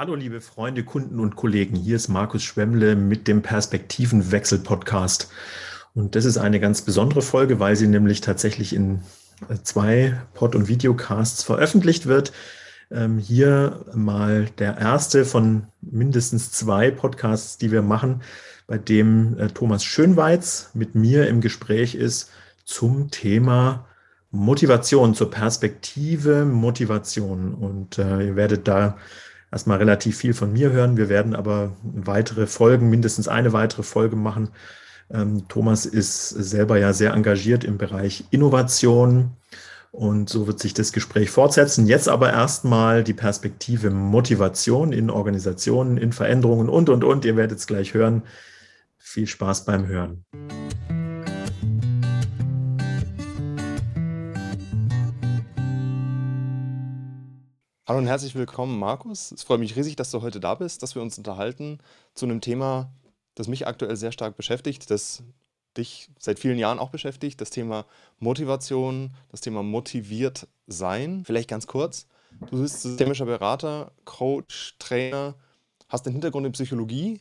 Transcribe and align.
Hallo 0.00 0.14
liebe 0.14 0.40
Freunde, 0.40 0.82
Kunden 0.82 1.20
und 1.20 1.36
Kollegen, 1.36 1.76
hier 1.76 1.96
ist 1.96 2.08
Markus 2.08 2.42
Schwemmle 2.42 2.96
mit 2.96 3.28
dem 3.28 3.42
Perspektivenwechsel-Podcast. 3.42 5.28
Und 5.94 6.16
das 6.16 6.24
ist 6.24 6.38
eine 6.38 6.58
ganz 6.58 6.80
besondere 6.80 7.20
Folge, 7.20 7.60
weil 7.60 7.76
sie 7.76 7.86
nämlich 7.86 8.22
tatsächlich 8.22 8.74
in 8.74 9.02
äh, 9.50 9.56
zwei 9.62 10.18
Pod- 10.32 10.54
und 10.54 10.68
Videocasts 10.68 11.42
veröffentlicht 11.42 12.06
wird. 12.06 12.32
Ähm, 12.90 13.18
hier 13.18 13.84
mal 13.94 14.46
der 14.56 14.78
erste 14.78 15.26
von 15.26 15.66
mindestens 15.82 16.50
zwei 16.50 16.90
Podcasts, 16.90 17.58
die 17.58 17.70
wir 17.70 17.82
machen, 17.82 18.22
bei 18.66 18.78
dem 18.78 19.38
äh, 19.38 19.48
Thomas 19.48 19.84
Schönweiz 19.84 20.70
mit 20.72 20.94
mir 20.94 21.28
im 21.28 21.42
Gespräch 21.42 21.94
ist 21.94 22.30
zum 22.64 23.10
Thema 23.10 23.86
Motivation, 24.30 25.14
zur 25.14 25.30
Perspektive 25.30 26.46
Motivation. 26.46 27.52
Und 27.52 27.98
äh, 27.98 28.28
ihr 28.28 28.36
werdet 28.36 28.66
da 28.66 28.96
erstmal 29.52 29.78
relativ 29.78 30.16
viel 30.16 30.34
von 30.34 30.52
mir 30.52 30.70
hören. 30.70 30.96
Wir 30.96 31.08
werden 31.08 31.34
aber 31.34 31.72
weitere 31.82 32.46
Folgen, 32.46 32.90
mindestens 32.90 33.28
eine 33.28 33.52
weitere 33.52 33.82
Folge 33.82 34.16
machen. 34.16 34.50
Ähm, 35.10 35.48
Thomas 35.48 35.86
ist 35.86 36.28
selber 36.28 36.78
ja 36.78 36.92
sehr 36.92 37.12
engagiert 37.14 37.64
im 37.64 37.78
Bereich 37.78 38.24
Innovation 38.30 39.32
und 39.92 40.30
so 40.30 40.46
wird 40.46 40.60
sich 40.60 40.72
das 40.72 40.92
Gespräch 40.92 41.30
fortsetzen. 41.30 41.86
Jetzt 41.86 42.08
aber 42.08 42.30
erstmal 42.30 43.02
die 43.02 43.14
Perspektive 43.14 43.90
Motivation 43.90 44.92
in 44.92 45.10
Organisationen, 45.10 45.96
in 45.96 46.12
Veränderungen 46.12 46.68
und, 46.68 46.88
und, 46.88 47.02
und. 47.02 47.24
Ihr 47.24 47.36
werdet 47.36 47.58
es 47.58 47.66
gleich 47.66 47.92
hören. 47.94 48.22
Viel 48.98 49.26
Spaß 49.26 49.64
beim 49.64 49.86
Hören. 49.88 50.24
Hallo 57.90 57.98
und 57.98 58.06
herzlich 58.06 58.36
willkommen, 58.36 58.78
Markus. 58.78 59.32
Es 59.32 59.42
freut 59.42 59.58
mich 59.58 59.74
riesig, 59.74 59.96
dass 59.96 60.12
du 60.12 60.22
heute 60.22 60.38
da 60.38 60.54
bist, 60.54 60.84
dass 60.84 60.94
wir 60.94 61.02
uns 61.02 61.18
unterhalten 61.18 61.78
zu 62.14 62.24
einem 62.24 62.40
Thema, 62.40 62.92
das 63.34 63.48
mich 63.48 63.66
aktuell 63.66 63.96
sehr 63.96 64.12
stark 64.12 64.36
beschäftigt, 64.36 64.92
das 64.92 65.24
dich 65.76 66.08
seit 66.16 66.38
vielen 66.38 66.56
Jahren 66.56 66.78
auch 66.78 66.90
beschäftigt, 66.90 67.40
das 67.40 67.50
Thema 67.50 67.86
Motivation, 68.20 69.12
das 69.32 69.40
Thema 69.40 69.64
motiviert 69.64 70.46
sein. 70.68 71.24
Vielleicht 71.26 71.50
ganz 71.50 71.66
kurz. 71.66 72.06
Du 72.52 72.62
bist 72.62 72.82
systemischer 72.82 73.24
Berater, 73.24 73.90
Coach, 74.04 74.76
Trainer, 74.78 75.34
hast 75.88 76.06
einen 76.06 76.14
Hintergrund 76.14 76.46
in 76.46 76.52
Psychologie 76.52 77.20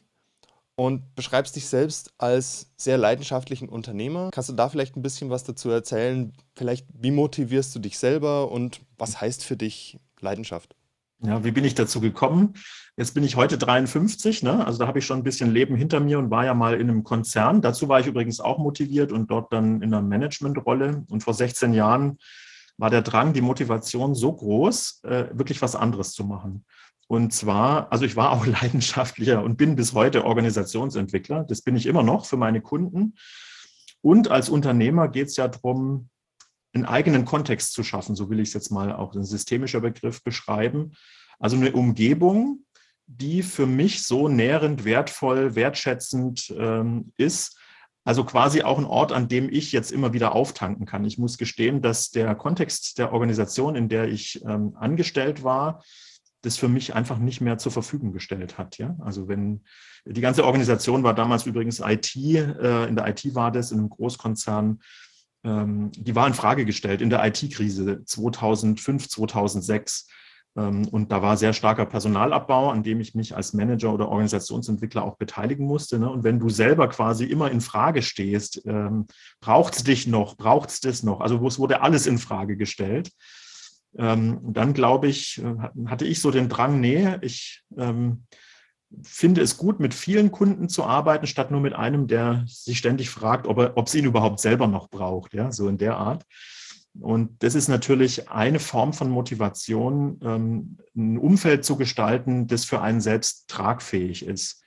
und 0.76 1.16
beschreibst 1.16 1.56
dich 1.56 1.66
selbst 1.66 2.14
als 2.20 2.72
sehr 2.78 3.00
leidenschaftlichen 3.00 3.70
Unternehmer. 3.70 4.30
Kannst 4.32 4.50
du 4.50 4.54
da 4.54 4.70
vielleicht 4.70 4.96
ein 4.96 5.02
bisschen 5.02 5.32
was 5.32 5.44
dazu 5.44 5.72
erzählen? 5.72 6.32
Vielleicht, 6.56 6.86
wie 6.94 7.10
motivierst 7.10 7.74
du 7.74 7.80
dich 7.80 7.98
selber 7.98 8.52
und 8.52 8.82
was 9.00 9.20
heißt 9.20 9.44
für 9.44 9.58
dich 9.58 9.98
Leidenschaft. 10.22 10.76
Ja, 11.22 11.44
wie 11.44 11.52
bin 11.52 11.66
ich 11.66 11.76
dazu 11.76 12.00
gekommen? 12.00 12.54
Jetzt 12.96 13.14
bin 13.14 13.26
ich 13.26 13.36
heute 13.36 13.58
53, 13.58 14.42
ne? 14.44 14.66
also 14.66 14.80
da 14.80 14.88
habe 14.88 15.00
ich 15.00 15.06
schon 15.06 15.20
ein 15.20 15.24
bisschen 15.24 15.52
Leben 15.52 15.76
hinter 15.76 16.00
mir 16.00 16.18
und 16.18 16.32
war 16.32 16.46
ja 16.46 16.54
mal 16.54 16.76
in 16.76 16.90
einem 16.90 17.04
Konzern. 17.04 17.62
Dazu 17.62 17.90
war 17.90 18.00
ich 18.00 18.08
übrigens 18.08 18.40
auch 18.40 18.58
motiviert 18.58 19.12
und 19.12 19.30
dort 19.30 19.52
dann 19.52 19.82
in 19.82 19.94
einer 19.94 20.02
Managementrolle. 20.02 21.04
Und 21.10 21.24
vor 21.24 21.34
16 21.34 21.74
Jahren 21.74 22.20
war 22.78 22.90
der 22.90 23.02
Drang, 23.02 23.34
die 23.34 23.42
Motivation 23.42 24.16
so 24.16 24.32
groß, 24.32 25.02
äh, 25.04 25.26
wirklich 25.34 25.62
was 25.62 25.76
anderes 25.76 26.14
zu 26.14 26.24
machen. 26.24 26.66
Und 27.08 27.34
zwar, 27.34 27.92
also 27.92 28.06
ich 28.06 28.16
war 28.16 28.32
auch 28.32 28.46
leidenschaftlicher 28.62 29.44
und 29.44 29.58
bin 29.58 29.76
bis 29.76 29.94
heute 29.94 30.24
Organisationsentwickler. 30.24 31.44
Das 31.44 31.62
bin 31.62 31.76
ich 31.76 31.86
immer 31.86 32.04
noch 32.04 32.26
für 32.26 32.38
meine 32.38 32.62
Kunden. 32.62 33.16
Und 34.02 34.32
als 34.32 34.48
Unternehmer 34.48 35.10
geht 35.10 35.28
es 35.28 35.36
ja 35.36 35.50
darum, 35.50 36.10
einen 36.74 36.86
eigenen 36.86 37.26
Kontext 37.26 37.74
zu 37.74 37.84
schaffen, 37.84 38.16
so 38.16 38.30
will 38.30 38.40
ich 38.40 38.50
es 38.50 38.54
jetzt 38.54 38.72
mal 38.72 38.94
auch 38.94 39.16
ein 39.16 39.24
systemischer 39.24 39.82
Begriff 39.82 40.24
beschreiben. 40.24 40.94
Also 41.40 41.56
eine 41.56 41.72
Umgebung, 41.72 42.66
die 43.08 43.42
für 43.42 43.66
mich 43.66 44.04
so 44.04 44.28
nährend, 44.28 44.86
wertvoll, 44.86 45.56
wertschätzend 45.56 46.54
ähm, 46.58 47.12
ist. 47.18 47.58
Also 48.04 48.24
quasi 48.24 48.62
auch 48.62 48.78
ein 48.78 48.86
Ort, 48.86 49.12
an 49.12 49.28
dem 49.28 49.50
ich 49.50 49.72
jetzt 49.72 49.92
immer 49.92 50.14
wieder 50.14 50.36
auftanken 50.36 50.86
kann. 50.86 51.06
Ich 51.06 51.18
muss 51.18 51.38
gestehen, 51.38 51.82
dass 51.82 52.12
der 52.12 52.36
Kontext 52.36 52.98
der 52.98 53.14
Organisation, 53.14 53.76
in 53.76 53.90
der 53.90 54.08
ich 54.08 54.44
ähm, 54.46 54.76
angestellt 54.80 55.44
war, 55.44 55.84
das 56.42 56.58
für 56.58 56.70
mich 56.70 56.96
einfach 56.96 57.18
nicht 57.18 57.42
mehr 57.42 57.58
zur 57.58 57.72
Verfügung 57.72 58.14
gestellt 58.14 58.58
hat. 58.58 58.78
Ja? 58.78 58.96
Also 59.00 59.28
wenn 59.28 59.62
die 60.06 60.22
ganze 60.22 60.46
Organisation 60.46 61.04
war 61.04 61.14
damals 61.14 61.46
übrigens 61.46 61.80
IT, 61.80 62.16
äh, 62.16 62.88
in 62.88 62.96
der 62.96 63.08
IT 63.08 63.36
war 63.36 63.52
das, 63.52 63.72
in 63.72 63.80
einem 63.80 63.90
Großkonzern, 63.90 64.80
ähm, 65.44 65.92
die 65.96 66.16
war 66.16 66.28
in 66.28 66.34
Frage 66.34 66.66
gestellt 66.66 67.02
in 67.02 67.10
der 67.10 67.26
IT-Krise 67.26 68.04
2005, 68.06 69.08
2006. 69.08 70.08
Ähm, 70.58 70.88
und 70.90 71.12
da 71.12 71.22
war 71.22 71.38
sehr 71.38 71.54
starker 71.54 71.86
Personalabbau, 71.86 72.70
an 72.70 72.84
dem 72.84 73.00
ich 73.00 73.16
mich 73.16 73.36
als 73.36 73.54
Manager 73.54 73.94
oder 73.94 74.10
Organisationsentwickler 74.10 75.04
auch 75.04 75.18
beteiligen 75.18 75.66
musste. 75.66 76.00
Ne? 76.00 76.10
Und 76.10 76.24
wenn 76.24 76.40
du 76.40 76.50
selber 76.50 76.90
quasi 76.90 77.26
immer 77.26 77.52
in 77.52 77.62
Frage 77.62 78.02
stehst, 78.02 78.62
ähm, 78.66 79.08
braucht 79.40 79.76
es 79.76 79.84
dich 79.84 80.08
noch, 80.08 80.36
braucht 80.36 80.70
es 80.70 80.82
das 80.82 81.04
noch? 81.04 81.22
Also 81.22 81.46
es 81.48 81.60
wurde 81.60 81.82
alles 81.82 82.08
in 82.08 82.18
Frage 82.18 82.58
gestellt. 82.58 83.12
dann 83.92 84.74
glaube 84.74 85.08
ich, 85.08 85.42
äh, 85.42 85.88
hatte 85.88 86.06
ich 86.06 86.22
so 86.22 86.30
den 86.30 86.48
Drang, 86.48 86.80
nee, 86.80 87.18
ich 87.22 87.64
finde 89.04 89.42
es 89.42 89.58
gut, 89.58 89.80
mit 89.80 89.94
vielen 89.94 90.32
Kunden 90.32 90.70
zu 90.70 90.84
arbeiten, 90.84 91.28
statt 91.28 91.52
nur 91.52 91.62
mit 91.62 91.74
einem, 91.74 92.08
der 92.08 92.44
sich 92.48 92.78
ständig 92.78 93.10
fragt, 93.10 93.48
ob, 93.48 93.58
er, 93.60 93.78
ob 93.78 93.88
es 93.88 93.96
ihn 93.96 94.06
überhaupt 94.06 94.40
selber 94.40 94.68
noch 94.68 94.90
braucht, 94.90 95.34
ja, 95.34 95.52
so 95.52 95.68
in 95.68 95.78
der 95.78 95.98
Art. 95.98 96.26
Und 97.00 97.44
das 97.44 97.56
ist 97.56 97.68
natürlich 97.68 98.30
eine 98.30 98.60
Form 98.60 98.94
von 98.94 99.10
Motivation, 99.10 100.20
ähm, 100.24 100.78
ein 100.96 101.18
Umfeld 101.18 101.64
zu 101.64 101.78
gestalten, 101.78 102.48
das 102.48 102.66
für 102.66 102.82
einen 102.82 103.00
selbst 103.00 103.48
tragfähig 103.48 104.26
ist. 104.26 104.64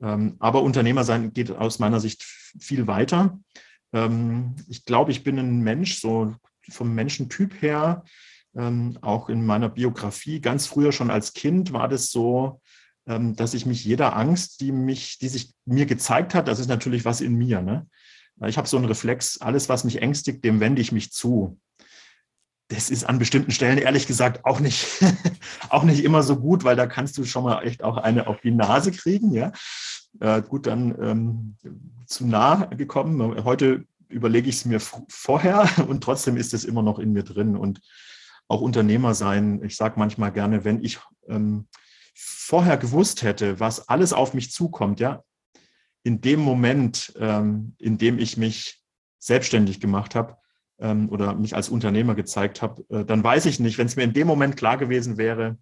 Ähm, 0.00 0.36
aber 0.38 0.62
Unternehmer 0.62 1.04
sein 1.04 1.32
geht 1.32 1.50
aus 1.50 1.78
meiner 1.78 2.00
Sicht 2.00 2.22
viel 2.22 2.86
weiter. 2.86 3.38
Ähm, 3.92 4.56
ich 4.68 4.86
glaube, 4.86 5.10
ich 5.10 5.22
bin 5.22 5.38
ein 5.38 5.60
Mensch, 5.60 6.00
so 6.00 6.34
vom 6.70 6.94
Menschentyp 6.94 7.62
her, 7.62 8.04
auch 9.00 9.28
in 9.28 9.46
meiner 9.46 9.68
Biografie, 9.68 10.40
ganz 10.40 10.66
früher 10.66 10.90
schon 10.90 11.10
als 11.10 11.32
Kind 11.32 11.72
war 11.72 11.86
das 11.86 12.10
so, 12.10 12.60
ähm, 12.60 12.67
dass 13.08 13.54
ich 13.54 13.64
mich 13.64 13.84
jeder 13.84 14.16
Angst, 14.16 14.60
die 14.60 14.70
mich, 14.70 15.18
die 15.18 15.28
sich 15.28 15.54
mir 15.64 15.86
gezeigt 15.86 16.34
hat, 16.34 16.46
das 16.46 16.58
ist 16.58 16.68
natürlich 16.68 17.04
was 17.04 17.20
in 17.20 17.34
mir. 17.34 17.62
Ne? 17.62 17.86
Ich 18.46 18.58
habe 18.58 18.68
so 18.68 18.76
einen 18.76 18.86
Reflex, 18.86 19.40
alles, 19.40 19.68
was 19.68 19.84
mich 19.84 20.02
ängstigt, 20.02 20.44
dem 20.44 20.60
wende 20.60 20.82
ich 20.82 20.92
mich 20.92 21.10
zu. 21.10 21.58
Das 22.68 22.90
ist 22.90 23.04
an 23.04 23.18
bestimmten 23.18 23.50
Stellen 23.50 23.78
ehrlich 23.78 24.06
gesagt 24.06 24.44
auch 24.44 24.60
nicht, 24.60 24.86
auch 25.70 25.84
nicht 25.84 26.04
immer 26.04 26.22
so 26.22 26.36
gut, 26.36 26.64
weil 26.64 26.76
da 26.76 26.86
kannst 26.86 27.16
du 27.16 27.24
schon 27.24 27.44
mal 27.44 27.62
echt 27.62 27.82
auch 27.82 27.96
eine 27.96 28.26
auf 28.26 28.40
die 28.42 28.50
Nase 28.50 28.92
kriegen. 28.92 29.32
Ja, 29.32 29.52
äh, 30.20 30.42
gut, 30.42 30.66
dann 30.66 30.94
ähm, 31.00 31.56
zu 32.06 32.26
nah 32.26 32.66
gekommen. 32.66 33.42
Heute 33.44 33.86
überlege 34.08 34.48
ich 34.48 34.56
es 34.56 34.64
mir 34.64 34.80
vorher 34.80 35.68
und 35.88 36.02
trotzdem 36.04 36.36
ist 36.36 36.52
es 36.54 36.64
immer 36.64 36.82
noch 36.82 36.98
in 36.98 37.12
mir 37.12 37.22
drin. 37.22 37.56
Und 37.56 37.80
auch 38.48 38.60
Unternehmer 38.60 39.14
sein, 39.14 39.62
ich 39.64 39.76
sage 39.76 39.98
manchmal 39.98 40.32
gerne, 40.32 40.64
wenn 40.64 40.82
ich 40.84 40.98
ähm, 41.28 41.66
vorher 42.20 42.76
gewusst 42.76 43.22
hätte, 43.22 43.60
was 43.60 43.88
alles 43.88 44.12
auf 44.12 44.34
mich 44.34 44.50
zukommt, 44.50 44.98
ja, 44.98 45.22
in 46.02 46.20
dem 46.20 46.40
Moment, 46.40 47.12
ähm, 47.18 47.76
in 47.78 47.98
dem 47.98 48.18
ich 48.18 48.36
mich 48.36 48.82
selbstständig 49.18 49.80
gemacht 49.80 50.14
habe 50.14 50.36
ähm, 50.80 51.08
oder 51.10 51.34
mich 51.34 51.54
als 51.54 51.68
Unternehmer 51.68 52.14
gezeigt 52.14 52.60
habe, 52.60 52.84
äh, 52.88 53.04
dann 53.04 53.22
weiß 53.22 53.46
ich 53.46 53.60
nicht, 53.60 53.78
wenn 53.78 53.86
es 53.86 53.96
mir 53.96 54.04
in 54.04 54.12
dem 54.12 54.26
Moment 54.26 54.56
klar 54.56 54.78
gewesen 54.78 55.16
wäre, 55.16 55.58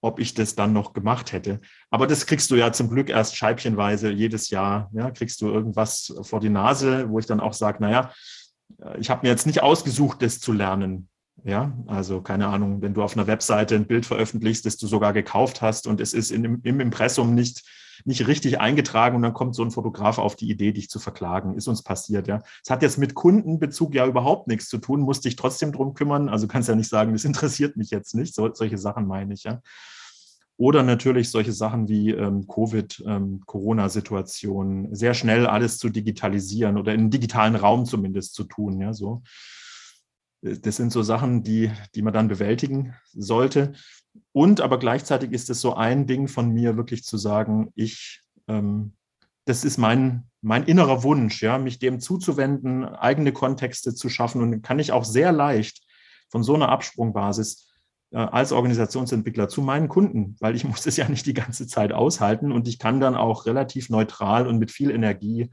ob 0.00 0.20
ich 0.20 0.34
das 0.34 0.54
dann 0.54 0.72
noch 0.72 0.92
gemacht 0.92 1.32
hätte. 1.32 1.60
Aber 1.90 2.06
das 2.06 2.26
kriegst 2.26 2.50
du 2.50 2.56
ja 2.56 2.72
zum 2.72 2.90
Glück 2.90 3.08
erst 3.08 3.36
scheibchenweise 3.36 4.10
jedes 4.10 4.50
Jahr. 4.50 4.90
Ja, 4.92 5.10
kriegst 5.10 5.40
du 5.40 5.48
irgendwas 5.48 6.14
vor 6.22 6.40
die 6.40 6.50
Nase, 6.50 7.08
wo 7.08 7.18
ich 7.18 7.26
dann 7.26 7.40
auch 7.40 7.54
sage, 7.54 7.78
naja, 7.80 8.12
äh, 8.80 8.98
ich 9.00 9.10
habe 9.10 9.26
mir 9.26 9.30
jetzt 9.30 9.46
nicht 9.46 9.62
ausgesucht, 9.62 10.22
das 10.22 10.38
zu 10.38 10.52
lernen. 10.52 11.08
Ja, 11.42 11.76
also 11.86 12.22
keine 12.22 12.46
Ahnung, 12.46 12.80
wenn 12.80 12.94
du 12.94 13.02
auf 13.02 13.16
einer 13.16 13.26
Webseite 13.26 13.74
ein 13.74 13.86
Bild 13.86 14.06
veröffentlichst, 14.06 14.64
das 14.64 14.76
du 14.76 14.86
sogar 14.86 15.12
gekauft 15.12 15.62
hast 15.62 15.86
und 15.86 16.00
es 16.00 16.14
ist 16.14 16.30
in, 16.30 16.60
im 16.62 16.80
Impressum 16.80 17.34
nicht, 17.34 17.64
nicht 18.04 18.26
richtig 18.26 18.60
eingetragen 18.60 19.16
und 19.16 19.22
dann 19.22 19.34
kommt 19.34 19.54
so 19.54 19.62
ein 19.62 19.70
Fotograf 19.70 20.18
auf 20.18 20.36
die 20.36 20.48
Idee, 20.48 20.72
dich 20.72 20.88
zu 20.88 21.00
verklagen. 21.00 21.54
Ist 21.54 21.68
uns 21.68 21.82
passiert, 21.82 22.28
ja. 22.28 22.42
Es 22.62 22.70
hat 22.70 22.82
jetzt 22.82 22.98
mit 22.98 23.14
Kundenbezug 23.14 23.94
ja 23.94 24.06
überhaupt 24.06 24.46
nichts 24.48 24.68
zu 24.68 24.78
tun, 24.78 25.00
musst 25.00 25.24
dich 25.24 25.36
trotzdem 25.36 25.72
drum 25.72 25.94
kümmern. 25.94 26.28
Also 26.28 26.46
kannst 26.46 26.68
ja 26.68 26.76
nicht 26.76 26.88
sagen, 26.88 27.12
das 27.12 27.24
interessiert 27.24 27.76
mich 27.76 27.90
jetzt 27.90 28.14
nicht. 28.14 28.34
So, 28.34 28.54
solche 28.54 28.78
Sachen 28.78 29.06
meine 29.06 29.34
ich, 29.34 29.44
ja. 29.44 29.60
Oder 30.56 30.84
natürlich 30.84 31.30
solche 31.30 31.52
Sachen 31.52 31.88
wie 31.88 32.10
ähm, 32.10 32.46
Covid, 32.46 33.02
ähm, 33.06 33.42
Corona-Situation, 33.44 34.94
sehr 34.94 35.12
schnell 35.12 35.46
alles 35.48 35.78
zu 35.78 35.88
digitalisieren 35.88 36.78
oder 36.78 36.94
in 36.94 37.10
digitalen 37.10 37.56
Raum 37.56 37.86
zumindest 37.86 38.34
zu 38.34 38.44
tun, 38.44 38.80
ja, 38.80 38.92
so 38.92 39.22
das 40.44 40.76
sind 40.76 40.92
so 40.92 41.02
Sachen, 41.02 41.42
die, 41.42 41.70
die 41.94 42.02
man 42.02 42.12
dann 42.12 42.28
bewältigen 42.28 42.94
sollte. 43.12 43.72
Und 44.32 44.60
aber 44.60 44.78
gleichzeitig 44.78 45.32
ist 45.32 45.48
es 45.48 45.60
so 45.60 45.74
ein 45.74 46.06
Ding 46.06 46.28
von 46.28 46.50
mir, 46.50 46.76
wirklich 46.76 47.04
zu 47.04 47.16
sagen, 47.16 47.72
ich, 47.74 48.20
ähm, 48.46 48.92
das 49.46 49.64
ist 49.64 49.78
mein, 49.78 50.24
mein 50.42 50.64
innerer 50.64 51.02
Wunsch, 51.02 51.42
ja, 51.42 51.56
mich 51.58 51.78
dem 51.78 51.98
zuzuwenden, 51.98 52.84
eigene 52.84 53.32
Kontexte 53.32 53.94
zu 53.94 54.10
schaffen. 54.10 54.42
Und 54.42 54.62
kann 54.62 54.78
ich 54.78 54.92
auch 54.92 55.04
sehr 55.04 55.32
leicht 55.32 55.82
von 56.28 56.42
so 56.42 56.54
einer 56.54 56.68
Absprungbasis 56.68 57.72
äh, 58.10 58.18
als 58.18 58.52
Organisationsentwickler 58.52 59.48
zu 59.48 59.62
meinen 59.62 59.88
Kunden, 59.88 60.36
weil 60.40 60.54
ich 60.54 60.64
muss 60.68 60.84
es 60.84 60.98
ja 60.98 61.08
nicht 61.08 61.24
die 61.24 61.34
ganze 61.34 61.66
Zeit 61.66 61.92
aushalten 61.92 62.52
und 62.52 62.68
ich 62.68 62.78
kann 62.78 63.00
dann 63.00 63.14
auch 63.14 63.46
relativ 63.46 63.88
neutral 63.88 64.46
und 64.46 64.58
mit 64.58 64.70
viel 64.70 64.90
Energie 64.90 65.50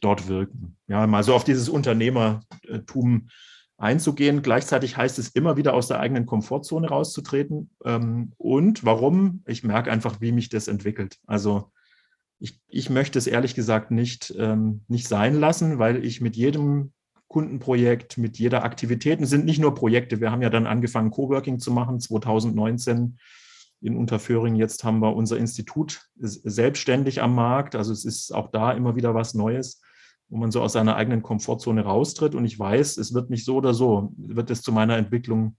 dort 0.00 0.28
wirken. 0.28 0.76
Ja, 0.86 1.04
mal 1.08 1.24
so 1.24 1.34
auf 1.34 1.44
dieses 1.44 1.68
Unternehmertum 1.68 3.28
einzugehen. 3.76 4.42
Gleichzeitig 4.42 4.96
heißt 4.96 5.18
es 5.18 5.28
immer 5.28 5.56
wieder 5.56 5.74
aus 5.74 5.88
der 5.88 6.00
eigenen 6.00 6.26
Komfortzone 6.26 6.88
rauszutreten. 6.88 7.70
Ähm, 7.84 8.32
und 8.36 8.84
warum? 8.84 9.42
Ich 9.46 9.64
merke 9.64 9.90
einfach, 9.90 10.20
wie 10.20 10.32
mich 10.32 10.48
das 10.48 10.68
entwickelt. 10.68 11.18
Also 11.26 11.72
ich, 12.38 12.60
ich 12.68 12.90
möchte 12.90 13.18
es 13.18 13.26
ehrlich 13.26 13.54
gesagt 13.54 13.90
nicht, 13.90 14.34
ähm, 14.38 14.82
nicht 14.88 15.08
sein 15.08 15.34
lassen, 15.34 15.78
weil 15.78 16.04
ich 16.04 16.20
mit 16.20 16.36
jedem 16.36 16.92
Kundenprojekt, 17.28 18.18
mit 18.18 18.38
jeder 18.38 18.64
Aktivität, 18.64 19.20
es 19.20 19.30
sind 19.30 19.44
nicht 19.44 19.58
nur 19.58 19.74
Projekte, 19.74 20.20
wir 20.20 20.30
haben 20.30 20.42
ja 20.42 20.50
dann 20.50 20.66
angefangen, 20.66 21.10
Coworking 21.10 21.58
zu 21.58 21.72
machen, 21.72 21.98
2019 21.98 23.18
in 23.80 23.96
Unterföhring. 23.96 24.54
Jetzt 24.54 24.84
haben 24.84 25.00
wir 25.00 25.14
unser 25.16 25.36
Institut 25.36 26.08
selbstständig 26.16 27.20
am 27.22 27.34
Markt. 27.34 27.74
Also 27.74 27.92
es 27.92 28.04
ist 28.04 28.32
auch 28.32 28.50
da 28.50 28.72
immer 28.72 28.96
wieder 28.96 29.14
was 29.14 29.34
Neues 29.34 29.80
wo 30.28 30.38
man 30.38 30.50
so 30.50 30.62
aus 30.62 30.72
seiner 30.72 30.96
eigenen 30.96 31.22
Komfortzone 31.22 31.82
raustritt. 31.82 32.34
Und 32.34 32.44
ich 32.44 32.58
weiß, 32.58 32.96
es 32.96 33.14
wird 33.14 33.30
nicht 33.30 33.44
so 33.44 33.56
oder 33.56 33.74
so, 33.74 34.12
wird 34.16 34.50
es 34.50 34.62
zu 34.62 34.72
meiner 34.72 34.96
Entwicklung 34.96 35.56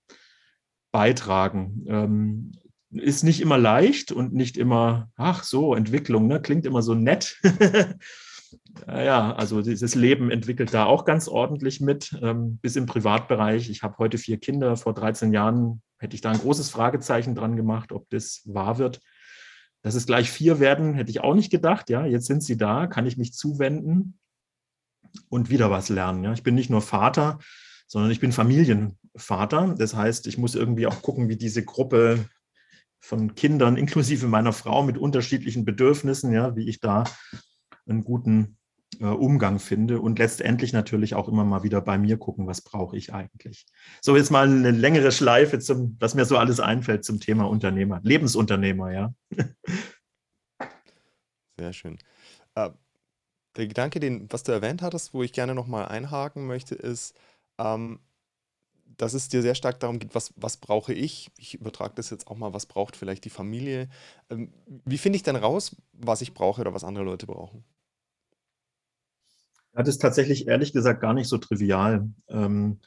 beitragen. 0.91 1.85
Ähm, 1.88 2.51
ist 2.91 3.23
nicht 3.23 3.41
immer 3.41 3.57
leicht 3.57 4.12
und 4.12 4.33
nicht 4.33 4.57
immer, 4.57 5.09
ach 5.15 5.44
so, 5.44 5.75
Entwicklung, 5.75 6.27
ne? 6.27 6.41
klingt 6.41 6.65
immer 6.65 6.81
so 6.81 6.94
nett. 6.94 7.41
ja, 8.88 9.35
also 9.35 9.62
dieses 9.62 9.95
Leben 9.95 10.31
entwickelt 10.31 10.73
da 10.73 10.85
auch 10.85 11.06
ganz 11.06 11.27
ordentlich 11.27 11.81
mit, 11.81 12.18
ähm, 12.21 12.57
bis 12.61 12.75
im 12.75 12.85
Privatbereich. 12.85 13.69
Ich 13.69 13.83
habe 13.83 13.97
heute 13.97 14.18
vier 14.18 14.38
Kinder. 14.38 14.77
Vor 14.77 14.94
13 14.94 15.33
Jahren 15.33 15.81
hätte 16.00 16.15
ich 16.15 16.21
da 16.21 16.31
ein 16.31 16.39
großes 16.39 16.69
Fragezeichen 16.69 17.35
dran 17.35 17.56
gemacht, 17.56 17.91
ob 17.91 18.09
das 18.09 18.44
wahr 18.45 18.77
wird. 18.77 19.01
Dass 19.81 19.95
es 19.95 20.07
gleich 20.07 20.31
vier 20.31 20.59
werden, 20.59 20.94
hätte 20.95 21.11
ich 21.11 21.21
auch 21.21 21.35
nicht 21.35 21.51
gedacht. 21.51 21.89
Ja, 21.89 22.06
jetzt 22.06 22.25
sind 22.25 22.44
sie 22.44 22.57
da, 22.57 22.88
kann 22.88 23.06
ich 23.06 23.18
mich 23.18 23.33
zuwenden 23.33 24.18
und 25.29 25.50
wieder 25.50 25.71
was 25.71 25.89
lernen. 25.89 26.23
Ja. 26.23 26.33
Ich 26.33 26.44
bin 26.44 26.56
nicht 26.56 26.69
nur 26.69 26.81
Vater, 26.81 27.39
sondern 27.88 28.12
ich 28.12 28.19
bin 28.19 28.31
Familienvater. 28.31 29.75
Das 29.77 29.95
heißt, 29.95 30.27
ich 30.27 30.38
muss 30.38 30.56
irgendwie 30.56 30.88
auch 30.88 31.01
gucken, 31.01 31.29
wie 31.29 31.38
diese 31.38 31.63
Gruppe 31.63 32.25
von 33.00 33.35
Kindern, 33.35 33.77
inklusive 33.77 34.27
meiner 34.27 34.53
Frau 34.53 34.83
mit 34.83 34.97
unterschiedlichen 34.97 35.65
Bedürfnissen, 35.65 36.31
ja, 36.31 36.56
wie 36.56 36.67
ich 36.67 36.79
da 36.79 37.03
einen 37.88 38.03
guten 38.03 38.57
äh, 39.00 39.06
Umgang 39.06 39.59
finde 39.59 40.00
und 40.00 40.19
letztendlich 40.19 40.73
natürlich 40.73 41.15
auch 41.15 41.27
immer 41.27 41.44
mal 41.45 41.63
wieder 41.63 41.81
bei 41.81 41.97
mir 41.97 42.18
gucken, 42.18 42.47
was 42.47 42.61
brauche 42.61 42.97
ich 42.97 43.13
eigentlich. 43.13 43.65
So, 44.01 44.15
jetzt 44.15 44.31
mal 44.31 44.47
eine 44.47 44.71
längere 44.71 45.11
Schleife 45.11 45.59
zum, 45.59 45.97
was 46.00 46.15
mir 46.15 46.25
so 46.25 46.38
alles 46.38 46.59
einfällt 46.59 47.03
zum 47.03 47.19
Thema 47.19 47.45
Unternehmer, 47.45 48.00
Lebensunternehmer, 48.03 48.91
ja. 48.91 49.13
Sehr 51.57 51.73
schön. 51.73 51.97
Äh, 52.56 52.71
der 53.56 53.68
Gedanke, 53.68 54.00
den, 54.00 54.31
was 54.31 54.44
du 54.44 54.52
erwähnt 54.52 54.81
hattest, 54.81 55.13
wo 55.13 55.24
ich 55.24 55.34
gerne 55.34 55.56
nochmal 55.56 55.88
einhaken 55.88 56.48
möchte, 56.48 56.75
ist, 56.75 57.16
ähm, 57.57 58.00
dass 58.98 59.13
es 59.13 59.30
dir 59.30 59.42
sehr 59.42 59.56
stark 59.56 59.80
darum 59.80 60.00
geht, 60.00 60.16
was, 60.16 60.34
was 60.38 60.57
brauche 60.57 60.94
ich? 60.94 61.31
Ich 61.38 61.56
übertrage 61.56 61.96
das 61.96 62.10
jetzt 62.10 62.28
auch 62.28 62.38
mal, 62.38 62.54
was 62.54 62.66
braucht 62.66 62.96
vielleicht 62.96 63.25
die 63.25 63.30
Familie? 63.30 63.90
Ähm, 64.30 64.54
wie 64.86 64.98
finde 64.98 65.18
ich 65.18 65.24
denn 65.24 65.36
raus, 65.36 65.75
was 65.94 66.22
ich 66.22 66.34
brauche 66.34 66.62
oder 66.62 66.74
was 66.74 66.84
andere 66.84 67.06
Leute 67.06 67.25
brauchen? 67.28 67.63
Das 69.74 69.90
ist 69.90 70.02
tatsächlich 70.02 70.48
ehrlich 70.48 70.72
gesagt 70.72 71.02
gar 71.02 71.13
nicht 71.13 71.28
so 71.28 71.38
trivial. 71.38 72.10
Ähm, 72.30 72.80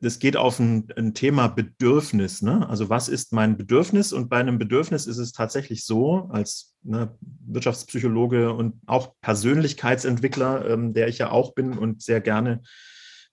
das 0.00 0.18
geht 0.18 0.36
auf 0.36 0.58
ein, 0.58 0.88
ein 0.96 1.14
Thema 1.14 1.48
Bedürfnis. 1.48 2.42
Ne? 2.42 2.68
Also 2.68 2.90
was 2.90 3.08
ist 3.08 3.32
mein 3.32 3.56
Bedürfnis? 3.56 4.12
Und 4.12 4.28
bei 4.28 4.38
einem 4.38 4.58
Bedürfnis 4.58 5.06
ist 5.06 5.18
es 5.18 5.32
tatsächlich 5.32 5.84
so, 5.84 6.28
als 6.30 6.74
ne, 6.82 7.16
Wirtschaftspsychologe 7.46 8.52
und 8.52 8.74
auch 8.86 9.14
Persönlichkeitsentwickler, 9.20 10.68
ähm, 10.68 10.92
der 10.92 11.08
ich 11.08 11.18
ja 11.18 11.30
auch 11.30 11.54
bin 11.54 11.78
und 11.78 12.02
sehr 12.02 12.20
gerne 12.20 12.62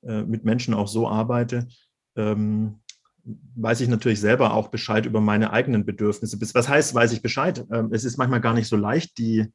äh, 0.04 0.24
mit 0.24 0.46
Menschen 0.46 0.74
auch 0.74 0.88
so 0.88 1.08
arbeite, 1.08 1.68
ähm, 2.16 2.80
weiß 3.56 3.82
ich 3.82 3.90
natürlich 3.90 4.22
selber 4.22 4.54
auch 4.54 4.70
Bescheid 4.70 5.06
über 5.06 5.20
meine 5.20 5.52
eigenen 5.52 5.86
Bedürfnisse. 5.86 6.40
Was 6.54 6.70
heißt, 6.70 6.96
weiß 6.96 7.12
ich 7.12 7.22
Bescheid? 7.22 7.66
Ähm, 7.72 7.90
es 7.92 8.06
ist 8.06 8.18
manchmal 8.18 8.42
gar 8.42 8.54
nicht 8.54 8.68
so 8.68 8.78
leicht, 8.78 9.18
die 9.18 9.48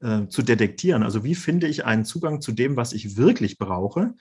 äh, 0.00 0.26
zu 0.28 0.42
detektieren. 0.42 1.02
Also 1.02 1.24
wie 1.24 1.34
finde 1.34 1.66
ich 1.68 1.86
einen 1.86 2.04
Zugang 2.04 2.42
zu 2.42 2.52
dem, 2.52 2.76
was 2.76 2.92
ich 2.92 3.16
wirklich 3.16 3.56
brauche? 3.56 4.14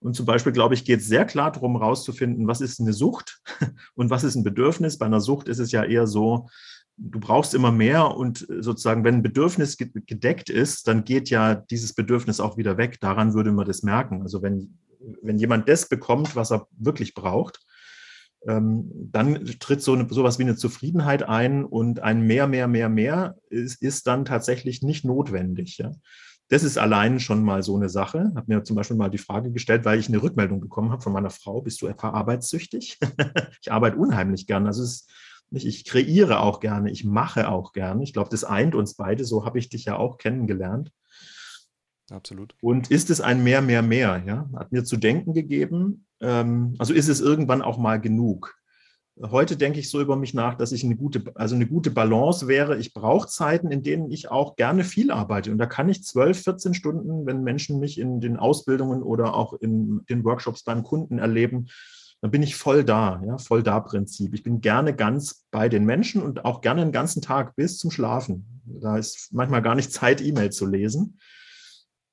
Und 0.00 0.14
zum 0.14 0.26
Beispiel, 0.26 0.52
glaube 0.52 0.74
ich, 0.74 0.84
geht 0.84 1.00
es 1.00 1.08
sehr 1.08 1.24
klar 1.24 1.50
darum, 1.50 1.78
herauszufinden, 1.78 2.46
was 2.46 2.60
ist 2.60 2.80
eine 2.80 2.92
Sucht 2.92 3.40
und 3.94 4.10
was 4.10 4.24
ist 4.24 4.36
ein 4.36 4.44
Bedürfnis. 4.44 4.98
Bei 4.98 5.06
einer 5.06 5.20
Sucht 5.20 5.48
ist 5.48 5.58
es 5.58 5.72
ja 5.72 5.82
eher 5.82 6.06
so, 6.06 6.48
du 6.96 7.20
brauchst 7.20 7.54
immer 7.54 7.72
mehr 7.72 8.16
und 8.16 8.46
sozusagen, 8.60 9.04
wenn 9.04 9.16
ein 9.16 9.22
Bedürfnis 9.22 9.76
gedeckt 9.76 10.50
ist, 10.50 10.88
dann 10.88 11.04
geht 11.04 11.30
ja 11.30 11.54
dieses 11.54 11.94
Bedürfnis 11.94 12.40
auch 12.40 12.56
wieder 12.56 12.76
weg. 12.76 13.00
Daran 13.00 13.34
würde 13.34 13.52
man 13.52 13.66
das 13.66 13.82
merken. 13.82 14.22
Also 14.22 14.42
wenn, 14.42 14.78
wenn 15.22 15.38
jemand 15.38 15.68
das 15.68 15.88
bekommt, 15.88 16.36
was 16.36 16.52
er 16.52 16.66
wirklich 16.76 17.14
braucht, 17.14 17.60
ähm, 18.46 18.90
dann 19.12 19.44
tritt 19.58 19.82
so 19.82 19.94
eine, 19.94 20.06
sowas 20.08 20.38
wie 20.38 20.44
eine 20.44 20.56
Zufriedenheit 20.56 21.22
ein 21.24 21.64
und 21.64 22.00
ein 22.00 22.22
mehr, 22.22 22.46
mehr, 22.46 22.68
mehr, 22.68 22.88
mehr 22.88 23.36
ist, 23.48 23.82
ist 23.82 24.06
dann 24.06 24.24
tatsächlich 24.24 24.82
nicht 24.82 25.04
notwendig. 25.04 25.78
Ja. 25.78 25.92
Das 26.48 26.62
ist 26.62 26.78
allein 26.78 27.20
schon 27.20 27.42
mal 27.42 27.62
so 27.62 27.76
eine 27.76 27.88
Sache. 27.88 28.28
Ich 28.30 28.36
habe 28.36 28.54
mir 28.54 28.64
zum 28.64 28.76
Beispiel 28.76 28.96
mal 28.96 29.10
die 29.10 29.18
Frage 29.18 29.50
gestellt, 29.50 29.84
weil 29.84 29.98
ich 29.98 30.08
eine 30.08 30.22
Rückmeldung 30.22 30.60
bekommen 30.60 30.90
habe 30.90 31.02
von 31.02 31.12
meiner 31.12 31.30
Frau, 31.30 31.60
bist 31.60 31.82
du 31.82 31.86
etwa 31.86 32.10
arbeitssüchtig? 32.10 32.98
ich 33.60 33.70
arbeite 33.70 33.96
unheimlich 33.96 34.46
gern. 34.46 34.66
Also 34.66 34.82
ist 34.82 35.10
ich 35.50 35.84
kreiere 35.84 36.40
auch 36.40 36.60
gerne, 36.60 36.90
ich 36.90 37.04
mache 37.04 37.48
auch 37.48 37.72
gerne. 37.72 38.02
Ich 38.02 38.12
glaube, 38.12 38.30
das 38.30 38.44
eint 38.44 38.74
uns 38.74 38.94
beide. 38.94 39.24
So 39.24 39.44
habe 39.44 39.58
ich 39.58 39.68
dich 39.68 39.86
ja 39.86 39.96
auch 39.96 40.18
kennengelernt. 40.18 40.92
Absolut. 42.10 42.54
Und 42.60 42.90
ist 42.90 43.10
es 43.10 43.20
ein 43.20 43.42
mehr, 43.42 43.62
mehr, 43.62 43.82
mehr? 43.82 44.22
Ja? 44.26 44.48
Hat 44.56 44.72
mir 44.72 44.84
zu 44.84 44.96
denken 44.96 45.34
gegeben. 45.34 46.06
Ähm, 46.20 46.74
also 46.78 46.94
ist 46.94 47.08
es 47.08 47.20
irgendwann 47.20 47.62
auch 47.62 47.78
mal 47.78 48.00
genug? 48.00 48.56
Heute 49.20 49.56
denke 49.56 49.80
ich 49.80 49.90
so 49.90 50.00
über 50.00 50.16
mich 50.16 50.32
nach, 50.32 50.54
dass 50.54 50.70
ich 50.70 50.84
eine 50.84 50.94
gute, 50.94 51.24
also 51.34 51.54
eine 51.54 51.66
gute 51.66 51.90
Balance 51.90 52.46
wäre. 52.46 52.78
Ich 52.78 52.94
brauche 52.94 53.26
Zeiten, 53.26 53.70
in 53.70 53.82
denen 53.82 54.10
ich 54.10 54.30
auch 54.30 54.54
gerne 54.54 54.84
viel 54.84 55.10
arbeite. 55.10 55.50
Und 55.50 55.58
da 55.58 55.66
kann 55.66 55.88
ich 55.88 56.04
12, 56.04 56.42
14 56.44 56.74
Stunden, 56.74 57.26
wenn 57.26 57.42
Menschen 57.42 57.80
mich 57.80 57.98
in 57.98 58.20
den 58.20 58.36
Ausbildungen 58.36 59.02
oder 59.02 59.34
auch 59.34 59.54
in 59.54 60.04
den 60.08 60.24
Workshops 60.24 60.62
beim 60.62 60.84
Kunden 60.84 61.18
erleben, 61.18 61.66
dann 62.20 62.30
bin 62.30 62.42
ich 62.42 62.56
voll 62.56 62.84
da, 62.84 63.22
ja, 63.26 63.38
voll 63.38 63.62
da 63.62 63.80
Prinzip. 63.80 64.34
Ich 64.34 64.42
bin 64.42 64.60
gerne 64.60 64.94
ganz 64.94 65.46
bei 65.50 65.68
den 65.68 65.84
Menschen 65.84 66.22
und 66.22 66.44
auch 66.44 66.60
gerne 66.60 66.82
den 66.82 66.92
ganzen 66.92 67.22
Tag 67.22 67.56
bis 67.56 67.78
zum 67.78 67.90
Schlafen. 67.90 68.62
Da 68.66 68.98
ist 68.98 69.32
manchmal 69.32 69.62
gar 69.62 69.74
nicht 69.74 69.92
Zeit, 69.92 70.20
E-Mail 70.20 70.50
zu 70.50 70.66
lesen. 70.66 71.18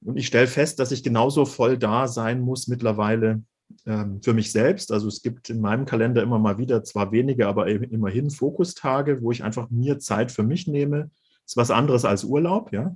Und 0.04 0.18
ich 0.18 0.28
stelle 0.28 0.48
fest, 0.48 0.80
dass 0.80 0.92
ich 0.92 1.04
genauso 1.04 1.46
voll 1.46 1.78
da 1.78 2.08
sein 2.08 2.42
muss 2.42 2.68
mittlerweile 2.68 3.44
für 3.86 4.34
mich 4.34 4.52
selbst. 4.52 4.92
Also 4.92 5.08
es 5.08 5.22
gibt 5.22 5.50
in 5.50 5.62
meinem 5.62 5.86
Kalender 5.86 6.24
immer 6.24 6.40
mal 6.40 6.58
wieder 6.58 6.84
zwar 6.84 7.12
wenige, 7.12 7.48
aber 7.48 7.68
immerhin 7.68 8.30
Fokustage, 8.30 9.22
wo 9.22 9.32
ich 9.32 9.44
einfach 9.44 9.70
mir 9.70 10.00
Zeit 10.00 10.32
für 10.32 10.44
mich 10.44 10.68
nehme. 10.68 11.12
Das 11.44 11.52
ist 11.52 11.58
was 11.58 11.72
anderes 11.72 12.06
als 12.06 12.24
Urlaub, 12.24 12.74
ja. 12.74 12.96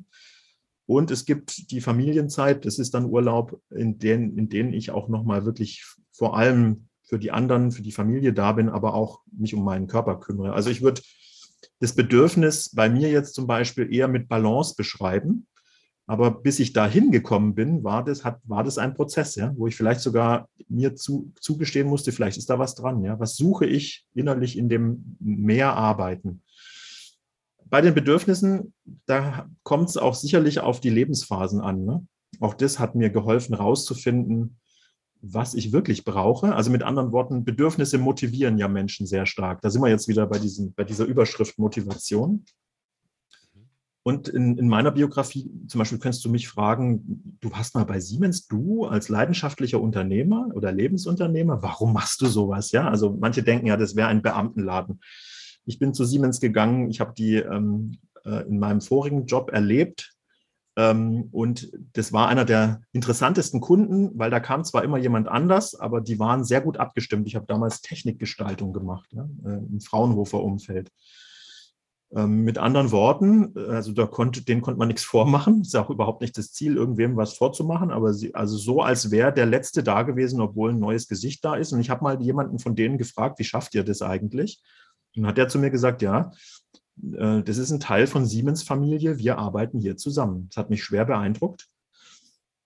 Und 0.87 1.11
es 1.11 1.25
gibt 1.25 1.69
die 1.69 1.81
Familienzeit, 1.81 2.65
das 2.65 2.79
ist 2.79 2.95
dann 2.95 3.05
Urlaub, 3.05 3.61
in 3.69 3.99
denen, 3.99 4.35
in 4.39 4.49
denen 4.49 4.73
ich 4.73 4.89
auch 4.89 5.07
nochmal 5.07 5.45
wirklich 5.45 5.85
vor 6.11 6.35
allem 6.35 6.87
für 7.03 7.19
die 7.19 7.31
anderen, 7.31 7.71
für 7.71 7.83
die 7.83 7.91
Familie 7.91 8.33
da 8.33 8.53
bin, 8.53 8.69
aber 8.69 8.95
auch 8.95 9.21
mich 9.31 9.53
um 9.53 9.63
meinen 9.63 9.85
Körper 9.85 10.19
kümmere. 10.19 10.53
Also 10.53 10.71
ich 10.71 10.81
würde 10.81 11.01
das 11.79 11.93
Bedürfnis 11.93 12.71
bei 12.73 12.89
mir 12.89 13.11
jetzt 13.11 13.35
zum 13.35 13.45
Beispiel 13.45 13.93
eher 13.93 14.07
mit 14.07 14.27
Balance 14.27 14.73
beschreiben. 14.75 15.45
Aber 16.09 16.31
bis 16.31 16.57
ich 16.57 16.73
da 16.73 16.87
hingekommen 16.87 17.53
bin, 17.53 17.83
war 17.83 18.03
das, 18.03 18.25
hat, 18.25 18.39
war 18.45 18.63
das 18.63 18.79
ein 18.79 18.95
Prozess, 18.95 19.35
ja, 19.35 19.53
wo 19.55 19.67
ich 19.67 19.75
vielleicht 19.75 20.01
sogar 20.01 20.49
mir 20.67 20.95
zu, 20.95 21.31
zugestehen 21.39 21.87
musste, 21.87 22.11
vielleicht 22.11 22.39
ist 22.39 22.49
da 22.49 22.57
was 22.57 22.73
dran. 22.73 23.03
Ja. 23.03 23.19
Was 23.19 23.35
suche 23.35 23.67
ich 23.67 24.07
innerlich 24.15 24.57
in 24.57 24.69
dem 24.69 25.17
mehr 25.19 25.75
Arbeiten? 25.75 26.41
Bei 27.65 27.81
den 27.81 27.93
Bedürfnissen, 27.93 28.73
da 29.05 29.47
kommt 29.61 29.89
es 29.89 29.97
auch 29.97 30.15
sicherlich 30.15 30.61
auf 30.61 30.79
die 30.79 30.89
Lebensphasen 30.89 31.61
an. 31.61 31.85
Ne? 31.85 32.07
Auch 32.39 32.55
das 32.55 32.79
hat 32.79 32.95
mir 32.95 33.11
geholfen, 33.11 33.55
herauszufinden, 33.55 34.57
was 35.21 35.53
ich 35.53 35.71
wirklich 35.71 36.05
brauche. 36.05 36.55
Also 36.55 36.71
mit 36.71 36.81
anderen 36.81 37.11
Worten, 37.11 37.45
Bedürfnisse 37.45 37.99
motivieren 37.99 38.57
ja 38.57 38.67
Menschen 38.67 39.05
sehr 39.05 39.27
stark. 39.27 39.61
Da 39.61 39.69
sind 39.69 39.83
wir 39.83 39.89
jetzt 39.89 40.07
wieder 40.07 40.25
bei, 40.25 40.39
diesem, 40.39 40.73
bei 40.73 40.85
dieser 40.85 41.05
Überschrift 41.05 41.59
Motivation. 41.59 42.45
Und 44.09 44.27
in, 44.27 44.57
in, 44.57 44.67
meiner 44.67 44.89
Biografie 44.89 45.51
zum 45.67 45.77
Beispiel 45.77 45.99
könntest 45.99 46.25
du 46.25 46.31
mich 46.31 46.47
fragen, 46.47 47.37
du 47.41 47.51
hast 47.53 47.75
mal 47.75 47.85
bei 47.85 47.99
Siemens, 47.99 48.47
du 48.47 48.85
als 48.85 49.07
leidenschaftlicher 49.07 49.79
Unternehmer 49.79 50.49
oder 50.55 50.71
Lebensunternehmer, 50.71 51.61
warum 51.61 51.93
machst 51.93 52.19
du 52.21 52.25
sowas? 52.25 52.71
Ja, 52.71 52.89
also 52.89 53.15
manche 53.19 53.43
denken 53.43 53.67
ja, 53.67 53.77
das 53.77 53.95
wäre 53.95 54.07
ein 54.07 54.23
Beamtenladen. 54.23 54.99
Ich 55.67 55.77
bin 55.77 55.93
zu 55.93 56.05
Siemens 56.05 56.39
gegangen, 56.39 56.89
ich 56.89 56.99
habe 57.01 57.13
die 57.15 57.35
ähm, 57.35 57.99
äh, 58.25 58.47
in 58.47 58.57
meinem 58.57 58.81
vorigen 58.81 59.27
Job 59.27 59.51
erlebt, 59.51 60.15
Ähm, 60.75 61.27
und 61.31 61.71
das 61.93 62.11
war 62.13 62.29
einer 62.29 62.45
der 62.45 62.81
interessantesten 62.93 63.59
Kunden, 63.59 64.17
weil 64.17 64.31
da 64.31 64.39
kam 64.39 64.63
zwar 64.63 64.83
immer 64.83 64.97
jemand 64.97 65.27
anders, 65.27 65.75
aber 65.75 66.01
die 66.01 66.17
waren 66.17 66.43
sehr 66.45 66.61
gut 66.61 66.77
abgestimmt. 66.77 67.27
Ich 67.27 67.35
habe 67.35 67.45
damals 67.45 67.81
Technikgestaltung 67.81 68.73
gemacht 68.73 69.09
ja, 69.11 69.27
äh, 69.45 69.57
im 69.57 69.81
Fraunhofer-Umfeld. 69.81 70.89
Ähm, 72.15 72.43
mit 72.43 72.57
anderen 72.57 72.91
Worten, 72.91 73.55
also 73.55 73.91
da 73.91 74.07
konnte, 74.07 74.43
denen 74.43 74.61
konnte 74.61 74.79
man 74.79 74.87
nichts 74.87 75.03
vormachen. 75.03 75.61
Ist 75.61 75.75
auch 75.75 75.91
überhaupt 75.91 76.21
nicht 76.21 76.37
das 76.37 76.51
Ziel, 76.53 76.75
irgendwem 76.75 77.15
was 77.17 77.33
vorzumachen, 77.33 77.91
aber 77.91 78.13
sie, 78.13 78.33
also 78.33 78.57
so, 78.57 78.81
als 78.81 79.11
wäre 79.11 79.31
der 79.31 79.45
Letzte 79.45 79.83
da 79.83 80.01
gewesen, 80.01 80.41
obwohl 80.41 80.71
ein 80.71 80.79
neues 80.79 81.07
Gesicht 81.07 81.45
da 81.45 81.55
ist. 81.55 81.71
Und 81.71 81.81
ich 81.81 81.91
habe 81.91 82.03
mal 82.03 82.19
jemanden 82.21 82.57
von 82.57 82.75
denen 82.75 82.97
gefragt, 82.97 83.37
wie 83.37 83.43
schafft 83.43 83.75
ihr 83.75 83.83
das 83.83 84.01
eigentlich? 84.01 84.61
Und 85.15 85.27
hat 85.27 85.37
er 85.37 85.49
zu 85.49 85.59
mir 85.59 85.69
gesagt, 85.69 86.01
ja, 86.01 86.31
äh, 87.13 87.43
das 87.43 87.57
ist 87.57 87.71
ein 87.71 87.79
Teil 87.79 88.07
von 88.07 88.25
Siemens 88.25 88.63
Familie, 88.63 89.19
wir 89.19 89.37
arbeiten 89.37 89.79
hier 89.79 89.97
zusammen. 89.97 90.47
Das 90.49 90.57
hat 90.57 90.69
mich 90.69 90.83
schwer 90.83 91.05
beeindruckt. 91.05 91.67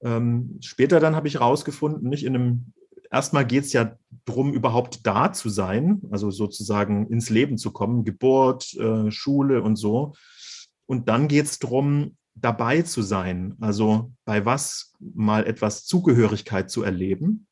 Ähm, 0.01 0.57
später 0.61 0.99
dann 0.99 1.15
habe 1.15 1.27
ich 1.27 1.35
herausgefunden, 1.35 2.09
nicht 2.09 2.25
in 2.25 2.35
einem, 2.35 2.73
erstmal 3.13 3.45
geht 3.45 3.65
es 3.65 3.73
ja 3.73 3.95
darum, 4.25 4.53
überhaupt 4.53 5.05
da 5.05 5.31
zu 5.31 5.49
sein, 5.49 6.01
also 6.11 6.31
sozusagen 6.31 7.07
ins 7.07 7.29
Leben 7.29 7.57
zu 7.57 7.71
kommen, 7.71 8.03
Geburt, 8.03 8.73
äh, 8.73 9.11
Schule 9.11 9.61
und 9.61 9.75
so. 9.75 10.13
Und 10.87 11.07
dann 11.07 11.27
geht 11.27 11.45
es 11.45 11.59
darum, 11.59 12.17
dabei 12.35 12.81
zu 12.81 13.03
sein, 13.03 13.55
also 13.61 14.11
bei 14.25 14.45
was 14.45 14.93
mal 14.99 15.45
etwas 15.45 15.85
Zugehörigkeit 15.85 16.71
zu 16.71 16.81
erleben. 16.81 17.47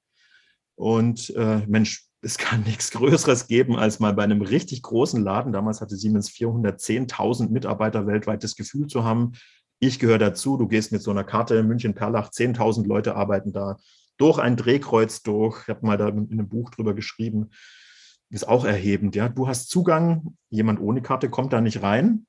Und 0.75 1.29
äh, 1.35 1.61
Mensch, 1.67 2.07
es 2.23 2.37
kann 2.37 2.61
nichts 2.63 2.91
Größeres 2.91 3.47
geben, 3.47 3.77
als 3.77 3.99
mal 3.99 4.13
bei 4.13 4.23
einem 4.23 4.41
richtig 4.41 4.83
großen 4.83 5.23
Laden, 5.23 5.53
damals 5.53 5.81
hatte 5.81 5.95
Siemens 5.95 6.29
410.000 6.29 7.49
Mitarbeiter 7.49 8.05
weltweit, 8.05 8.43
das 8.43 8.55
Gefühl 8.55 8.87
zu 8.87 9.03
haben, 9.03 9.31
ich 9.79 9.97
gehöre 9.97 10.19
dazu, 10.19 10.57
du 10.57 10.67
gehst 10.67 10.91
mit 10.91 11.01
so 11.01 11.09
einer 11.09 11.23
Karte 11.23 11.55
in 11.55 11.67
München-Perlach, 11.67 12.29
10.000 12.29 12.85
Leute 12.85 13.15
arbeiten 13.15 13.51
da 13.51 13.77
durch 14.21 14.37
ein 14.37 14.55
Drehkreuz 14.55 15.23
durch. 15.23 15.63
Ich 15.63 15.69
habe 15.69 15.85
mal 15.85 15.97
da 15.97 16.09
in 16.09 16.31
einem 16.31 16.47
Buch 16.47 16.69
drüber 16.69 16.93
geschrieben. 16.93 17.49
Ist 18.29 18.47
auch 18.47 18.65
erhebend, 18.65 19.15
ja. 19.15 19.27
Du 19.27 19.47
hast 19.47 19.69
Zugang, 19.69 20.37
jemand 20.49 20.79
ohne 20.79 21.01
Karte 21.01 21.29
kommt 21.29 21.53
da 21.53 21.59
nicht 21.59 21.81
rein 21.81 22.27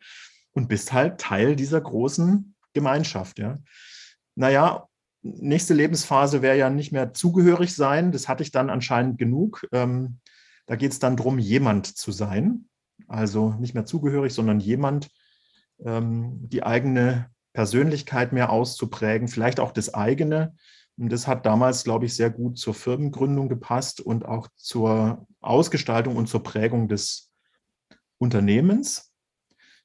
und 0.52 0.68
bist 0.68 0.92
halt 0.92 1.20
Teil 1.20 1.54
dieser 1.54 1.80
großen 1.80 2.54
Gemeinschaft, 2.72 3.38
ja. 3.38 3.58
Naja, 4.34 4.88
nächste 5.22 5.74
Lebensphase 5.74 6.40
wäre 6.40 6.56
ja 6.56 6.70
nicht 6.70 6.92
mehr 6.92 7.12
zugehörig 7.12 7.74
sein. 7.74 8.10
Das 8.10 8.26
hatte 8.26 8.42
ich 8.42 8.50
dann 8.50 8.70
anscheinend 8.70 9.18
genug. 9.18 9.68
Ähm, 9.72 10.18
da 10.66 10.76
geht 10.76 10.92
es 10.92 10.98
dann 10.98 11.16
darum, 11.16 11.38
jemand 11.38 11.86
zu 11.86 12.10
sein. 12.10 12.68
Also 13.06 13.50
nicht 13.60 13.74
mehr 13.74 13.84
zugehörig, 13.84 14.32
sondern 14.32 14.60
jemand, 14.60 15.10
ähm, 15.84 16.38
die 16.48 16.62
eigene 16.62 17.30
Persönlichkeit 17.52 18.32
mehr 18.32 18.50
auszuprägen, 18.50 19.28
vielleicht 19.28 19.60
auch 19.60 19.72
das 19.72 19.92
eigene. 19.92 20.54
Und 20.98 21.10
das 21.10 21.26
hat 21.26 21.46
damals, 21.46 21.84
glaube 21.84 22.04
ich, 22.06 22.14
sehr 22.14 22.30
gut 22.30 22.58
zur 22.58 22.74
Firmengründung 22.74 23.48
gepasst 23.48 24.00
und 24.00 24.24
auch 24.24 24.48
zur 24.56 25.26
Ausgestaltung 25.40 26.16
und 26.16 26.28
zur 26.28 26.42
Prägung 26.42 26.88
des 26.88 27.30
Unternehmens. 28.18 29.12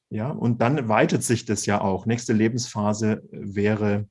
Ja, 0.09 0.29
und 0.29 0.61
dann 0.61 0.87
weitet 0.87 1.23
sich 1.23 1.45
das 1.45 1.65
ja 1.65 1.81
auch. 1.81 2.05
Nächste 2.05 2.33
Lebensphase 2.33 3.23
wäre 3.31 4.07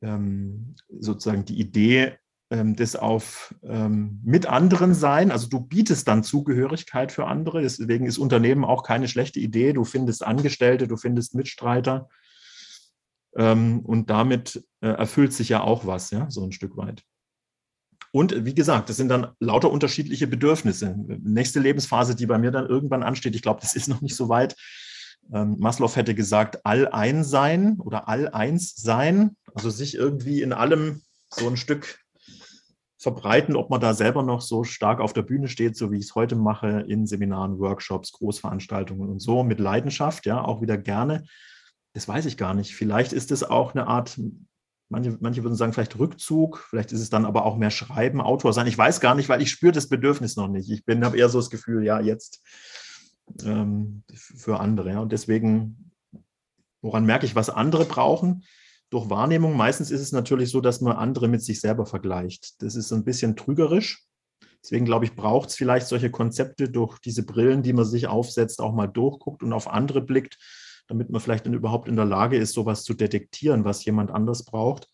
ähm, 0.00 0.76
sozusagen 0.88 1.44
die 1.44 1.58
Idee 1.58 2.16
ähm, 2.50 2.76
des 2.76 2.96
auf 2.96 3.54
ähm, 3.62 4.20
mit 4.22 4.46
anderen 4.46 4.94
sein. 4.94 5.30
Also 5.30 5.48
du 5.48 5.60
bietest 5.60 6.08
dann 6.08 6.22
Zugehörigkeit 6.22 7.10
für 7.10 7.26
andere. 7.26 7.62
Deswegen 7.62 8.06
ist 8.06 8.18
Unternehmen 8.18 8.64
auch 8.64 8.82
keine 8.84 9.08
schlechte 9.08 9.40
Idee. 9.40 9.72
Du 9.72 9.84
findest 9.84 10.24
Angestellte, 10.24 10.86
du 10.86 10.96
findest 10.96 11.34
Mitstreiter. 11.34 12.08
Ähm, 13.36 13.80
und 13.80 14.10
damit 14.10 14.64
äh, 14.80 14.88
erfüllt 14.88 15.32
sich 15.32 15.48
ja 15.48 15.62
auch 15.62 15.86
was, 15.86 16.10
ja, 16.10 16.30
so 16.30 16.44
ein 16.44 16.52
Stück 16.52 16.76
weit. 16.76 17.02
Und 18.12 18.44
wie 18.44 18.54
gesagt, 18.54 18.88
das 18.88 18.96
sind 18.96 19.08
dann 19.08 19.32
lauter 19.40 19.72
unterschiedliche 19.72 20.28
Bedürfnisse. 20.28 20.94
Nächste 21.20 21.58
Lebensphase, 21.58 22.14
die 22.14 22.26
bei 22.26 22.38
mir 22.38 22.52
dann 22.52 22.68
irgendwann 22.68 23.02
ansteht, 23.02 23.34
ich 23.34 23.42
glaube, 23.42 23.60
das 23.60 23.74
ist 23.74 23.88
noch 23.88 24.02
nicht 24.02 24.14
so 24.14 24.28
weit, 24.28 24.54
ähm, 25.32 25.56
Maslow 25.58 25.94
hätte 25.96 26.14
gesagt, 26.14 26.64
all 26.64 26.88
ein 26.88 27.24
sein 27.24 27.80
oder 27.80 28.08
all 28.08 28.28
eins 28.28 28.74
sein, 28.76 29.36
also 29.54 29.70
sich 29.70 29.94
irgendwie 29.94 30.42
in 30.42 30.52
allem 30.52 31.02
so 31.30 31.48
ein 31.48 31.56
Stück 31.56 31.98
verbreiten, 32.98 33.56
ob 33.56 33.70
man 33.70 33.80
da 33.80 33.94
selber 33.94 34.22
noch 34.22 34.40
so 34.40 34.64
stark 34.64 35.00
auf 35.00 35.12
der 35.12 35.22
Bühne 35.22 35.48
steht, 35.48 35.76
so 35.76 35.90
wie 35.90 35.98
ich 35.98 36.04
es 36.04 36.14
heute 36.14 36.36
mache, 36.36 36.84
in 36.88 37.06
Seminaren, 37.06 37.58
Workshops, 37.58 38.12
Großveranstaltungen 38.12 39.10
und 39.10 39.20
so, 39.20 39.44
mit 39.44 39.60
Leidenschaft, 39.60 40.24
ja, 40.26 40.42
auch 40.42 40.62
wieder 40.62 40.78
gerne. 40.78 41.24
Das 41.94 42.08
weiß 42.08 42.26
ich 42.26 42.36
gar 42.36 42.54
nicht. 42.54 42.74
Vielleicht 42.74 43.12
ist 43.12 43.30
es 43.30 43.44
auch 43.44 43.74
eine 43.74 43.86
Art, 43.86 44.20
manche, 44.88 45.16
manche 45.20 45.42
würden 45.44 45.54
sagen, 45.54 45.72
vielleicht 45.72 45.98
Rückzug, 45.98 46.66
vielleicht 46.68 46.92
ist 46.92 47.00
es 47.00 47.08
dann 47.08 47.24
aber 47.24 47.46
auch 47.46 47.56
mehr 47.56 47.70
Schreiben, 47.70 48.20
Autor 48.20 48.52
sein. 48.52 48.66
Ich 48.66 48.76
weiß 48.76 49.00
gar 49.00 49.14
nicht, 49.14 49.28
weil 49.28 49.40
ich 49.40 49.50
spüre 49.50 49.72
das 49.72 49.88
Bedürfnis 49.88 50.36
noch 50.36 50.48
nicht. 50.48 50.68
Ich 50.68 50.82
habe 50.88 51.16
eher 51.16 51.28
so 51.28 51.38
das 51.38 51.50
Gefühl, 51.50 51.84
ja, 51.84 52.00
jetzt 52.00 52.42
ähm, 53.44 54.02
für 54.12 54.58
andere. 54.58 54.90
Ja. 54.90 54.98
Und 54.98 55.12
deswegen, 55.12 55.92
woran 56.82 57.06
merke 57.06 57.26
ich, 57.26 57.36
was 57.36 57.48
andere 57.48 57.84
brauchen? 57.84 58.44
Durch 58.90 59.08
Wahrnehmung. 59.08 59.56
Meistens 59.56 59.92
ist 59.92 60.00
es 60.00 60.12
natürlich 60.12 60.50
so, 60.50 60.60
dass 60.60 60.80
man 60.80 60.96
andere 60.96 61.28
mit 61.28 61.42
sich 61.42 61.60
selber 61.60 61.86
vergleicht. 61.86 62.60
Das 62.60 62.74
ist 62.74 62.92
ein 62.92 63.04
bisschen 63.04 63.36
trügerisch. 63.36 64.04
Deswegen 64.64 64.84
glaube 64.84 65.04
ich, 65.04 65.14
braucht 65.14 65.50
es 65.50 65.56
vielleicht 65.56 65.86
solche 65.86 66.10
Konzepte 66.10 66.70
durch 66.70 66.98
diese 66.98 67.24
Brillen, 67.24 67.62
die 67.62 67.72
man 67.72 67.84
sich 67.84 68.06
aufsetzt, 68.08 68.60
auch 68.60 68.72
mal 68.72 68.86
durchguckt 68.86 69.42
und 69.42 69.52
auf 69.52 69.68
andere 69.68 70.00
blickt, 70.00 70.38
damit 70.86 71.10
man 71.10 71.20
vielleicht 71.20 71.46
dann 71.46 71.54
überhaupt 71.54 71.88
in 71.88 71.96
der 71.96 72.04
Lage 72.04 72.36
ist, 72.36 72.52
sowas 72.52 72.84
zu 72.84 72.94
detektieren, 72.94 73.64
was 73.64 73.84
jemand 73.84 74.10
anders 74.10 74.44
braucht. 74.44 74.88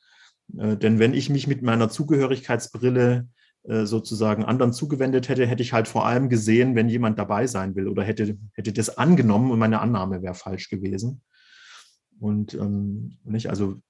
Äh, 0.58 0.76
denn 0.76 0.98
wenn 0.98 1.14
ich 1.14 1.30
mich 1.30 1.46
mit 1.46 1.62
meiner 1.62 1.88
Zugehörigkeitsbrille 1.88 3.28
äh, 3.64 3.84
sozusagen 3.84 4.44
anderen 4.44 4.72
zugewendet 4.72 5.28
hätte, 5.28 5.46
hätte 5.46 5.62
ich 5.62 5.72
halt 5.72 5.88
vor 5.88 6.06
allem 6.06 6.28
gesehen, 6.28 6.74
wenn 6.74 6.88
jemand 6.88 7.18
dabei 7.18 7.46
sein 7.46 7.74
will 7.74 7.88
oder 7.88 8.02
hätte, 8.02 8.38
hätte 8.54 8.72
das 8.72 8.96
angenommen 8.96 9.50
und 9.50 9.58
meine 9.58 9.80
Annahme 9.80 10.22
wäre 10.22 10.34
falsch 10.34 10.70
gewesen. 10.70 11.22
Und 12.18 12.54
ähm, 12.54 13.18
nicht, 13.24 13.50
also 13.50 13.80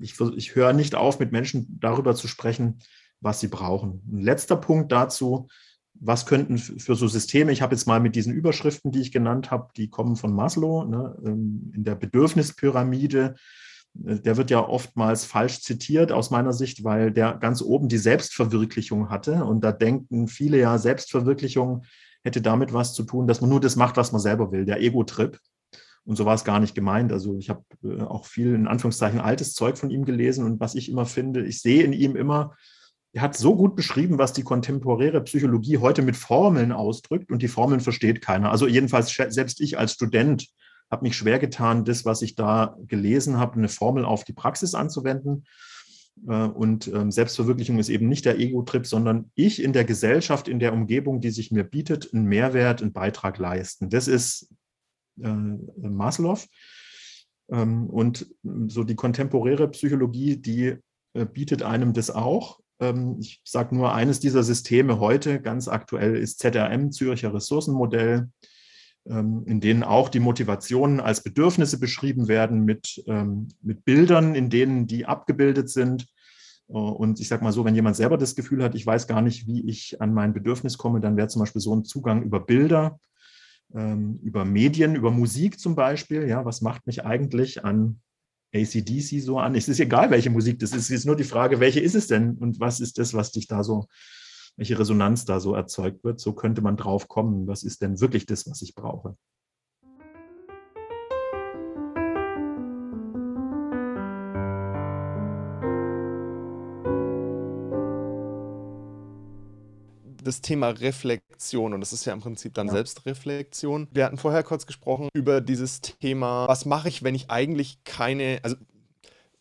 ich, 0.00 0.18
ich 0.36 0.54
höre 0.54 0.72
nicht 0.72 0.94
auf, 0.94 1.18
mit 1.18 1.32
Menschen 1.32 1.78
darüber 1.80 2.14
zu 2.14 2.28
sprechen, 2.28 2.78
was 3.20 3.40
sie 3.40 3.48
brauchen. 3.48 4.02
Ein 4.10 4.20
letzter 4.20 4.56
Punkt 4.56 4.92
dazu, 4.92 5.48
was 5.94 6.26
könnten 6.26 6.58
für 6.58 6.94
so 6.94 7.08
Systeme, 7.08 7.52
ich 7.52 7.62
habe 7.62 7.74
jetzt 7.74 7.86
mal 7.86 8.00
mit 8.00 8.16
diesen 8.16 8.32
Überschriften, 8.32 8.90
die 8.90 9.00
ich 9.00 9.12
genannt 9.12 9.50
habe, 9.50 9.68
die 9.76 9.90
kommen 9.90 10.16
von 10.16 10.32
Maslow, 10.32 10.84
ne, 10.84 11.16
ähm, 11.24 11.72
in 11.74 11.84
der 11.84 11.94
Bedürfnispyramide 11.94 13.34
der 13.94 14.36
wird 14.36 14.50
ja 14.50 14.66
oftmals 14.66 15.24
falsch 15.24 15.60
zitiert 15.60 16.12
aus 16.12 16.30
meiner 16.30 16.52
Sicht, 16.52 16.84
weil 16.84 17.10
der 17.10 17.34
ganz 17.34 17.60
oben 17.60 17.88
die 17.88 17.98
Selbstverwirklichung 17.98 19.10
hatte. 19.10 19.44
Und 19.44 19.62
da 19.62 19.72
denken 19.72 20.28
viele 20.28 20.58
ja, 20.58 20.78
Selbstverwirklichung 20.78 21.84
hätte 22.22 22.40
damit 22.40 22.72
was 22.72 22.94
zu 22.94 23.02
tun, 23.02 23.26
dass 23.26 23.40
man 23.40 23.50
nur 23.50 23.60
das 23.60 23.76
macht, 23.76 23.96
was 23.96 24.12
man 24.12 24.20
selber 24.20 24.52
will, 24.52 24.64
der 24.64 24.80
Ego-Trip. 24.80 25.38
Und 26.04 26.16
so 26.16 26.24
war 26.24 26.34
es 26.34 26.44
gar 26.44 26.60
nicht 26.60 26.74
gemeint. 26.74 27.12
Also 27.12 27.36
ich 27.38 27.50
habe 27.50 27.64
äh, 27.82 28.00
auch 28.02 28.26
viel 28.26 28.54
in 28.54 28.66
Anführungszeichen 28.66 29.20
altes 29.20 29.54
Zeug 29.54 29.76
von 29.76 29.90
ihm 29.90 30.04
gelesen 30.04 30.44
und 30.44 30.60
was 30.60 30.74
ich 30.74 30.88
immer 30.88 31.06
finde, 31.06 31.44
ich 31.44 31.60
sehe 31.60 31.82
in 31.82 31.92
ihm 31.92 32.16
immer, 32.16 32.54
er 32.54 32.56
hat 33.16 33.36
so 33.36 33.56
gut 33.56 33.74
beschrieben, 33.74 34.18
was 34.18 34.32
die 34.32 34.42
kontemporäre 34.42 35.20
Psychologie 35.22 35.78
heute 35.78 36.02
mit 36.02 36.16
Formeln 36.16 36.70
ausdrückt 36.70 37.32
und 37.32 37.42
die 37.42 37.48
Formeln 37.48 37.80
versteht 37.80 38.22
keiner. 38.22 38.50
Also 38.50 38.66
jedenfalls 38.66 39.10
selbst 39.10 39.60
ich 39.60 39.78
als 39.78 39.92
Student 39.92 40.48
habe 40.90 41.04
mich 41.04 41.16
schwer 41.16 41.38
getan, 41.38 41.84
das, 41.84 42.04
was 42.04 42.22
ich 42.22 42.34
da 42.34 42.76
gelesen 42.86 43.38
habe, 43.38 43.54
eine 43.54 43.68
Formel 43.68 44.04
auf 44.04 44.24
die 44.24 44.32
Praxis 44.32 44.74
anzuwenden. 44.74 45.44
Äh, 46.28 46.46
und 46.46 46.88
ähm, 46.88 47.10
Selbstverwirklichung 47.10 47.78
ist 47.78 47.88
eben 47.88 48.08
nicht 48.08 48.24
der 48.24 48.38
Ego-Trip, 48.38 48.86
sondern 48.86 49.30
ich 49.34 49.62
in 49.62 49.72
der 49.72 49.84
Gesellschaft, 49.84 50.48
in 50.48 50.58
der 50.58 50.72
Umgebung, 50.72 51.20
die 51.20 51.30
sich 51.30 51.50
mir 51.50 51.64
bietet, 51.64 52.12
einen 52.12 52.26
Mehrwert, 52.26 52.82
einen 52.82 52.92
Beitrag 52.92 53.38
leisten. 53.38 53.88
Das 53.88 54.08
ist 54.08 54.48
äh, 55.20 55.28
Maslow. 55.28 56.40
Ähm, 57.50 57.86
und 57.88 58.26
so 58.66 58.84
die 58.84 58.96
kontemporäre 58.96 59.68
Psychologie, 59.68 60.36
die 60.36 60.76
äh, 61.14 61.24
bietet 61.24 61.62
einem 61.62 61.92
das 61.92 62.10
auch. 62.10 62.60
Ähm, 62.80 63.16
ich 63.20 63.40
sage 63.44 63.74
nur, 63.74 63.94
eines 63.94 64.20
dieser 64.20 64.42
Systeme 64.42 64.98
heute, 64.98 65.40
ganz 65.40 65.68
aktuell, 65.68 66.16
ist 66.16 66.40
ZRM, 66.40 66.92
Zürcher 66.92 67.32
Ressourcenmodell. 67.32 68.28
Ähm, 69.08 69.44
in 69.46 69.60
denen 69.60 69.82
auch 69.82 70.10
die 70.10 70.20
Motivationen 70.20 71.00
als 71.00 71.22
Bedürfnisse 71.22 71.80
beschrieben 71.80 72.28
werden 72.28 72.66
mit, 72.66 73.02
ähm, 73.06 73.48
mit 73.62 73.86
Bildern, 73.86 74.34
in 74.34 74.50
denen 74.50 74.86
die 74.86 75.06
abgebildet 75.06 75.70
sind. 75.70 76.06
Äh, 76.68 76.74
und 76.74 77.18
ich 77.18 77.28
sage 77.28 77.42
mal 77.42 77.52
so, 77.52 77.64
wenn 77.64 77.74
jemand 77.74 77.96
selber 77.96 78.18
das 78.18 78.36
Gefühl 78.36 78.62
hat, 78.62 78.74
ich 78.74 78.86
weiß 78.86 79.06
gar 79.06 79.22
nicht, 79.22 79.46
wie 79.46 79.66
ich 79.66 80.02
an 80.02 80.12
mein 80.12 80.34
Bedürfnis 80.34 80.76
komme, 80.76 81.00
dann 81.00 81.16
wäre 81.16 81.28
zum 81.28 81.40
Beispiel 81.40 81.62
so 81.62 81.74
ein 81.74 81.84
Zugang 81.84 82.22
über 82.22 82.40
Bilder, 82.40 82.98
über 83.72 84.44
Medien, 84.44 84.96
über 84.96 85.12
Musik 85.12 85.60
zum 85.60 85.76
Beispiel. 85.76 86.26
Ja, 86.26 86.44
was 86.44 86.60
macht 86.60 86.88
mich 86.88 87.04
eigentlich 87.04 87.64
an 87.64 88.00
ACDC 88.54 89.20
so 89.20 89.38
an? 89.38 89.54
Es 89.54 89.68
ist 89.68 89.80
egal, 89.80 90.10
welche 90.10 90.30
Musik 90.30 90.58
das 90.58 90.72
ist. 90.72 90.84
Es 90.84 90.90
ist 90.90 91.06
nur 91.06 91.16
die 91.16 91.24
Frage, 91.24 91.60
welche 91.60 91.80
ist 91.80 91.94
es 91.94 92.06
denn 92.06 92.36
und 92.38 92.60
was 92.60 92.80
ist 92.80 92.98
das, 92.98 93.14
was 93.14 93.32
dich 93.32 93.46
da 93.46 93.62
so 93.62 93.86
welche 94.56 94.78
Resonanz 94.78 95.24
da 95.24 95.40
so 95.40 95.54
erzeugt 95.54 96.04
wird. 96.04 96.20
So 96.20 96.34
könnte 96.34 96.60
man 96.60 96.76
drauf 96.76 97.08
kommen, 97.08 97.46
was 97.46 97.62
ist 97.62 97.82
denn 97.82 98.00
wirklich 98.00 98.26
das, 98.26 98.48
was 98.48 98.62
ich 98.62 98.74
brauche. 98.74 99.16
Das 110.30 110.40
Thema 110.40 110.68
Reflexion 110.68 111.74
und 111.74 111.80
das 111.80 111.92
ist 111.92 112.04
ja 112.04 112.12
im 112.12 112.20
Prinzip 112.20 112.54
dann 112.54 112.68
ja. 112.68 112.74
Selbstreflexion. 112.74 113.88
Wir 113.90 114.04
hatten 114.04 114.16
vorher 114.16 114.44
kurz 114.44 114.64
gesprochen 114.64 115.08
über 115.12 115.40
dieses 115.40 115.80
Thema, 115.80 116.46
was 116.46 116.64
mache 116.66 116.88
ich, 116.88 117.02
wenn 117.02 117.16
ich 117.16 117.30
eigentlich 117.30 117.82
keine, 117.84 118.38
also 118.42 118.56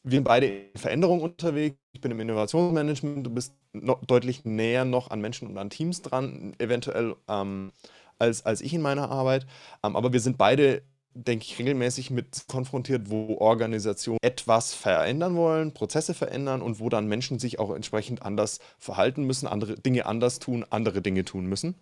wir 0.03 0.17
sind 0.17 0.23
beide 0.23 0.47
in 0.47 0.79
Veränderung 0.79 1.21
unterwegs. 1.21 1.77
Ich 1.93 2.01
bin 2.01 2.11
im 2.11 2.19
Innovationsmanagement, 2.19 3.25
du 3.25 3.29
bist 3.29 3.53
noch 3.73 4.03
deutlich 4.03 4.45
näher 4.45 4.83
noch 4.85 5.11
an 5.11 5.21
Menschen 5.21 5.47
und 5.47 5.57
an 5.57 5.69
Teams 5.69 6.01
dran, 6.01 6.55
eventuell 6.57 7.15
ähm, 7.27 7.71
als, 8.17 8.45
als 8.45 8.61
ich 8.61 8.73
in 8.73 8.81
meiner 8.81 9.11
Arbeit. 9.11 9.45
Ähm, 9.83 9.95
aber 9.95 10.11
wir 10.11 10.19
sind 10.19 10.37
beide 10.37 10.81
denke 11.13 11.45
ich, 11.45 11.59
regelmäßig 11.59 12.11
mit 12.11 12.45
konfrontiert, 12.47 13.09
wo 13.09 13.37
Organisationen 13.37 14.19
etwas 14.21 14.73
verändern 14.73 15.35
wollen, 15.35 15.73
Prozesse 15.73 16.13
verändern 16.13 16.61
und 16.61 16.79
wo 16.79 16.89
dann 16.89 17.07
Menschen 17.07 17.39
sich 17.39 17.59
auch 17.59 17.73
entsprechend 17.73 18.21
anders 18.21 18.59
verhalten 18.77 19.23
müssen, 19.23 19.47
andere 19.47 19.75
Dinge 19.75 20.05
anders 20.05 20.39
tun, 20.39 20.65
andere 20.69 21.01
Dinge 21.01 21.25
tun 21.25 21.45
müssen. 21.45 21.75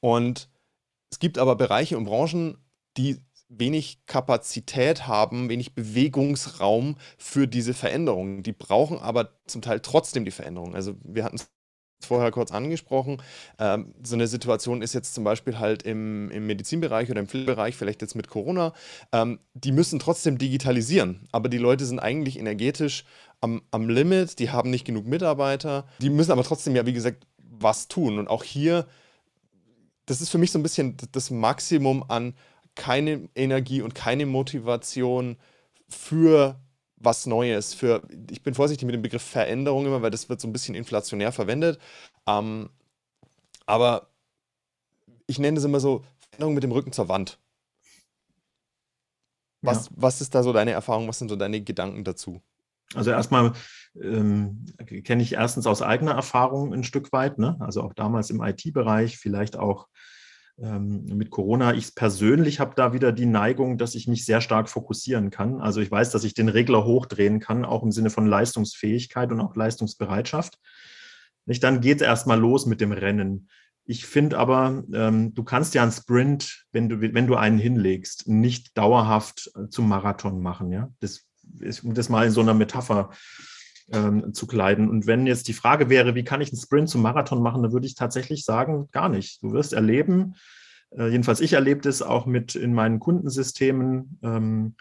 Und 0.00 0.48
es 1.10 1.18
gibt 1.18 1.38
aber 1.38 1.56
Bereiche 1.56 1.96
und 1.96 2.04
Branchen, 2.04 2.58
die 2.96 3.20
wenig 3.48 4.04
Kapazität 4.06 5.06
haben, 5.06 5.48
wenig 5.48 5.74
Bewegungsraum 5.74 6.96
für 7.16 7.46
diese 7.46 7.74
Veränderungen. 7.74 8.42
Die 8.42 8.52
brauchen 8.52 8.98
aber 8.98 9.30
zum 9.46 9.62
Teil 9.62 9.80
trotzdem 9.80 10.24
die 10.24 10.30
Veränderung. 10.32 10.74
Also 10.74 10.96
wir 11.04 11.24
hatten 11.24 11.36
es 11.36 11.48
vorher 12.00 12.30
kurz 12.30 12.52
angesprochen. 12.52 13.22
Ähm, 13.58 13.94
so 14.02 14.14
eine 14.14 14.26
Situation 14.26 14.82
ist 14.82 14.94
jetzt 14.94 15.14
zum 15.14 15.24
Beispiel 15.24 15.58
halt 15.58 15.82
im, 15.82 16.30
im 16.30 16.46
Medizinbereich 16.46 17.10
oder 17.10 17.20
im 17.20 17.28
Pflegebereich, 17.28 17.76
vielleicht 17.76 18.02
jetzt 18.02 18.14
mit 18.14 18.28
Corona. 18.28 18.72
Ähm, 19.12 19.40
die 19.54 19.72
müssen 19.72 19.98
trotzdem 19.98 20.38
digitalisieren, 20.38 21.26
aber 21.32 21.48
die 21.48 21.58
Leute 21.58 21.84
sind 21.86 21.98
eigentlich 21.98 22.38
energetisch 22.38 23.04
am, 23.40 23.62
am 23.70 23.88
Limit, 23.88 24.38
die 24.38 24.50
haben 24.50 24.70
nicht 24.70 24.84
genug 24.84 25.06
Mitarbeiter, 25.06 25.86
die 26.00 26.10
müssen 26.10 26.32
aber 26.32 26.44
trotzdem 26.44 26.74
ja, 26.76 26.86
wie 26.86 26.92
gesagt, 26.92 27.26
was 27.38 27.88
tun. 27.88 28.18
Und 28.18 28.28
auch 28.28 28.44
hier, 28.44 28.86
das 30.06 30.20
ist 30.20 30.30
für 30.30 30.38
mich 30.38 30.52
so 30.52 30.58
ein 30.58 30.62
bisschen 30.62 30.96
das 31.12 31.30
Maximum 31.30 32.04
an 32.08 32.34
keine 32.74 33.28
Energie 33.34 33.82
und 33.82 33.94
keine 33.94 34.26
Motivation 34.26 35.36
für 35.88 36.60
was 36.96 37.26
Neues, 37.26 37.74
für, 37.74 38.02
ich 38.30 38.42
bin 38.42 38.54
vorsichtig 38.54 38.86
mit 38.86 38.94
dem 38.94 39.02
Begriff 39.02 39.22
Veränderung 39.22 39.86
immer, 39.86 40.02
weil 40.02 40.10
das 40.10 40.28
wird 40.28 40.40
so 40.40 40.48
ein 40.48 40.52
bisschen 40.52 40.74
inflationär 40.74 41.32
verwendet. 41.32 41.78
Ähm, 42.26 42.70
aber 43.66 44.08
ich 45.26 45.38
nenne 45.38 45.58
es 45.58 45.64
immer 45.64 45.80
so 45.80 46.04
Veränderung 46.30 46.54
mit 46.54 46.62
dem 46.62 46.72
Rücken 46.72 46.92
zur 46.92 47.08
Wand. 47.08 47.38
Was, 49.62 49.86
ja. 49.86 49.92
was 49.96 50.20
ist 50.20 50.34
da 50.34 50.42
so 50.42 50.52
deine 50.52 50.70
Erfahrung, 50.72 51.08
was 51.08 51.18
sind 51.18 51.28
so 51.28 51.36
deine 51.36 51.60
Gedanken 51.60 52.04
dazu? 52.04 52.40
Also 52.94 53.10
erstmal 53.10 53.52
ähm, 54.00 54.64
kenne 55.04 55.22
ich 55.22 55.32
erstens 55.32 55.66
aus 55.66 55.82
eigener 55.82 56.12
Erfahrung 56.12 56.72
ein 56.72 56.84
Stück 56.84 57.12
weit, 57.12 57.38
ne? 57.38 57.56
also 57.58 57.82
auch 57.82 57.94
damals 57.94 58.30
im 58.30 58.42
IT-Bereich, 58.42 59.18
vielleicht 59.18 59.56
auch 59.56 59.88
mit 60.58 61.30
Corona. 61.30 61.74
Ich 61.74 61.94
persönlich 61.94 62.60
habe 62.60 62.74
da 62.76 62.94
wieder 62.94 63.12
die 63.12 63.26
Neigung, 63.26 63.76
dass 63.76 63.94
ich 63.94 64.08
mich 64.08 64.24
sehr 64.24 64.40
stark 64.40 64.70
fokussieren 64.70 65.30
kann. 65.30 65.60
Also 65.60 65.82
ich 65.82 65.90
weiß, 65.90 66.10
dass 66.10 66.24
ich 66.24 66.32
den 66.32 66.48
Regler 66.48 66.84
hochdrehen 66.84 67.40
kann, 67.40 67.66
auch 67.66 67.82
im 67.82 67.92
Sinne 67.92 68.08
von 68.08 68.26
Leistungsfähigkeit 68.26 69.30
und 69.32 69.40
auch 69.40 69.54
Leistungsbereitschaft. 69.54 70.58
Nicht, 71.44 71.62
dann 71.62 71.82
geht 71.82 72.00
es 72.00 72.06
erstmal 72.06 72.40
los 72.40 72.64
mit 72.64 72.80
dem 72.80 72.92
Rennen. 72.92 73.48
Ich 73.84 74.06
finde 74.06 74.38
aber, 74.38 74.82
ähm, 74.92 75.32
du 75.34 75.44
kannst 75.44 75.74
ja 75.74 75.82
einen 75.82 75.92
Sprint, 75.92 76.66
wenn 76.72 76.88
du, 76.88 77.00
wenn 77.00 77.26
du 77.26 77.36
einen 77.36 77.58
hinlegst, 77.58 78.26
nicht 78.26 78.76
dauerhaft 78.76 79.50
äh, 79.54 79.68
zum 79.68 79.88
Marathon 79.88 80.40
machen. 80.40 80.72
Ja? 80.72 80.90
Das 81.00 81.26
ist, 81.60 81.84
um 81.84 81.94
das 81.94 82.08
mal 82.08 82.26
in 82.26 82.32
so 82.32 82.40
einer 82.40 82.54
Metapher 82.54 83.10
ähm, 83.92 84.34
zu 84.34 84.46
kleiden. 84.46 84.88
Und 84.88 85.06
wenn 85.06 85.26
jetzt 85.26 85.48
die 85.48 85.52
Frage 85.52 85.88
wäre, 85.88 86.14
wie 86.14 86.24
kann 86.24 86.40
ich 86.40 86.50
einen 86.50 86.60
Sprint 86.60 86.88
zum 86.88 87.02
Marathon 87.02 87.42
machen, 87.42 87.62
dann 87.62 87.72
würde 87.72 87.86
ich 87.86 87.94
tatsächlich 87.94 88.44
sagen, 88.44 88.88
gar 88.92 89.08
nicht. 89.08 89.42
Du 89.42 89.52
wirst 89.52 89.72
erleben, 89.72 90.34
äh, 90.96 91.08
jedenfalls 91.08 91.40
ich 91.40 91.52
erlebe 91.52 91.80
das 91.80 92.02
auch 92.02 92.26
mit 92.26 92.54
in 92.54 92.74
meinen 92.74 92.98
Kundensystemen, 92.98 94.18
ähm, 94.22 94.74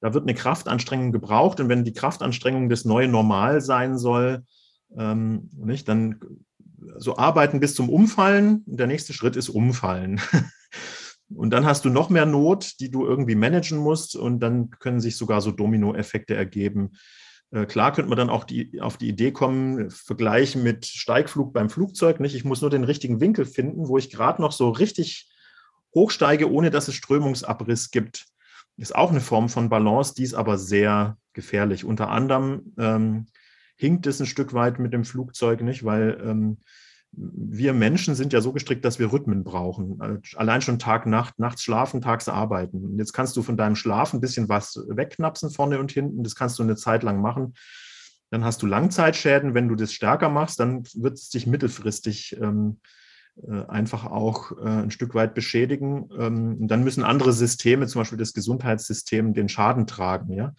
da 0.00 0.12
wird 0.14 0.24
eine 0.24 0.34
Kraftanstrengung 0.34 1.12
gebraucht 1.12 1.60
und 1.60 1.68
wenn 1.68 1.84
die 1.84 1.92
Kraftanstrengung 1.92 2.68
das 2.68 2.84
neue 2.84 3.06
Normal 3.06 3.60
sein 3.60 3.98
soll, 3.98 4.42
ähm, 4.96 5.48
nicht, 5.56 5.88
dann 5.88 6.18
so 6.96 7.16
arbeiten 7.16 7.60
bis 7.60 7.76
zum 7.76 7.88
Umfallen. 7.88 8.64
Der 8.66 8.88
nächste 8.88 9.12
Schritt 9.12 9.36
ist 9.36 9.48
Umfallen. 9.48 10.20
Und 11.34 11.50
dann 11.50 11.64
hast 11.64 11.86
du 11.86 11.88
noch 11.88 12.10
mehr 12.10 12.26
Not, 12.26 12.78
die 12.80 12.90
du 12.90 13.06
irgendwie 13.06 13.36
managen 13.36 13.78
musst 13.78 14.16
und 14.16 14.40
dann 14.40 14.68
können 14.68 15.00
sich 15.00 15.16
sogar 15.16 15.40
so 15.40 15.50
Dominoeffekte 15.50 16.34
ergeben. 16.34 16.90
Äh, 17.52 17.66
klar 17.66 17.92
könnte 17.92 18.08
man 18.08 18.18
dann 18.18 18.30
auch 18.30 18.44
die, 18.44 18.80
auf 18.80 18.96
die 18.96 19.08
Idee 19.08 19.30
kommen, 19.30 19.90
vergleichen 19.90 20.62
mit 20.62 20.86
Steigflug 20.86 21.52
beim 21.52 21.70
Flugzeug. 21.70 22.18
Nicht? 22.18 22.34
Ich 22.34 22.44
muss 22.44 22.62
nur 22.62 22.70
den 22.70 22.84
richtigen 22.84 23.20
Winkel 23.20 23.44
finden, 23.44 23.88
wo 23.88 23.98
ich 23.98 24.10
gerade 24.10 24.40
noch 24.40 24.52
so 24.52 24.70
richtig 24.70 25.30
hochsteige, 25.94 26.50
ohne 26.50 26.70
dass 26.70 26.88
es 26.88 26.94
Strömungsabriss 26.94 27.90
gibt. 27.90 28.26
Ist 28.78 28.94
auch 28.94 29.10
eine 29.10 29.20
Form 29.20 29.50
von 29.50 29.68
Balance, 29.68 30.14
die 30.14 30.22
ist 30.22 30.34
aber 30.34 30.56
sehr 30.56 31.18
gefährlich. 31.34 31.84
Unter 31.84 32.08
anderem 32.08 32.72
ähm, 32.78 33.26
hinkt 33.76 34.06
es 34.06 34.18
ein 34.18 34.26
Stück 34.26 34.54
weit 34.54 34.78
mit 34.78 34.94
dem 34.94 35.04
Flugzeug 35.04 35.60
nicht, 35.60 35.84
weil 35.84 36.18
ähm, 36.24 36.58
wir 37.14 37.74
Menschen 37.74 38.14
sind 38.14 38.32
ja 38.32 38.40
so 38.40 38.52
gestrickt, 38.52 38.84
dass 38.84 38.98
wir 38.98 39.12
Rhythmen 39.12 39.44
brauchen. 39.44 40.00
Äh, 40.00 40.18
allein 40.36 40.62
schon 40.62 40.78
Tag, 40.78 41.06
Nacht, 41.06 41.38
nachts 41.38 41.62
schlafen, 41.62 42.00
tags 42.00 42.28
arbeiten. 42.28 42.84
Und 42.84 42.98
jetzt 42.98 43.12
kannst 43.12 43.36
du 43.36 43.42
von 43.42 43.56
deinem 43.56 43.76
Schlaf 43.76 44.14
ein 44.14 44.20
bisschen 44.20 44.48
was 44.48 44.82
wegknapsen 44.88 45.50
vorne 45.50 45.78
und 45.78 45.92
hinten. 45.92 46.24
Das 46.24 46.34
kannst 46.34 46.58
du 46.58 46.62
eine 46.62 46.76
Zeit 46.76 47.02
lang 47.02 47.20
machen. 47.20 47.54
Dann 48.30 48.44
hast 48.44 48.62
du 48.62 48.66
Langzeitschäden. 48.66 49.52
Wenn 49.52 49.68
du 49.68 49.74
das 49.74 49.92
stärker 49.92 50.30
machst, 50.30 50.58
dann 50.58 50.84
wird 50.94 51.18
es 51.18 51.28
dich 51.28 51.46
mittelfristig 51.46 52.38
ähm, 52.40 52.78
äh, 53.46 53.66
einfach 53.66 54.06
auch 54.06 54.52
äh, 54.52 54.68
ein 54.68 54.90
Stück 54.90 55.14
weit 55.14 55.34
beschädigen. 55.34 56.08
Ähm, 56.18 56.56
dann 56.66 56.82
müssen 56.82 57.04
andere 57.04 57.34
Systeme, 57.34 57.86
zum 57.86 58.00
Beispiel 58.00 58.18
das 58.18 58.32
Gesundheitssystem, 58.32 59.34
den 59.34 59.50
Schaden 59.50 59.86
tragen. 59.86 60.32
Ja? 60.32 60.54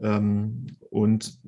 Ähm, 0.00 0.66
und 0.90 1.38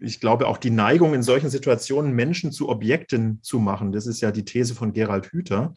ich 0.00 0.20
glaube 0.20 0.46
auch 0.48 0.58
die 0.58 0.70
Neigung 0.70 1.14
in 1.14 1.22
solchen 1.22 1.50
Situationen, 1.50 2.12
Menschen 2.12 2.52
zu 2.52 2.68
Objekten 2.68 3.40
zu 3.42 3.58
machen, 3.58 3.92
das 3.92 4.06
ist 4.06 4.20
ja 4.20 4.32
die 4.32 4.44
These 4.44 4.74
von 4.74 4.92
Gerald 4.92 5.26
Hüther. 5.26 5.74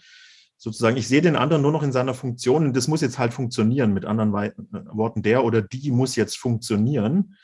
Sozusagen, 0.57 0.97
ich 0.97 1.07
sehe 1.07 1.21
den 1.21 1.35
anderen 1.35 1.61
nur 1.61 1.71
noch 1.71 1.83
in 1.83 1.91
seiner 1.91 2.13
Funktion 2.13 2.65
und 2.65 2.75
das 2.75 2.87
muss 2.87 3.01
jetzt 3.01 3.19
halt 3.19 3.33
funktionieren. 3.33 3.93
Mit 3.93 4.05
anderen 4.05 4.31
Worten, 4.31 5.21
der 5.21 5.43
oder 5.43 5.61
die 5.61 5.91
muss 5.91 6.15
jetzt 6.15 6.37
funktionieren. 6.37 7.35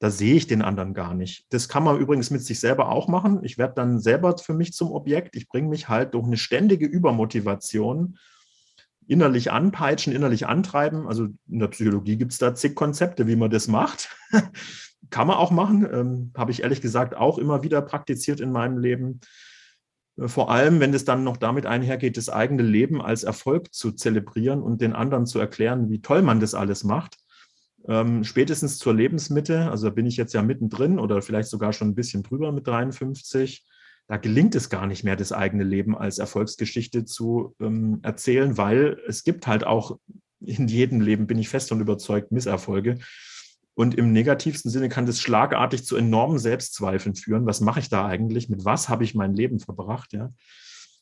Da 0.00 0.10
sehe 0.10 0.34
ich 0.34 0.46
den 0.46 0.62
anderen 0.62 0.92
gar 0.92 1.14
nicht. 1.14 1.46
Das 1.50 1.68
kann 1.68 1.84
man 1.84 1.98
übrigens 1.98 2.30
mit 2.30 2.42
sich 2.42 2.60
selber 2.60 2.90
auch 2.90 3.08
machen. 3.08 3.40
Ich 3.42 3.58
werde 3.58 3.74
dann 3.74 4.00
selber 4.00 4.36
für 4.38 4.54
mich 4.54 4.72
zum 4.72 4.92
Objekt. 4.92 5.34
Ich 5.34 5.48
bringe 5.48 5.68
mich 5.68 5.88
halt 5.88 6.14
durch 6.14 6.26
eine 6.26 6.36
ständige 6.36 6.86
Übermotivation 6.86 8.18
innerlich 9.08 9.50
anpeitschen, 9.50 10.12
innerlich 10.12 10.46
antreiben. 10.46 11.08
Also 11.08 11.28
in 11.48 11.58
der 11.58 11.68
Psychologie 11.68 12.16
gibt 12.16 12.32
es 12.32 12.38
da 12.38 12.54
zig 12.54 12.74
Konzepte, 12.74 13.26
wie 13.26 13.36
man 13.36 13.50
das 13.50 13.66
macht. 13.66 14.14
Kann 15.10 15.26
man 15.26 15.38
auch 15.38 15.50
machen. 15.50 15.88
Ähm, 15.90 16.32
Habe 16.36 16.50
ich 16.50 16.62
ehrlich 16.62 16.82
gesagt 16.82 17.16
auch 17.16 17.38
immer 17.38 17.62
wieder 17.62 17.80
praktiziert 17.80 18.38
in 18.38 18.52
meinem 18.52 18.76
Leben. 18.78 19.20
Äh, 20.18 20.28
vor 20.28 20.50
allem, 20.50 20.78
wenn 20.78 20.92
es 20.92 21.06
dann 21.06 21.24
noch 21.24 21.38
damit 21.38 21.64
einhergeht, 21.64 22.18
das 22.18 22.28
eigene 22.28 22.62
Leben 22.62 23.00
als 23.00 23.24
Erfolg 23.24 23.72
zu 23.72 23.92
zelebrieren 23.92 24.62
und 24.62 24.82
den 24.82 24.92
anderen 24.92 25.26
zu 25.26 25.38
erklären, 25.38 25.88
wie 25.88 26.02
toll 26.02 26.20
man 26.20 26.38
das 26.38 26.54
alles 26.54 26.84
macht. 26.84 27.16
Ähm, 27.88 28.24
spätestens 28.24 28.76
zur 28.76 28.92
Lebensmitte, 28.92 29.70
also 29.70 29.88
da 29.88 29.94
bin 29.94 30.04
ich 30.04 30.18
jetzt 30.18 30.34
ja 30.34 30.42
mittendrin 30.42 30.98
oder 30.98 31.22
vielleicht 31.22 31.48
sogar 31.48 31.72
schon 31.72 31.88
ein 31.88 31.94
bisschen 31.94 32.22
drüber 32.22 32.52
mit 32.52 32.66
53 32.66 33.64
da 34.08 34.16
gelingt 34.16 34.54
es 34.54 34.70
gar 34.70 34.86
nicht 34.86 35.04
mehr, 35.04 35.16
das 35.16 35.32
eigene 35.32 35.64
Leben 35.64 35.96
als 35.96 36.18
Erfolgsgeschichte 36.18 37.04
zu 37.04 37.54
ähm, 37.60 38.00
erzählen, 38.02 38.56
weil 38.56 38.98
es 39.06 39.22
gibt 39.22 39.46
halt 39.46 39.64
auch 39.64 39.98
in 40.40 40.66
jedem 40.66 41.00
Leben, 41.00 41.26
bin 41.26 41.38
ich 41.38 41.50
fest 41.50 41.70
und 41.72 41.80
überzeugt, 41.80 42.32
Misserfolge. 42.32 42.98
Und 43.74 43.94
im 43.94 44.12
negativsten 44.12 44.70
Sinne 44.70 44.88
kann 44.88 45.06
das 45.06 45.20
schlagartig 45.20 45.84
zu 45.84 45.96
enormen 45.96 46.38
Selbstzweifeln 46.38 47.14
führen. 47.14 47.46
Was 47.46 47.60
mache 47.60 47.80
ich 47.80 47.90
da 47.90 48.06
eigentlich? 48.06 48.48
Mit 48.48 48.64
was 48.64 48.88
habe 48.88 49.04
ich 49.04 49.14
mein 49.14 49.34
Leben 49.34 49.60
verbracht? 49.60 50.12
Ja. 50.12 50.32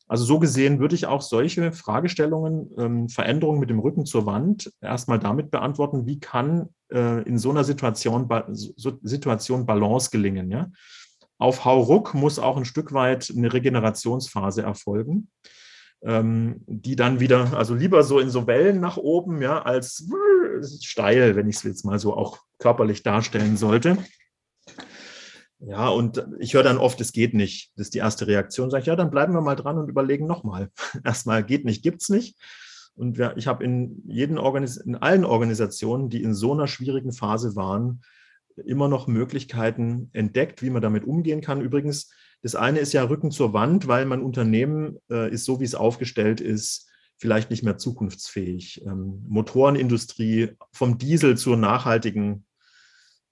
Also 0.09 0.25
so 0.25 0.39
gesehen 0.39 0.79
würde 0.79 0.95
ich 0.95 1.07
auch 1.07 1.23
solche 1.23 1.73
Fragestellungen, 1.73 2.71
ähm, 2.77 3.09
Veränderungen 3.09 3.61
mit 3.61 3.71
dem 3.71 3.79
Rücken 3.79 4.05
zur 4.05 4.27
Wand 4.27 4.73
erstmal 4.81 5.19
damit 5.19 5.51
beantworten, 5.51 6.07
wie 6.07 6.21
kann 6.21 6.69
äh, 6.93 7.23
in 7.23 7.39
so 7.39 7.51
einer 7.51 7.65
Situation, 7.65 8.29
so, 8.53 8.99
Situation 9.03 9.65
Balance 9.65 10.11
gelingen? 10.11 10.51
Ja? 10.51 10.71
Auf 11.39 11.65
Hauruck 11.65 12.15
muss 12.15 12.39
auch 12.39 12.57
ein 12.57 12.65
Stück 12.65 12.93
weit 12.93 13.33
eine 13.35 13.53
Regenerationsphase 13.53 14.63
erfolgen, 14.63 15.29
ähm, 16.03 16.63
die 16.67 16.97
dann 16.97 17.21
wieder, 17.21 17.57
also 17.57 17.75
lieber 17.75 18.03
so 18.03 18.19
in 18.19 18.31
so 18.31 18.47
Wellen 18.47 18.81
nach 18.81 18.97
oben, 18.97 19.43
ja, 19.43 19.63
als 19.63 20.09
steil, 20.81 21.37
wenn 21.37 21.49
ich 21.49 21.57
es 21.57 21.63
jetzt 21.63 21.85
mal 21.85 21.99
so 21.99 22.15
auch 22.15 22.39
körperlich 22.59 23.03
darstellen 23.03 23.57
sollte. 23.57 23.99
Ja, 25.59 25.89
und 25.89 26.27
ich 26.39 26.55
höre 26.55 26.63
dann 26.63 26.79
oft, 26.79 27.01
es 27.01 27.13
geht 27.13 27.35
nicht. 27.35 27.73
Das 27.77 27.87
ist 27.87 27.95
die 27.95 27.99
erste 27.99 28.27
Reaktion. 28.27 28.71
Sage 28.71 28.83
ich, 28.83 28.87
ja, 28.87 28.97
dann 28.97 29.11
bleiben 29.11 29.33
wir 29.33 29.41
mal 29.41 29.57
dran 29.57 29.79
und 29.79 29.89
überlegen 29.89 30.27
nochmal. 30.27 30.71
Erstmal 31.05 31.45
geht 31.45 31.65
nicht, 31.65 31.83
gibt 31.83 32.03
es 32.03 32.09
nicht. 32.09 32.39
Und 32.95 33.19
ich 33.37 33.47
habe 33.47 33.63
in, 33.63 34.09
in 34.09 34.97
allen 34.97 35.25
Organisationen, 35.25 36.09
die 36.09 36.23
in 36.23 36.35
so 36.35 36.55
einer 36.55 36.67
schwierigen 36.67 37.13
Phase 37.13 37.55
waren, 37.55 38.03
immer 38.65 38.89
noch 38.89 39.07
Möglichkeiten 39.07 40.11
entdeckt, 40.13 40.63
wie 40.63 40.71
man 40.71 40.83
damit 40.83 41.05
umgehen 41.05 41.41
kann. 41.41 41.61
Übrigens, 41.61 42.11
Das 42.43 42.55
eine 42.55 42.79
ist 42.79 42.93
ja 42.93 43.03
Rücken 43.03 43.31
zur 43.31 43.53
Wand, 43.53 43.89
weil 43.89 44.07
mein 44.07 44.23
Unternehmen 44.23 44.99
äh, 45.11 45.31
ist 45.33 45.45
so, 45.45 45.59
wie 45.61 45.65
es 45.65 45.75
aufgestellt 45.75 46.41
ist, 46.41 46.89
vielleicht 47.17 47.51
nicht 47.51 47.63
mehr 47.63 47.79
zukunftsfähig. 47.79 48.83
Ähm, 48.87 49.25
Motorenindustrie 49.29 50.51
vom 50.73 50.99
Diesel 50.99 51.37
zur 51.37 51.57
nachhaltigen 51.57 52.47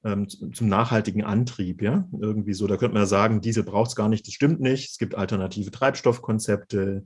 ähm, 0.04 0.28
zum 0.28 0.68
nachhaltigen 0.68 1.24
Antrieb, 1.24 1.80
ja, 1.80 2.06
irgendwie 2.20 2.52
so. 2.52 2.66
Da 2.66 2.76
könnte 2.76 2.94
man 2.94 3.02
ja 3.02 3.06
sagen, 3.06 3.40
Diesel 3.40 3.62
braucht 3.62 3.88
es 3.88 3.96
gar 3.96 4.08
nicht, 4.08 4.26
das 4.26 4.34
stimmt 4.34 4.60
nicht. 4.60 4.90
Es 4.90 4.98
gibt 4.98 5.14
alternative 5.14 5.70
Treibstoffkonzepte. 5.70 7.04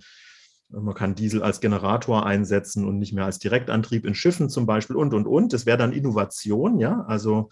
Man 0.71 0.95
kann 0.95 1.15
Diesel 1.15 1.43
als 1.43 1.61
Generator 1.61 2.27
einsetzen 2.27 2.85
und 2.85 2.99
nicht 2.99 3.15
mehr 3.15 3.25
als 3.25 3.39
Direktantrieb 3.39 4.05
in 4.05 4.15
Schiffen 4.15 4.51
zum 4.51 4.67
Beispiel 4.67 4.97
und, 4.97 5.15
und, 5.15 5.27
und. 5.27 5.53
Das 5.53 5.65
wäre 5.65 5.79
dann 5.79 5.93
Innovation, 5.93 6.79
ja, 6.79 7.05
also 7.07 7.51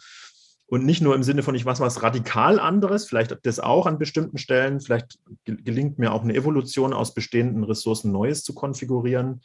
und 0.69 0.85
nicht 0.85 1.01
nur 1.01 1.15
im 1.15 1.23
Sinne 1.23 1.43
von, 1.43 1.55
ich 1.55 1.65
was 1.65 1.81
was 1.81 2.03
radikal 2.03 2.59
anderes, 2.59 3.07
vielleicht 3.07 3.37
das 3.43 3.61
auch 3.61 3.87
an 3.87 3.99
bestimmten 3.99 4.39
Stellen, 4.39 4.81
vielleicht 4.81 5.19
gelingt 5.45 5.99
mir 5.99 6.13
auch 6.13 6.23
eine 6.23 6.35
Evolution 6.35 6.93
aus 6.93 7.15
bestehenden 7.15 7.63
Ressourcen 7.63 8.11
Neues 8.11 8.43
zu 8.43 8.53
konfigurieren. 8.53 9.43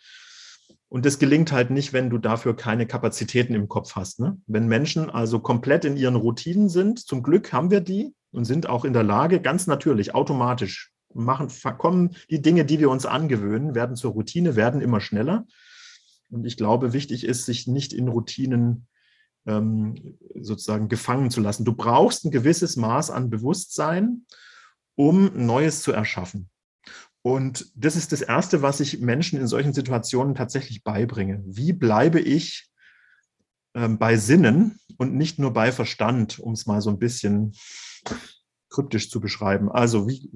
Und 0.89 1.05
das 1.05 1.19
gelingt 1.19 1.51
halt 1.51 1.69
nicht, 1.69 1.93
wenn 1.93 2.09
du 2.09 2.17
dafür 2.17 2.55
keine 2.55 2.87
Kapazitäten 2.87 3.53
im 3.53 3.69
Kopf 3.69 3.95
hast. 3.95 4.19
Ne? 4.19 4.41
Wenn 4.47 4.67
Menschen 4.67 5.09
also 5.09 5.39
komplett 5.39 5.85
in 5.85 5.95
ihren 5.95 6.15
Routinen 6.15 6.69
sind, 6.69 6.99
zum 6.99 7.23
Glück 7.23 7.53
haben 7.53 7.71
wir 7.71 7.81
die 7.81 8.13
und 8.31 8.45
sind 8.45 8.67
auch 8.67 8.83
in 8.83 8.93
der 8.93 9.03
Lage, 9.03 9.41
ganz 9.41 9.67
natürlich, 9.67 10.15
automatisch 10.15 10.91
machen, 11.13 11.49
kommen 11.77 12.15
die 12.29 12.41
Dinge, 12.41 12.65
die 12.65 12.79
wir 12.79 12.89
uns 12.89 13.05
angewöhnen, 13.05 13.75
werden 13.75 13.95
zur 13.95 14.11
Routine, 14.11 14.55
werden 14.55 14.81
immer 14.81 15.01
schneller. 15.01 15.45
Und 16.29 16.45
ich 16.45 16.57
glaube, 16.57 16.93
wichtig 16.93 17.25
ist, 17.25 17.45
sich 17.45 17.67
nicht 17.67 17.93
in 17.93 18.07
Routinen 18.07 18.87
ähm, 19.45 20.17
sozusagen 20.39 20.89
gefangen 20.89 21.31
zu 21.31 21.41
lassen. 21.41 21.65
Du 21.65 21.73
brauchst 21.73 22.25
ein 22.25 22.31
gewisses 22.31 22.75
Maß 22.75 23.11
an 23.11 23.29
Bewusstsein, 23.29 24.25
um 24.95 25.31
Neues 25.35 25.81
zu 25.81 25.91
erschaffen. 25.91 26.49
Und 27.23 27.71
das 27.75 27.95
ist 27.95 28.11
das 28.11 28.21
Erste, 28.21 28.61
was 28.61 28.79
ich 28.79 28.99
Menschen 28.99 29.39
in 29.39 29.47
solchen 29.47 29.73
Situationen 29.73 30.35
tatsächlich 30.35 30.83
beibringe. 30.83 31.43
Wie 31.45 31.73
bleibe 31.73 32.19
ich 32.19 32.71
ähm, 33.75 33.99
bei 33.99 34.17
Sinnen 34.17 34.79
und 34.97 35.15
nicht 35.15 35.39
nur 35.39 35.53
bei 35.53 35.71
Verstand, 35.71 36.39
um 36.39 36.53
es 36.53 36.65
mal 36.65 36.81
so 36.81 36.89
ein 36.89 36.99
bisschen 36.99 37.53
kryptisch 38.71 39.09
zu 39.09 39.19
beschreiben. 39.19 39.69
Also 39.69 40.07
wie, 40.07 40.31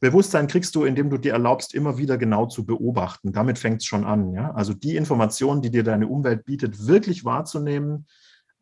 Bewusstsein 0.00 0.46
kriegst 0.46 0.74
du, 0.74 0.84
indem 0.84 1.10
du 1.10 1.18
dir 1.18 1.32
erlaubst, 1.32 1.74
immer 1.74 1.98
wieder 1.98 2.16
genau 2.16 2.46
zu 2.46 2.64
beobachten. 2.64 3.32
Damit 3.32 3.58
fängt 3.58 3.82
es 3.82 3.86
schon 3.86 4.04
an. 4.04 4.32
Ja? 4.32 4.52
Also 4.52 4.72
die 4.72 4.96
Informationen, 4.96 5.60
die 5.62 5.70
dir 5.70 5.82
deine 5.82 6.06
Umwelt 6.06 6.44
bietet, 6.44 6.86
wirklich 6.86 7.24
wahrzunehmen, 7.24 8.06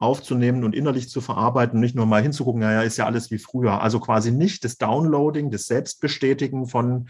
aufzunehmen 0.01 0.65
und 0.65 0.75
innerlich 0.75 1.09
zu 1.09 1.21
verarbeiten, 1.21 1.79
nicht 1.79 1.95
nur 1.95 2.07
mal 2.07 2.23
hinzugucken, 2.23 2.63
naja, 2.63 2.83
ist 2.83 2.97
ja 2.97 3.07
alles 3.07 3.31
wie 3.31 3.39
früher. 3.39 3.83
Also 3.83 4.01
quasi 4.01 4.33
nicht 4.33 4.65
das 4.65 4.79
Downloading, 4.79 5.51
das 5.51 5.67
Selbstbestätigen 5.67 6.67
von 6.67 7.09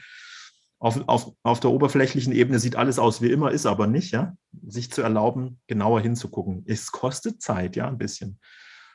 auf, 0.81 1.01
auf, 1.09 1.33
auf 1.43 1.61
der 1.61 1.71
oberflächlichen 1.71 2.33
Ebene 2.33 2.59
sieht 2.59 2.75
alles 2.75 2.99
aus 2.99 3.23
wie 3.23 3.31
immer, 3.31 3.51
ist 3.53 3.67
aber 3.67 3.87
nicht, 3.87 4.13
ja. 4.13 4.35
Sich 4.67 4.91
zu 4.91 5.03
erlauben, 5.03 5.61
genauer 5.67 6.01
hinzugucken. 6.01 6.65
Es 6.67 6.91
kostet 6.91 7.41
Zeit, 7.41 7.77
ja, 7.77 7.87
ein 7.87 7.99
bisschen. 7.99 8.41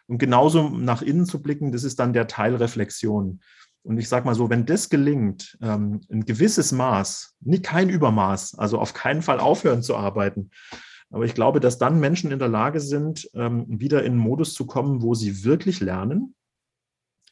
Und 0.07 0.17
genauso 0.17 0.69
nach 0.69 1.01
innen 1.01 1.25
zu 1.25 1.41
blicken, 1.41 1.71
das 1.71 1.83
ist 1.83 1.99
dann 1.99 2.11
der 2.11 2.27
Teil 2.27 2.55
Reflexion. 2.55 3.39
Und 3.83 3.99
ich 3.99 4.09
sage 4.09 4.25
mal 4.25 4.35
so, 4.35 4.49
wenn 4.49 4.65
das 4.65 4.89
gelingt, 4.89 5.57
ähm, 5.61 6.01
ein 6.11 6.25
gewisses 6.25 6.71
Maß, 6.71 7.35
nicht 7.41 7.63
kein 7.63 7.89
Übermaß, 7.89 8.57
also 8.57 8.79
auf 8.79 8.93
keinen 8.93 9.21
Fall 9.21 9.39
aufhören 9.39 9.83
zu 9.83 9.95
arbeiten, 9.95 10.49
aber 11.09 11.25
ich 11.25 11.33
glaube, 11.33 11.59
dass 11.59 11.77
dann 11.77 11.99
Menschen 11.99 12.31
in 12.31 12.39
der 12.39 12.47
Lage 12.47 12.79
sind, 12.79 13.29
ähm, 13.33 13.65
wieder 13.67 14.03
in 14.03 14.13
einen 14.13 14.21
Modus 14.21 14.53
zu 14.53 14.65
kommen, 14.65 15.01
wo 15.01 15.13
sie 15.13 15.43
wirklich 15.43 15.79
lernen 15.79 16.35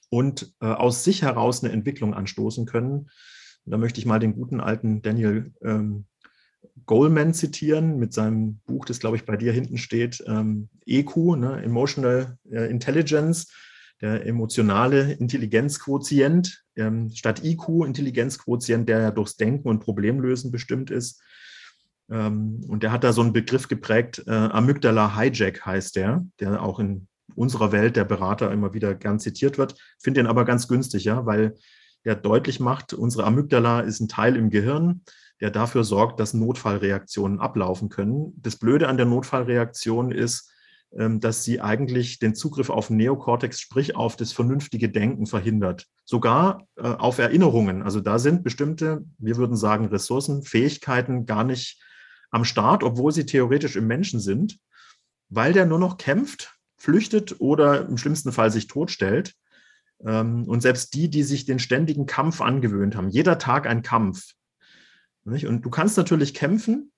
und 0.09 0.53
äh, 0.61 0.67
aus 0.67 1.03
sich 1.03 1.21
heraus 1.21 1.63
eine 1.63 1.73
Entwicklung 1.73 2.13
anstoßen 2.13 2.65
können, 2.65 3.09
und 3.65 3.71
da 3.71 3.77
möchte 3.77 3.99
ich 3.99 4.05
mal 4.05 4.19
den 4.19 4.35
guten 4.35 4.59
alten 4.59 5.01
Daniel 5.01 5.53
ähm, 5.61 6.05
Goleman 6.85 7.33
zitieren 7.33 7.97
mit 7.97 8.13
seinem 8.13 8.59
Buch, 8.65 8.85
das 8.85 8.99
glaube 8.99 9.15
ich 9.15 9.25
bei 9.25 9.37
dir 9.37 9.53
hinten 9.53 9.77
steht, 9.77 10.23
ähm, 10.27 10.69
EQ, 10.85 11.37
ne, 11.37 11.61
Emotional 11.63 12.37
äh, 12.49 12.69
Intelligence, 12.69 13.51
der 14.01 14.25
emotionale 14.25 15.13
Intelligenzquotient, 15.13 16.65
ähm, 16.75 17.09
statt 17.11 17.43
IQ, 17.43 17.85
Intelligenzquotient, 17.85 18.89
der 18.89 18.99
ja 18.99 19.11
durchs 19.11 19.37
Denken 19.37 19.69
und 19.69 19.79
Problemlösen 19.79 20.51
bestimmt 20.51 20.91
ist. 20.91 21.21
Ähm, 22.13 22.63
und 22.67 22.83
der 22.83 22.91
hat 22.91 23.03
da 23.03 23.11
so 23.11 23.21
einen 23.21 23.33
Begriff 23.33 23.67
geprägt, 23.67 24.23
äh, 24.27 24.31
Amygdala 24.31 25.17
Hijack 25.17 25.65
heißt 25.65 25.95
der, 25.95 26.23
der 26.39 26.61
auch 26.61 26.79
in 26.79 27.07
unserer 27.35 27.71
Welt 27.71 27.95
der 27.95 28.05
Berater 28.05 28.51
immer 28.51 28.73
wieder 28.75 28.93
gern 28.93 29.19
zitiert 29.19 29.57
wird. 29.57 29.75
Finde 29.99 30.19
den 30.19 30.27
aber 30.27 30.45
ganz 30.45 30.67
günstig, 30.67 31.05
ja, 31.05 31.25
weil 31.25 31.55
der 32.05 32.15
deutlich 32.15 32.59
macht, 32.59 32.93
unsere 32.93 33.23
Amygdala 33.23 33.79
ist 33.79 33.99
ein 33.99 34.09
Teil 34.09 34.35
im 34.35 34.51
Gehirn, 34.51 35.01
der 35.41 35.49
dafür 35.49 35.83
sorgt, 35.83 36.19
dass 36.19 36.35
Notfallreaktionen 36.35 37.39
ablaufen 37.39 37.89
können. 37.89 38.33
Das 38.37 38.57
Blöde 38.57 38.87
an 38.87 38.97
der 38.97 39.07
Notfallreaktion 39.07 40.11
ist, 40.11 40.51
ähm, 40.95 41.19
dass 41.19 41.43
sie 41.43 41.61
eigentlich 41.61 42.19
den 42.19 42.35
Zugriff 42.35 42.69
auf 42.69 42.91
Neokortex, 42.91 43.59
sprich 43.59 43.95
auf 43.95 44.17
das 44.17 44.33
vernünftige 44.33 44.89
Denken 44.89 45.25
verhindert. 45.25 45.87
Sogar 46.05 46.67
äh, 46.75 46.83
auf 46.83 47.17
Erinnerungen. 47.17 47.81
Also 47.81 48.01
da 48.01 48.19
sind 48.19 48.43
bestimmte, 48.43 49.03
wir 49.17 49.37
würden 49.37 49.55
sagen, 49.55 49.87
Ressourcen, 49.87 50.43
Fähigkeiten 50.43 51.25
gar 51.25 51.43
nicht 51.43 51.81
am 52.33 52.45
Start, 52.45 52.83
obwohl 52.83 53.11
sie 53.11 53.25
theoretisch 53.25 53.75
im 53.75 53.87
Menschen 53.87 54.19
sind, 54.19 54.57
weil 55.29 55.53
der 55.53 55.65
nur 55.65 55.79
noch 55.79 55.97
kämpft, 55.97 56.57
flüchtet 56.77 57.39
oder 57.39 57.87
im 57.87 57.97
schlimmsten 57.97 58.31
Fall 58.31 58.51
sich 58.51 58.67
totstellt. 58.67 59.35
Ähm, 60.03 60.43
und 60.47 60.61
selbst 60.61 60.95
die, 60.95 61.09
die 61.09 61.23
sich 61.23 61.45
den 61.45 61.59
ständigen 61.59 62.07
Kampf 62.07 62.41
angewöhnt 62.41 62.95
haben, 62.95 63.09
jeder 63.09 63.37
Tag 63.37 63.67
ein 63.67 63.83
Kampf. 63.83 64.33
Und 65.23 65.61
du 65.61 65.69
kannst 65.69 65.95
natürlich 65.95 66.33
kämpfen 66.33 66.91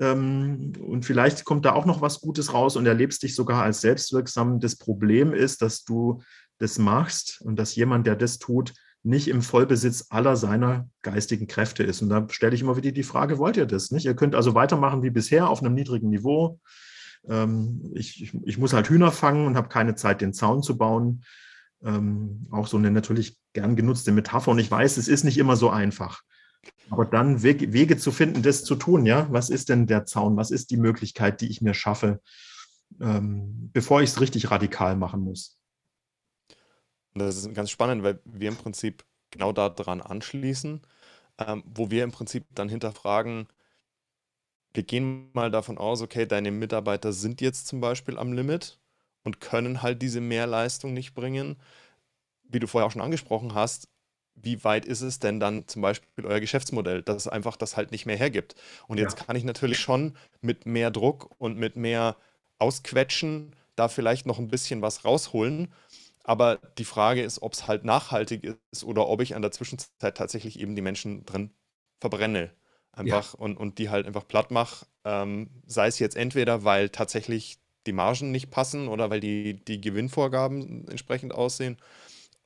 ähm, 0.00 0.72
und 0.80 1.04
vielleicht 1.04 1.44
kommt 1.44 1.66
da 1.66 1.74
auch 1.74 1.84
noch 1.84 2.00
was 2.00 2.20
Gutes 2.20 2.52
raus 2.54 2.74
und 2.74 2.86
erlebst 2.86 3.22
dich 3.22 3.34
sogar 3.34 3.62
als 3.62 3.82
selbstwirksam. 3.82 4.60
Das 4.60 4.76
Problem 4.76 5.34
ist, 5.34 5.60
dass 5.62 5.84
du 5.84 6.22
das 6.58 6.78
machst 6.78 7.42
und 7.42 7.56
dass 7.56 7.74
jemand, 7.76 8.06
der 8.06 8.16
das 8.16 8.38
tut, 8.38 8.72
nicht 9.02 9.28
im 9.28 9.42
Vollbesitz 9.42 10.06
aller 10.10 10.36
seiner 10.36 10.88
geistigen 11.02 11.46
Kräfte 11.46 11.82
ist. 11.82 12.02
Und 12.02 12.10
da 12.10 12.26
stelle 12.30 12.54
ich 12.54 12.60
immer 12.60 12.76
wieder 12.76 12.92
die 12.92 13.02
Frage, 13.02 13.38
wollt 13.38 13.56
ihr 13.56 13.66
das? 13.66 13.90
Nicht? 13.90 14.04
Ihr 14.04 14.14
könnt 14.14 14.34
also 14.34 14.54
weitermachen 14.54 15.02
wie 15.02 15.10
bisher 15.10 15.48
auf 15.48 15.62
einem 15.62 15.74
niedrigen 15.74 16.10
Niveau. 16.10 16.60
Ähm, 17.28 17.92
ich, 17.94 18.22
ich, 18.22 18.34
ich 18.44 18.58
muss 18.58 18.72
halt 18.72 18.88
Hühner 18.88 19.12
fangen 19.12 19.46
und 19.46 19.56
habe 19.56 19.68
keine 19.68 19.94
Zeit, 19.94 20.20
den 20.20 20.32
Zaun 20.32 20.62
zu 20.62 20.76
bauen 20.76 21.22
ähm, 21.84 22.46
auch 22.50 22.66
so 22.66 22.76
eine 22.76 22.90
natürlich 22.90 23.38
gern 23.52 23.76
genutzte 23.76 24.12
Metapher. 24.12 24.50
Und 24.50 24.58
ich 24.58 24.70
weiß, 24.70 24.96
es 24.96 25.08
ist 25.08 25.24
nicht 25.24 25.38
immer 25.38 25.56
so 25.56 25.70
einfach. 25.70 26.22
Aber 26.90 27.06
dann 27.06 27.42
Wege, 27.42 27.72
Wege 27.72 27.96
zu 27.96 28.12
finden, 28.12 28.42
das 28.42 28.64
zu 28.64 28.74
tun, 28.74 29.06
ja. 29.06 29.26
Was 29.30 29.50
ist 29.50 29.68
denn 29.68 29.86
der 29.86 30.04
Zaun? 30.04 30.36
Was 30.36 30.50
ist 30.50 30.70
die 30.70 30.76
Möglichkeit, 30.76 31.40
die 31.40 31.48
ich 31.48 31.62
mir 31.62 31.74
schaffe, 31.74 32.20
ähm, 33.00 33.70
bevor 33.72 34.02
ich 34.02 34.10
es 34.10 34.20
richtig 34.20 34.50
radikal 34.50 34.96
machen 34.96 35.20
muss? 35.20 35.58
Das 37.14 37.36
ist 37.36 37.54
ganz 37.54 37.70
spannend, 37.70 38.02
weil 38.02 38.20
wir 38.24 38.48
im 38.48 38.56
Prinzip 38.56 39.04
genau 39.30 39.52
daran 39.52 40.00
anschließen, 40.00 40.80
ähm, 41.38 41.64
wo 41.66 41.90
wir 41.90 42.04
im 42.04 42.12
Prinzip 42.12 42.46
dann 42.54 42.68
hinterfragen, 42.68 43.48
wir 44.72 44.82
gehen 44.82 45.30
mal 45.32 45.50
davon 45.50 45.78
aus, 45.78 46.00
okay, 46.02 46.26
deine 46.26 46.50
Mitarbeiter 46.50 47.12
sind 47.12 47.40
jetzt 47.40 47.66
zum 47.66 47.80
Beispiel 47.80 48.18
am 48.18 48.32
Limit 48.32 48.78
und 49.24 49.40
können 49.40 49.82
halt 49.82 50.00
diese 50.02 50.20
Mehrleistung 50.20 50.92
nicht 50.94 51.14
bringen. 51.14 51.56
Wie 52.44 52.60
du 52.60 52.66
vorher 52.66 52.86
auch 52.86 52.92
schon 52.92 53.02
angesprochen 53.02 53.54
hast, 53.54 53.88
wie 54.34 54.62
weit 54.64 54.84
ist 54.84 55.02
es 55.02 55.18
denn 55.18 55.40
dann 55.40 55.66
zum 55.68 55.82
Beispiel 55.82 56.24
euer 56.24 56.40
Geschäftsmodell, 56.40 57.02
dass 57.02 57.16
es 57.16 57.28
einfach 57.28 57.56
das 57.56 57.76
halt 57.76 57.90
nicht 57.90 58.06
mehr 58.06 58.16
hergibt? 58.16 58.54
Und 58.86 58.98
jetzt 58.98 59.18
ja. 59.18 59.24
kann 59.24 59.36
ich 59.36 59.44
natürlich 59.44 59.78
schon 59.78 60.16
mit 60.40 60.66
mehr 60.66 60.90
Druck 60.90 61.30
und 61.38 61.58
mit 61.58 61.76
mehr 61.76 62.16
Ausquetschen 62.58 63.54
da 63.76 63.88
vielleicht 63.88 64.26
noch 64.26 64.38
ein 64.38 64.48
bisschen 64.48 64.82
was 64.82 65.04
rausholen. 65.04 65.72
Aber 66.24 66.56
die 66.78 66.84
Frage 66.84 67.22
ist, 67.22 67.42
ob 67.42 67.54
es 67.54 67.66
halt 67.66 67.84
nachhaltig 67.84 68.56
ist 68.72 68.84
oder 68.84 69.08
ob 69.08 69.20
ich 69.20 69.34
an 69.34 69.42
der 69.42 69.52
Zwischenzeit 69.52 70.16
tatsächlich 70.16 70.60
eben 70.60 70.76
die 70.76 70.82
Menschen 70.82 71.24
drin 71.24 71.50
verbrenne. 72.00 72.52
Einfach 72.92 73.34
ja. 73.34 73.40
und, 73.40 73.56
und 73.56 73.78
die 73.78 73.88
halt 73.88 74.06
einfach 74.06 74.26
platt 74.26 74.50
mache. 74.50 74.86
Ähm, 75.04 75.50
sei 75.66 75.86
es 75.86 75.98
jetzt 75.98 76.16
entweder, 76.16 76.64
weil 76.64 76.88
tatsächlich 76.88 77.58
die 77.86 77.92
Margen 77.92 78.30
nicht 78.30 78.50
passen 78.50 78.88
oder 78.88 79.10
weil 79.10 79.20
die, 79.20 79.64
die 79.64 79.80
Gewinnvorgaben 79.80 80.86
entsprechend 80.88 81.34
aussehen. 81.34 81.78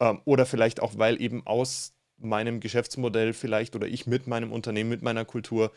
Ähm, 0.00 0.20
oder 0.24 0.46
vielleicht 0.46 0.80
auch, 0.80 0.96
weil 0.96 1.20
eben 1.20 1.46
aus 1.46 1.94
meinem 2.16 2.60
Geschäftsmodell 2.60 3.32
vielleicht 3.32 3.74
oder 3.74 3.86
ich 3.86 4.06
mit 4.06 4.26
meinem 4.26 4.52
Unternehmen, 4.52 4.90
mit 4.90 5.02
meiner 5.02 5.24
Kultur 5.24 5.72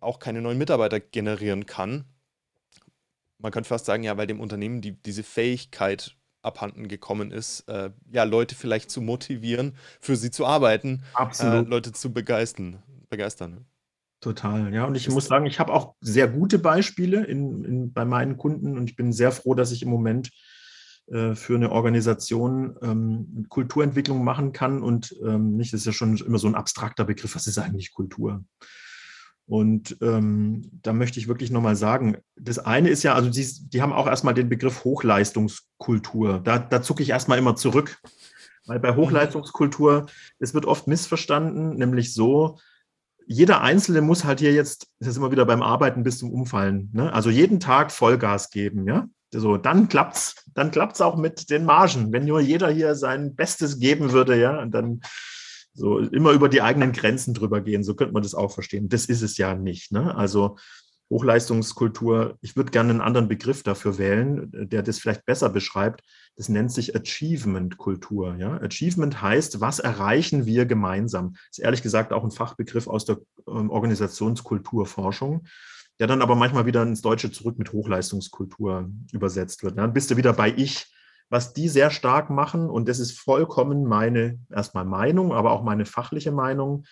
auch 0.00 0.18
keine 0.18 0.42
neuen 0.42 0.58
Mitarbeiter 0.58 1.00
generieren 1.00 1.66
kann. 1.66 2.04
Man 3.38 3.52
könnte 3.52 3.68
fast 3.68 3.86
sagen, 3.86 4.04
ja, 4.04 4.16
weil 4.16 4.26
dem 4.26 4.40
Unternehmen 4.40 4.80
die, 4.80 4.92
diese 4.92 5.22
Fähigkeit 5.24 6.16
abhanden 6.42 6.88
gekommen 6.88 7.30
ist, 7.30 7.68
äh, 7.68 7.90
ja, 8.10 8.24
Leute 8.24 8.54
vielleicht 8.54 8.90
zu 8.90 9.00
motivieren, 9.00 9.74
für 10.00 10.16
sie 10.16 10.30
zu 10.30 10.44
arbeiten, 10.44 11.02
äh, 11.40 11.60
Leute 11.60 11.92
zu 11.92 12.12
begeistern. 12.12 12.82
begeistern. 13.08 13.64
Total, 14.20 14.72
ja. 14.72 14.84
Und 14.84 14.94
ich 14.94 15.08
muss 15.08 15.26
sagen, 15.26 15.46
ich 15.46 15.58
habe 15.58 15.72
auch 15.72 15.96
sehr 16.00 16.28
gute 16.28 16.60
Beispiele 16.60 17.24
in, 17.24 17.64
in, 17.64 17.92
bei 17.92 18.04
meinen 18.04 18.36
Kunden 18.36 18.78
und 18.78 18.88
ich 18.88 18.94
bin 18.94 19.12
sehr 19.12 19.32
froh, 19.32 19.54
dass 19.54 19.72
ich 19.72 19.82
im 19.82 19.90
Moment 19.90 20.30
äh, 21.08 21.34
für 21.34 21.56
eine 21.56 21.72
Organisation 21.72 22.76
ähm, 22.82 23.46
Kulturentwicklung 23.48 24.22
machen 24.22 24.52
kann 24.52 24.82
und 24.82 25.16
ähm, 25.24 25.56
nicht, 25.56 25.72
das 25.72 25.80
ist 25.80 25.86
ja 25.86 25.92
schon 25.92 26.16
immer 26.18 26.38
so 26.38 26.46
ein 26.46 26.54
abstrakter 26.54 27.04
Begriff, 27.04 27.34
was 27.34 27.48
ist 27.48 27.58
eigentlich 27.58 27.92
Kultur? 27.92 28.44
Und 29.52 29.98
ähm, 30.00 30.62
da 30.80 30.94
möchte 30.94 31.20
ich 31.20 31.28
wirklich 31.28 31.50
nochmal 31.50 31.76
sagen, 31.76 32.16
das 32.36 32.58
eine 32.58 32.88
ist 32.88 33.02
ja, 33.02 33.12
also 33.12 33.28
die, 33.28 33.46
die 33.68 33.82
haben 33.82 33.92
auch 33.92 34.06
erstmal 34.06 34.32
den 34.32 34.48
Begriff 34.48 34.82
Hochleistungskultur. 34.82 36.40
Da, 36.42 36.58
da 36.58 36.80
zucke 36.80 37.02
ich 37.02 37.10
erstmal 37.10 37.36
immer 37.36 37.54
zurück, 37.54 37.98
weil 38.64 38.80
bei 38.80 38.96
Hochleistungskultur, 38.96 40.06
es 40.38 40.54
wird 40.54 40.64
oft 40.64 40.86
missverstanden, 40.86 41.76
nämlich 41.76 42.14
so, 42.14 42.60
jeder 43.26 43.60
Einzelne 43.60 44.00
muss 44.00 44.24
halt 44.24 44.40
hier 44.40 44.54
jetzt, 44.54 44.86
das 45.00 45.10
ist 45.10 45.16
immer 45.18 45.32
wieder 45.32 45.44
beim 45.44 45.60
Arbeiten 45.60 46.02
bis 46.02 46.16
zum 46.16 46.32
Umfallen, 46.32 46.88
ne? 46.94 47.12
also 47.12 47.28
jeden 47.28 47.60
Tag 47.60 47.92
Vollgas 47.92 48.48
geben, 48.48 48.88
ja. 48.88 49.06
So, 49.34 49.58
dann 49.58 49.90
klappt's, 49.90 50.46
dann 50.54 50.70
klappt's 50.70 51.02
auch 51.02 51.16
mit 51.16 51.50
den 51.50 51.66
Margen. 51.66 52.10
Wenn 52.10 52.24
nur 52.24 52.40
jeder 52.40 52.70
hier 52.70 52.94
sein 52.94 53.34
Bestes 53.34 53.78
geben 53.78 54.12
würde, 54.12 54.40
ja, 54.40 54.64
dann 54.64 55.02
so 55.74 55.98
immer 55.98 56.32
über 56.32 56.48
die 56.48 56.62
eigenen 56.62 56.92
Grenzen 56.92 57.34
drüber 57.34 57.60
gehen, 57.60 57.84
so 57.84 57.94
könnte 57.94 58.12
man 58.12 58.22
das 58.22 58.34
auch 58.34 58.52
verstehen. 58.52 58.88
Das 58.88 59.06
ist 59.06 59.22
es 59.22 59.38
ja 59.38 59.54
nicht. 59.54 59.92
Ne? 59.92 60.14
Also 60.14 60.56
Hochleistungskultur, 61.12 62.38
ich 62.40 62.56
würde 62.56 62.70
gerne 62.70 62.90
einen 62.90 63.00
anderen 63.02 63.28
Begriff 63.28 63.62
dafür 63.62 63.98
wählen, 63.98 64.50
der 64.52 64.82
das 64.82 64.98
vielleicht 64.98 65.26
besser 65.26 65.50
beschreibt. 65.50 66.02
Das 66.36 66.48
nennt 66.48 66.72
sich 66.72 66.96
Achievement-Kultur. 66.96 68.36
Ja? 68.36 68.58
Achievement 68.62 69.20
heißt, 69.20 69.60
was 69.60 69.78
erreichen 69.78 70.46
wir 70.46 70.64
gemeinsam? 70.64 71.34
Das 71.34 71.58
ist 71.58 71.64
ehrlich 71.64 71.82
gesagt 71.82 72.14
auch 72.14 72.24
ein 72.24 72.30
Fachbegriff 72.30 72.86
aus 72.86 73.04
der 73.04 73.18
ähm, 73.46 73.68
Organisationskulturforschung, 73.68 75.44
der 76.00 76.06
dann 76.06 76.22
aber 76.22 76.34
manchmal 76.34 76.64
wieder 76.64 76.82
ins 76.82 77.02
Deutsche 77.02 77.30
zurück 77.30 77.58
mit 77.58 77.72
Hochleistungskultur 77.72 78.90
übersetzt 79.12 79.62
wird. 79.62 79.76
Dann 79.76 79.92
bist 79.92 80.10
du 80.10 80.16
wieder 80.16 80.32
bei 80.32 80.52
Ich. 80.56 80.90
Was 81.32 81.54
die 81.54 81.70
sehr 81.70 81.90
stark 81.90 82.28
machen, 82.28 82.68
und 82.68 82.90
das 82.90 82.98
ist 82.98 83.18
vollkommen 83.18 83.84
meine 83.84 84.38
erstmal 84.50 84.84
Meinung, 84.84 85.32
aber 85.32 85.52
auch 85.52 85.62
meine 85.62 85.86
fachliche 85.86 86.30
Meinung, 86.30 86.84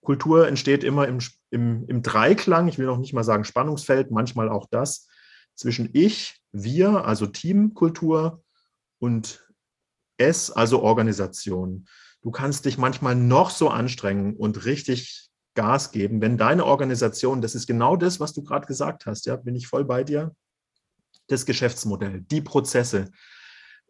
Kultur 0.00 0.48
entsteht 0.48 0.82
immer 0.82 1.06
im, 1.06 1.18
im, 1.50 1.84
im 1.86 2.00
Dreiklang, 2.00 2.68
ich 2.68 2.78
will 2.78 2.86
noch 2.86 2.96
nicht 2.96 3.12
mal 3.12 3.22
sagen 3.22 3.44
Spannungsfeld, 3.44 4.10
manchmal 4.10 4.48
auch 4.48 4.66
das, 4.70 5.08
zwischen 5.54 5.90
ich, 5.92 6.40
wir, 6.52 7.04
also 7.04 7.26
Teamkultur 7.26 8.42
und 8.98 9.46
es, 10.16 10.50
also 10.50 10.80
Organisation. 10.82 11.86
Du 12.22 12.30
kannst 12.30 12.64
dich 12.64 12.78
manchmal 12.78 13.14
noch 13.14 13.50
so 13.50 13.68
anstrengen 13.68 14.36
und 14.36 14.64
richtig 14.64 15.28
Gas 15.54 15.92
geben, 15.92 16.22
wenn 16.22 16.38
deine 16.38 16.64
Organisation, 16.64 17.42
das 17.42 17.54
ist 17.54 17.66
genau 17.66 17.96
das, 17.96 18.20
was 18.20 18.32
du 18.32 18.42
gerade 18.42 18.66
gesagt 18.66 19.04
hast, 19.04 19.26
ja, 19.26 19.36
bin 19.36 19.54
ich 19.54 19.66
voll 19.66 19.84
bei 19.84 20.02
dir, 20.02 20.34
das 21.26 21.44
Geschäftsmodell, 21.44 22.22
die 22.22 22.40
Prozesse, 22.40 23.10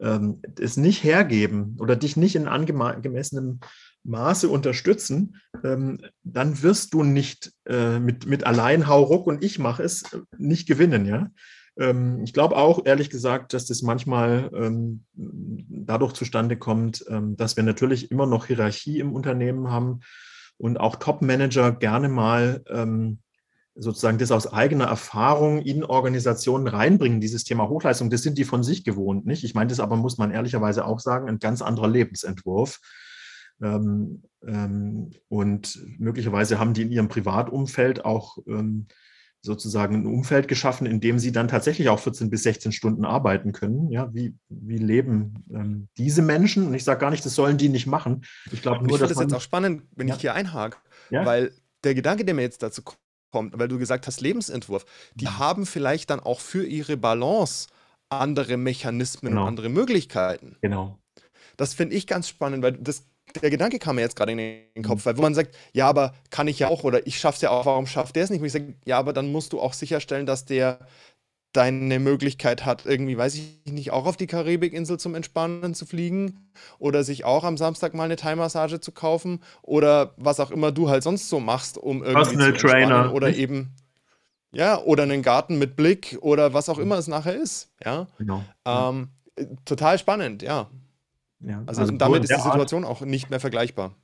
ähm, 0.00 0.42
es 0.58 0.76
nicht 0.76 1.02
hergeben 1.04 1.76
oder 1.80 1.96
dich 1.96 2.16
nicht 2.16 2.36
in 2.36 2.48
angemessenem 2.48 3.60
Maße 4.04 4.48
unterstützen, 4.48 5.36
ähm, 5.64 5.98
dann 6.22 6.62
wirst 6.62 6.94
du 6.94 7.02
nicht 7.02 7.52
äh, 7.66 7.98
mit, 7.98 8.26
mit 8.26 8.44
allein 8.44 8.86
hau 8.86 9.02
ruck 9.02 9.26
und 9.26 9.42
ich 9.42 9.58
mache 9.58 9.82
es 9.82 10.02
äh, 10.12 10.20
nicht 10.38 10.68
gewinnen, 10.68 11.06
ja. 11.06 11.30
Ähm, 11.78 12.22
ich 12.22 12.32
glaube 12.32 12.56
auch, 12.56 12.86
ehrlich 12.86 13.10
gesagt, 13.10 13.52
dass 13.52 13.66
das 13.66 13.82
manchmal 13.82 14.50
ähm, 14.54 15.04
dadurch 15.14 16.12
zustande 16.14 16.56
kommt, 16.56 17.04
ähm, 17.08 17.36
dass 17.36 17.56
wir 17.56 17.64
natürlich 17.64 18.10
immer 18.10 18.26
noch 18.26 18.46
Hierarchie 18.46 18.98
im 18.98 19.12
Unternehmen 19.12 19.70
haben 19.70 20.00
und 20.56 20.78
auch 20.78 20.96
Top-Manager 20.96 21.72
gerne 21.72 22.08
mal 22.08 22.62
ähm, 22.68 23.18
sozusagen 23.78 24.18
das 24.18 24.30
aus 24.30 24.52
eigener 24.52 24.86
Erfahrung 24.86 25.60
in 25.60 25.84
Organisationen 25.84 26.66
reinbringen, 26.66 27.20
dieses 27.20 27.44
Thema 27.44 27.68
Hochleistung, 27.68 28.10
das 28.10 28.22
sind 28.22 28.38
die 28.38 28.44
von 28.44 28.62
sich 28.62 28.84
gewohnt, 28.84 29.26
nicht? 29.26 29.44
Ich 29.44 29.54
meine, 29.54 29.68
das 29.68 29.80
aber 29.80 29.96
muss 29.96 30.18
man 30.18 30.30
ehrlicherweise 30.30 30.84
auch 30.84 31.00
sagen, 31.00 31.28
ein 31.28 31.38
ganz 31.38 31.62
anderer 31.62 31.88
Lebensentwurf. 31.88 32.80
Ähm, 33.62 34.22
ähm, 34.46 35.10
und 35.28 35.78
möglicherweise 35.98 36.58
haben 36.58 36.74
die 36.74 36.82
in 36.82 36.92
ihrem 36.92 37.08
Privatumfeld 37.08 38.04
auch 38.04 38.38
ähm, 38.46 38.86
sozusagen 39.42 39.94
ein 39.94 40.06
Umfeld 40.06 40.48
geschaffen, 40.48 40.86
in 40.86 41.00
dem 41.00 41.18
sie 41.18 41.32
dann 41.32 41.48
tatsächlich 41.48 41.88
auch 41.88 42.00
14 42.00 42.30
bis 42.30 42.42
16 42.42 42.72
Stunden 42.72 43.04
arbeiten 43.04 43.52
können. 43.52 43.90
Ja, 43.90 44.12
wie, 44.12 44.34
wie 44.48 44.78
leben 44.78 45.44
ähm, 45.50 45.88
diese 45.96 46.20
Menschen? 46.22 46.66
Und 46.66 46.74
ich 46.74 46.84
sage 46.84 47.00
gar 47.00 47.10
nicht, 47.10 47.24
das 47.24 47.34
sollen 47.34 47.56
die 47.56 47.68
nicht 47.68 47.86
machen. 47.86 48.24
Ich 48.52 48.60
glaube 48.60 48.84
nur, 48.84 48.96
ich 48.96 49.00
dass. 49.00 49.10
Das 49.10 49.20
jetzt 49.20 49.34
auch 49.34 49.40
spannend, 49.40 49.82
wenn 49.94 50.08
ja. 50.08 50.14
ich 50.14 50.20
hier 50.20 50.34
einhake, 50.34 50.78
ja? 51.10 51.24
weil 51.24 51.52
der 51.84 51.94
Gedanke, 51.94 52.24
der 52.24 52.34
mir 52.34 52.42
jetzt 52.42 52.62
dazu 52.62 52.82
kommt, 53.36 53.58
weil 53.58 53.68
du 53.68 53.78
gesagt 53.78 54.06
hast, 54.06 54.22
Lebensentwurf, 54.22 54.86
die 55.14 55.26
mhm. 55.26 55.38
haben 55.38 55.66
vielleicht 55.66 56.08
dann 56.08 56.20
auch 56.20 56.40
für 56.40 56.64
ihre 56.64 56.96
Balance 56.96 57.68
andere 58.08 58.56
Mechanismen 58.56 59.32
genau. 59.32 59.42
und 59.42 59.48
andere 59.48 59.68
Möglichkeiten. 59.68 60.56
Genau. 60.62 60.98
Das 61.58 61.74
finde 61.74 61.96
ich 61.96 62.06
ganz 62.06 62.28
spannend, 62.28 62.62
weil 62.62 62.72
das 62.72 63.04
der 63.42 63.50
Gedanke 63.50 63.78
kam 63.78 63.96
mir 63.96 64.02
jetzt 64.02 64.16
gerade 64.16 64.32
in 64.32 64.38
den 64.38 64.82
Kopf, 64.82 65.04
mhm. 65.04 65.10
weil 65.10 65.18
wo 65.18 65.22
man 65.22 65.34
sagt, 65.34 65.54
ja, 65.74 65.86
aber 65.86 66.14
kann 66.30 66.48
ich 66.48 66.58
ja 66.58 66.68
auch 66.68 66.82
oder 66.82 67.06
ich 67.06 67.18
schaff's 67.18 67.42
ja 67.42 67.50
auch, 67.50 67.66
warum 67.66 67.86
schafft 67.86 68.16
der 68.16 68.24
es 68.24 68.30
nicht? 68.30 68.40
Und 68.40 68.46
ich 68.46 68.52
sage, 68.52 68.74
ja, 68.86 68.98
aber 68.98 69.12
dann 69.12 69.30
musst 69.30 69.52
du 69.52 69.60
auch 69.60 69.74
sicherstellen, 69.74 70.24
dass 70.24 70.46
der 70.46 70.78
deine 71.56 71.98
Möglichkeit 71.98 72.64
hat, 72.64 72.84
irgendwie, 72.84 73.16
weiß 73.16 73.34
ich 73.34 73.72
nicht, 73.72 73.90
auch 73.90 74.06
auf 74.06 74.16
die 74.16 74.26
Karibikinsel 74.26 74.98
zum 74.98 75.14
Entspannen 75.14 75.74
zu 75.74 75.86
fliegen 75.86 76.48
oder 76.78 77.02
sich 77.02 77.24
auch 77.24 77.44
am 77.44 77.56
Samstag 77.56 77.94
mal 77.94 78.04
eine 78.04 78.16
Thai-Massage 78.16 78.80
zu 78.80 78.92
kaufen 78.92 79.40
oder 79.62 80.12
was 80.16 80.38
auch 80.40 80.50
immer 80.50 80.72
du 80.72 80.88
halt 80.88 81.02
sonst 81.02 81.28
so 81.28 81.40
machst, 81.40 81.78
um 81.78 82.02
irgendwie 82.02 82.36
Personal 82.36 82.56
zu 82.56 82.66
Trainer 82.66 83.14
oder 83.14 83.34
eben 83.34 83.72
ja 84.52 84.78
oder 84.78 85.04
einen 85.04 85.22
Garten 85.22 85.58
mit 85.58 85.76
Blick 85.76 86.18
oder 86.20 86.52
was 86.52 86.68
auch 86.68 86.78
immer 86.78 86.98
es 86.98 87.08
nachher 87.08 87.34
ist, 87.34 87.72
ja. 87.84 88.06
Genau. 88.18 88.44
Ähm, 88.66 89.08
total 89.64 89.98
spannend, 89.98 90.42
ja. 90.42 90.68
Ja, 91.40 91.62
also, 91.66 91.82
also 91.82 91.92
damit 91.96 92.24
ist 92.24 92.34
die 92.34 92.40
Situation 92.40 92.84
Art, 92.84 92.90
auch 92.90 93.00
nicht 93.02 93.30
mehr 93.30 93.40
vergleichbar. 93.40 93.94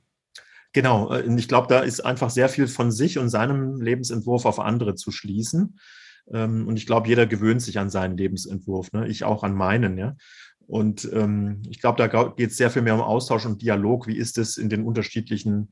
Genau, 0.71 1.11
äh, 1.13 1.21
ich 1.35 1.47
glaube, 1.47 1.67
da 1.67 1.79
ist 1.79 2.01
einfach 2.01 2.29
sehr 2.29 2.49
viel 2.49 2.67
von 2.67 2.91
sich 2.91 3.17
und 3.19 3.29
seinem 3.29 3.79
Lebensentwurf 3.79 4.45
auf 4.45 4.59
andere 4.59 4.95
zu 4.95 5.11
schließen. 5.11 5.79
Ähm, 6.31 6.67
und 6.67 6.77
ich 6.77 6.85
glaube, 6.85 7.07
jeder 7.07 7.25
gewöhnt 7.25 7.61
sich 7.61 7.79
an 7.79 7.89
seinen 7.89 8.17
Lebensentwurf, 8.17 8.91
ne? 8.91 9.07
ich 9.07 9.23
auch 9.23 9.43
an 9.43 9.53
meinen. 9.53 9.97
Ja? 9.97 10.15
Und 10.67 11.09
ähm, 11.13 11.61
ich 11.69 11.79
glaube, 11.79 11.97
da 11.97 12.07
geht 12.29 12.51
es 12.51 12.57
sehr 12.57 12.71
viel 12.71 12.81
mehr 12.81 12.95
um 12.95 13.01
Austausch 13.01 13.45
und 13.45 13.61
Dialog. 13.61 14.07
Wie 14.07 14.17
ist 14.17 14.37
es 14.37 14.57
in 14.57 14.69
den 14.69 14.83
unterschiedlichen 14.85 15.71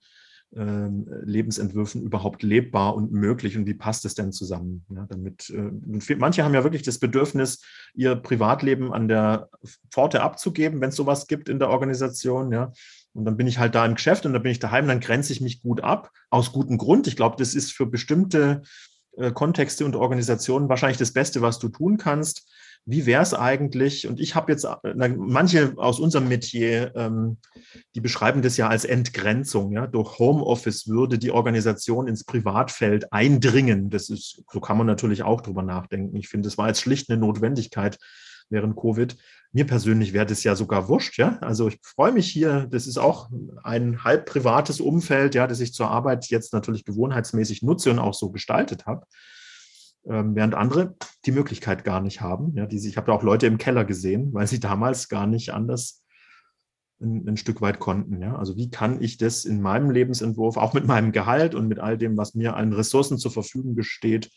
ähm, 0.53 1.07
Lebensentwürfen 1.23 2.01
überhaupt 2.01 2.43
lebbar 2.43 2.95
und 2.95 3.13
möglich 3.13 3.55
und 3.55 3.65
wie 3.67 3.73
passt 3.73 4.03
es 4.03 4.15
denn 4.15 4.33
zusammen? 4.33 4.85
Ja, 4.93 5.05
damit, 5.09 5.49
äh, 5.49 6.15
manche 6.15 6.43
haben 6.43 6.53
ja 6.53 6.63
wirklich 6.63 6.83
das 6.83 6.99
Bedürfnis, 6.99 7.63
ihr 7.93 8.15
Privatleben 8.15 8.91
an 8.93 9.07
der 9.07 9.49
Pforte 9.89 10.21
abzugeben, 10.21 10.81
wenn 10.81 10.89
es 10.89 10.97
sowas 10.97 11.27
gibt 11.27 11.47
in 11.47 11.59
der 11.59 11.69
Organisation. 11.69 12.51
Ja. 12.51 12.73
Und 13.13 13.25
dann 13.25 13.37
bin 13.37 13.47
ich 13.47 13.59
halt 13.59 13.75
da 13.75 13.85
im 13.85 13.95
Geschäft 13.95 14.25
und 14.25 14.33
dann 14.33 14.43
bin 14.43 14.51
ich 14.51 14.59
daheim, 14.59 14.87
dann 14.87 14.99
grenze 14.99 15.31
ich 15.31 15.41
mich 15.41 15.61
gut 15.61 15.81
ab, 15.81 16.11
aus 16.29 16.51
gutem 16.51 16.77
Grund. 16.77 17.07
Ich 17.07 17.15
glaube, 17.15 17.37
das 17.37 17.55
ist 17.55 17.71
für 17.71 17.85
bestimmte 17.85 18.61
äh, 19.17 19.31
Kontexte 19.31 19.85
und 19.85 19.95
Organisationen 19.95 20.69
wahrscheinlich 20.69 20.97
das 20.97 21.13
Beste, 21.13 21.41
was 21.41 21.59
du 21.59 21.69
tun 21.69 21.97
kannst 21.97 22.47
wie 22.85 23.05
wäre 23.05 23.21
es 23.21 23.33
eigentlich? 23.33 24.07
Und 24.07 24.19
ich 24.19 24.33
habe 24.33 24.51
jetzt, 24.51 24.67
na, 24.83 25.07
manche 25.07 25.73
aus 25.77 25.99
unserem 25.99 26.27
Metier, 26.27 26.91
ähm, 26.95 27.37
die 27.93 28.01
beschreiben 28.01 28.41
das 28.41 28.57
ja 28.57 28.69
als 28.69 28.85
Entgrenzung. 28.85 29.71
Ja? 29.71 29.85
Durch 29.85 30.17
Homeoffice 30.17 30.87
würde 30.87 31.19
die 31.19 31.31
Organisation 31.31 32.07
ins 32.07 32.23
Privatfeld 32.23 33.13
eindringen. 33.13 33.89
Das 33.89 34.09
ist, 34.09 34.43
so 34.51 34.59
kann 34.59 34.77
man 34.77 34.87
natürlich 34.87 35.21
auch 35.21 35.41
drüber 35.41 35.61
nachdenken. 35.61 36.15
Ich 36.15 36.27
finde, 36.27 36.47
es 36.47 36.57
war 36.57 36.67
jetzt 36.67 36.81
schlicht 36.81 37.09
eine 37.09 37.19
Notwendigkeit 37.19 37.99
während 38.51 38.75
Covid. 38.75 39.17
Mir 39.53 39.65
persönlich 39.65 40.13
wäre 40.13 40.25
das 40.25 40.43
ja 40.43 40.55
sogar 40.55 40.87
wurscht, 40.87 41.17
ja. 41.17 41.37
Also 41.39 41.67
ich 41.67 41.79
freue 41.83 42.11
mich 42.11 42.27
hier. 42.27 42.67
Das 42.69 42.87
ist 42.87 42.97
auch 42.97 43.29
ein 43.63 44.03
halb 44.03 44.25
privates 44.25 44.79
Umfeld, 44.79 45.35
ja, 45.35 45.47
das 45.47 45.59
ich 45.59 45.73
zur 45.73 45.89
Arbeit 45.89 46.27
jetzt 46.27 46.53
natürlich 46.53 46.85
gewohnheitsmäßig 46.85 47.63
nutze 47.63 47.91
und 47.91 47.99
auch 47.99 48.13
so 48.13 48.31
gestaltet 48.31 48.85
habe. 48.85 49.05
Ähm, 50.05 50.35
während 50.35 50.55
andere 50.55 50.95
die 51.25 51.31
Möglichkeit 51.31 51.83
gar 51.83 52.01
nicht 52.01 52.21
haben. 52.21 52.55
Ja, 52.55 52.65
die, 52.65 52.77
ich 52.77 52.97
habe 52.97 53.11
ja 53.11 53.17
auch 53.17 53.23
Leute 53.23 53.45
im 53.45 53.57
Keller 53.57 53.85
gesehen, 53.85 54.33
weil 54.33 54.47
sie 54.47 54.59
damals 54.59 55.09
gar 55.09 55.27
nicht 55.27 55.53
anders 55.53 56.03
ein, 57.01 57.27
ein, 57.27 57.37
Stück 57.37 57.61
weit 57.61 57.79
konnten. 57.79 58.21
Ja? 58.21 58.35
Also 58.35 58.57
wie 58.57 58.71
kann 58.71 59.01
ich 59.01 59.17
das 59.17 59.45
in 59.45 59.61
meinem 59.61 59.91
Lebensentwurf, 59.91 60.57
auch 60.57 60.73
mit 60.73 60.85
meinem 60.85 61.11
Gehalt 61.11 61.53
und 61.53 61.67
mit 61.67 61.79
all 61.79 61.97
dem, 61.97 62.17
was 62.17 62.33
mir 62.33 62.55
an 62.55 62.73
Ressourcen 62.73 63.17
zur 63.17 63.31
Verfügung 63.31 63.75
steht, 63.81 64.31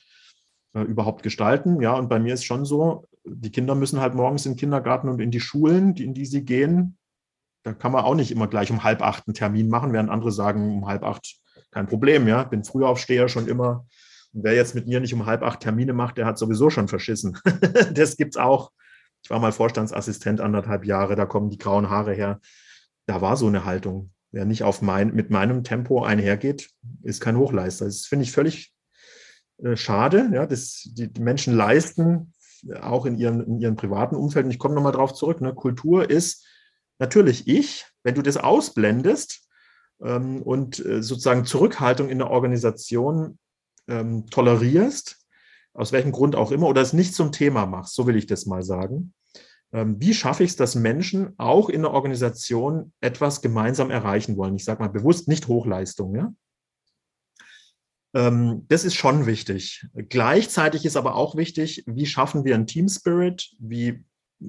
äh, 0.74 0.83
überhaupt 0.83 1.22
gestalten? 1.22 1.81
Ja, 1.81 1.94
und 1.94 2.09
bei 2.09 2.18
mir 2.18 2.35
ist 2.35 2.44
schon 2.44 2.64
so, 2.66 3.07
die 3.24 3.50
Kinder 3.50 3.74
müssen 3.74 4.00
halt 4.00 4.14
morgens 4.14 4.46
in 4.46 4.52
den 4.52 4.58
Kindergarten 4.58 5.08
und 5.08 5.20
in 5.20 5.30
die 5.30 5.40
Schulen, 5.40 5.96
in 5.96 6.14
die 6.14 6.26
sie 6.26 6.44
gehen. 6.44 6.98
Da 7.62 7.72
kann 7.72 7.92
man 7.92 8.04
auch 8.04 8.14
nicht 8.14 8.30
immer 8.30 8.46
gleich 8.46 8.70
um 8.70 8.84
halb 8.84 9.02
acht 9.02 9.26
einen 9.26 9.34
Termin 9.34 9.68
machen, 9.68 9.92
während 9.92 10.10
andere 10.10 10.32
sagen, 10.32 10.76
um 10.78 10.87
halb 10.87 11.02
acht 11.02 11.37
kein 11.70 11.87
Problem. 11.87 12.28
Ja, 12.28 12.44
bin 12.44 12.64
Frühaufsteher 12.64 13.28
schon 13.28 13.48
immer 13.48 13.87
und 14.34 14.42
wer 14.42 14.54
jetzt 14.54 14.74
mit 14.74 14.87
mir 14.87 15.00
nicht 15.00 15.14
um 15.14 15.26
halb 15.26 15.42
acht 15.42 15.60
Termine 15.60 15.92
macht, 15.92 16.18
der 16.18 16.26
hat 16.26 16.38
sowieso 16.38 16.68
schon 16.68 16.88
verschissen. 16.88 17.38
das 17.94 18.16
gibt 18.16 18.34
es 18.34 18.40
auch. 18.40 18.72
Ich 19.22 19.30
war 19.30 19.38
mal 19.38 19.52
Vorstandsassistent 19.52 20.40
anderthalb 20.40 20.84
Jahre, 20.84 21.14
da 21.14 21.24
kommen 21.24 21.50
die 21.50 21.58
grauen 21.58 21.88
Haare 21.88 22.12
her. 22.12 22.40
Da 23.06 23.20
war 23.20 23.37
so 23.37 23.46
eine 23.46 23.64
Haltung. 23.64 24.10
Wer 24.32 24.44
nicht 24.44 24.64
auf 24.64 24.82
mein, 24.82 25.14
mit 25.14 25.30
meinem 25.30 25.62
Tempo 25.62 26.02
einhergeht, 26.02 26.70
ist 27.02 27.20
kein 27.20 27.38
Hochleister. 27.38 27.84
Das 27.84 28.06
finde 28.06 28.24
ich 28.24 28.32
völlig 28.32 28.74
äh, 29.62 29.76
schade. 29.76 30.28
Ja, 30.32 30.46
das, 30.46 30.90
die, 30.92 31.10
die 31.10 31.22
Menschen 31.22 31.54
leisten 31.54 32.33
auch 32.81 33.07
in 33.07 33.16
ihren, 33.16 33.40
in 33.46 33.61
ihren 33.61 33.77
privaten 33.77 34.16
Umfelden. 34.16 34.50
Ich 34.50 34.59
komme 34.59 34.74
nochmal 34.74 34.92
drauf 34.92 35.14
zurück. 35.14 35.40
Ne? 35.40 35.55
Kultur 35.55 36.09
ist 36.09 36.46
natürlich 36.98 37.48
ich. 37.48 37.87
Wenn 38.03 38.14
du 38.14 38.22
das 38.22 38.37
ausblendest 38.37 39.48
ähm, 40.03 40.42
und 40.42 40.85
äh, 40.85 41.03
sozusagen 41.03 41.44
Zurückhaltung 41.44 42.09
in 42.09 42.18
der 42.18 42.31
Organisation 42.31 43.38
ähm, 43.88 44.27
tolerierst, 44.27 45.18
aus 45.72 45.92
welchem 45.92 46.12
Grund 46.12 46.37
auch 46.37 46.53
immer, 46.53 46.68
oder 46.68 46.83
es 46.83 46.92
nicht 46.92 47.14
zum 47.14 47.33
Thema 47.33 47.66
machst, 47.66 47.94
so 47.94 48.07
will 48.07 48.16
ich 48.16 48.27
das 48.27 48.46
mal 48.46 48.62
sagen, 48.62 49.12
ähm, 49.72 50.00
wie 50.00 50.14
schaffe 50.14 50.44
ich 50.44 50.50
es, 50.50 50.57
dass 50.57 50.77
Menschen 50.77 51.35
auch 51.37 51.68
in 51.68 51.83
der 51.83 51.90
Organisation 51.90 52.92
etwas 53.00 53.42
gemeinsam 53.42 53.90
erreichen 53.90 54.37
wollen? 54.37 54.55
Ich 54.55 54.64
sage 54.64 54.83
mal 54.83 54.88
bewusst 54.88 55.27
nicht 55.27 55.48
Hochleistung. 55.48 56.14
Ja? 56.14 56.33
Ähm, 58.14 58.64
das 58.68 58.85
ist 58.85 58.94
schon 58.94 59.27
wichtig. 59.27 59.87
Gleichzeitig 60.09 60.85
ist 60.85 60.96
aber 60.96 61.16
auch 61.16 61.37
wichtig, 61.37 61.83
wie 61.87 62.07
schaffen 62.07 62.44
wir 62.44 62.55
einen 62.55 62.66
Team 62.66 62.88
Spirit? 62.88 63.50
Wie 63.59 64.05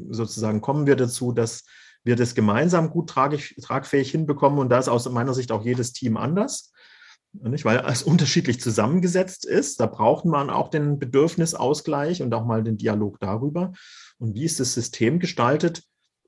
sozusagen 0.10 0.62
kommen 0.62 0.86
wir 0.86 0.96
dazu, 0.96 1.32
dass 1.32 1.66
wir 2.04 2.16
das 2.16 2.36
gemeinsam 2.36 2.92
gut 2.92 3.10
tragfähig 3.10 4.12
hinbekommen? 4.12 4.60
Und 4.60 4.70
da 4.70 4.78
ist 4.78 4.88
aus 4.88 5.10
meiner 5.10 5.34
Sicht 5.34 5.52
auch 5.52 5.66
jedes 5.66 5.94
Team 5.94 6.16
anders. 6.16 6.72
Nicht? 7.34 7.66
Weil 7.66 7.84
es 7.88 8.04
unterschiedlich 8.04 8.62
zusammengesetzt 8.62 9.46
ist. 9.46 9.80
Da 9.80 9.88
braucht 9.88 10.26
man 10.26 10.50
auch 10.50 10.70
den 10.70 11.00
Bedürfnisausgleich 11.00 12.22
und 12.22 12.34
auch 12.34 12.46
mal 12.46 12.64
den 12.64 12.78
Dialog 12.78 13.20
darüber. 13.20 13.74
Und 14.20 14.36
wie 14.36 14.46
ist 14.46 14.60
das 14.60 14.74
System 14.74 15.20
gestaltet, 15.20 15.84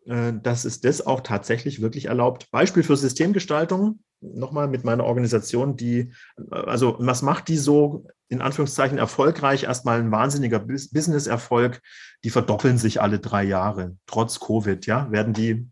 äh, 0.05 0.33
dass 0.41 0.65
es 0.65 0.81
das 0.81 1.05
auch 1.05 1.21
tatsächlich 1.21 1.81
wirklich 1.81 2.05
erlaubt? 2.05 2.49
Beispiel 2.51 2.83
für 2.83 2.97
Systemgestaltung, 2.97 3.99
nochmal 4.21 4.67
mit 4.67 4.83
meiner 4.83 5.03
Organisation, 5.03 5.77
die, 5.77 6.11
also 6.49 6.95
was 6.99 7.21
macht 7.21 7.47
die 7.47 7.57
so 7.57 8.05
in 8.29 8.41
Anführungszeichen 8.41 8.97
erfolgreich? 8.97 9.63
Erstmal 9.63 9.99
ein 9.99 10.11
wahnsinniger 10.11 10.59
Business-Erfolg. 10.59 11.81
Die 12.23 12.29
verdoppeln 12.29 12.77
sich 12.77 13.01
alle 13.01 13.19
drei 13.19 13.43
Jahre, 13.43 13.95
trotz 14.05 14.39
Covid, 14.39 14.85
ja, 14.85 15.11
werden 15.11 15.33
die. 15.33 15.67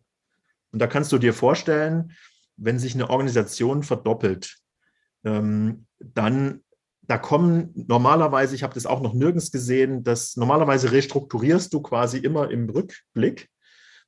Und 0.71 0.79
da 0.79 0.88
kannst 0.88 1.12
du 1.12 1.17
dir 1.17 1.34
vorstellen, 1.34 2.13
wenn 2.58 2.79
sich 2.79 2.93
eine 2.93 3.10
Organisation 3.10 3.84
verdoppelt, 3.84 4.58
ähm, 5.23 5.88
dann 5.99 6.62
da 7.08 7.17
kommen 7.17 7.71
normalerweise, 7.75 8.55
ich 8.55 8.63
habe 8.63 8.73
das 8.73 8.86
auch 8.86 9.01
noch 9.01 9.13
nirgends 9.13 9.51
gesehen, 9.51 10.03
dass 10.03 10.36
normalerweise 10.38 10.91
restrukturierst 10.91 11.73
du 11.73 11.81
quasi 11.81 12.17
immer 12.17 12.49
im 12.49 12.69
Rückblick, 12.69 13.49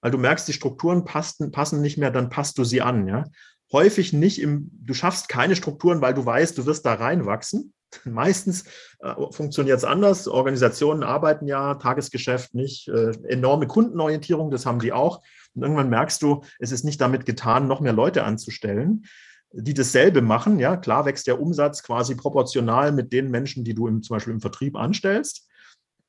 weil 0.01 0.11
du 0.11 0.17
merkst, 0.17 0.47
die 0.47 0.53
Strukturen 0.53 1.05
passen, 1.05 1.51
passen 1.51 1.81
nicht 1.81 1.97
mehr, 1.97 2.11
dann 2.11 2.29
passt 2.29 2.57
du 2.57 2.63
sie 2.63 2.81
an. 2.81 3.07
Ja? 3.07 3.25
Häufig 3.71 4.13
nicht 4.13 4.41
im, 4.41 4.69
du 4.71 4.93
schaffst 4.93 5.29
keine 5.29 5.55
Strukturen, 5.55 6.01
weil 6.01 6.13
du 6.13 6.25
weißt, 6.25 6.57
du 6.57 6.65
wirst 6.65 6.85
da 6.85 6.93
reinwachsen. 6.93 7.73
Meistens 8.05 8.65
äh, 8.99 9.13
funktioniert 9.31 9.77
es 9.77 9.83
anders. 9.83 10.27
Organisationen 10.27 11.03
arbeiten 11.03 11.47
ja, 11.47 11.75
Tagesgeschäft 11.75 12.53
nicht, 12.53 12.87
äh, 12.87 13.11
enorme 13.27 13.67
Kundenorientierung, 13.67 14.51
das 14.51 14.65
haben 14.65 14.79
die 14.79 14.93
auch. 14.93 15.21
Und 15.53 15.63
irgendwann 15.63 15.89
merkst 15.89 16.21
du, 16.21 16.43
es 16.59 16.71
ist 16.71 16.83
nicht 16.83 17.01
damit 17.01 17.25
getan, 17.25 17.67
noch 17.67 17.79
mehr 17.79 17.93
Leute 17.93 18.23
anzustellen 18.23 19.05
die 19.51 19.73
dasselbe 19.73 20.21
machen. 20.21 20.59
Ja, 20.59 20.77
klar 20.77 21.05
wächst 21.05 21.27
der 21.27 21.39
Umsatz 21.39 21.83
quasi 21.83 22.15
proportional 22.15 22.91
mit 22.91 23.13
den 23.13 23.29
Menschen, 23.31 23.63
die 23.63 23.73
du 23.73 23.87
im, 23.87 24.03
zum 24.03 24.15
Beispiel 24.15 24.33
im 24.33 24.41
Vertrieb 24.41 24.75
anstellst. 24.75 25.47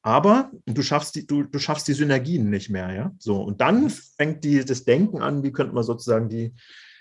Aber 0.03 0.51
du 0.66 0.83
schaffst 0.83 1.16
die, 1.16 1.27
du, 1.27 1.42
du 1.42 1.59
schaffst 1.59 1.88
die 1.88 1.92
Synergien 1.92 2.51
nicht 2.51 2.71
mehr, 2.71 2.92
ja. 2.92 3.12
So, 3.18 3.42
und 3.42 3.61
dann 3.61 3.90
fängt 3.90 4.44
die, 4.44 4.64
das 4.64 4.85
Denken 4.85 5.23
an, 5.23 5.42
wie 5.42 5.53
könnte 5.53 5.75
man 5.75 5.83
sozusagen 5.83 6.29
die, 6.29 6.55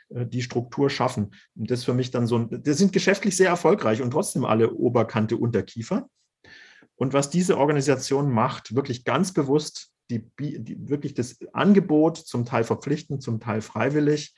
die 0.10 0.42
Struktur 0.42 0.90
schaffen. 0.90 1.34
Und 1.56 1.70
das 1.72 1.84
für 1.84 1.94
mich 1.94 2.12
dann 2.12 2.28
so 2.28 2.38
ein, 2.38 2.64
das 2.64 2.78
sind 2.78 2.94
geschäftlich 2.94 3.36
sehr 3.36 3.50
erfolgreich 3.50 4.02
und 4.02 4.12
trotzdem 4.12 4.46
alle 4.46 4.74
Oberkante, 4.74 5.38
Unterkiefer. 5.38 6.10
Und 6.96 7.14
was 7.14 7.30
diese 7.30 7.58
Organisation 7.58 8.32
macht, 8.32 8.76
wirklich 8.76 9.04
ganz 9.04 9.34
bewusst, 9.34 9.92
die, 10.10 10.30
die, 10.40 10.78
wirklich 10.90 11.14
das 11.14 11.38
Angebot, 11.54 12.18
zum 12.18 12.46
Teil 12.46 12.64
verpflichtend, 12.64 13.22
zum 13.22 13.40
Teil 13.40 13.62
freiwillig, 13.62 14.36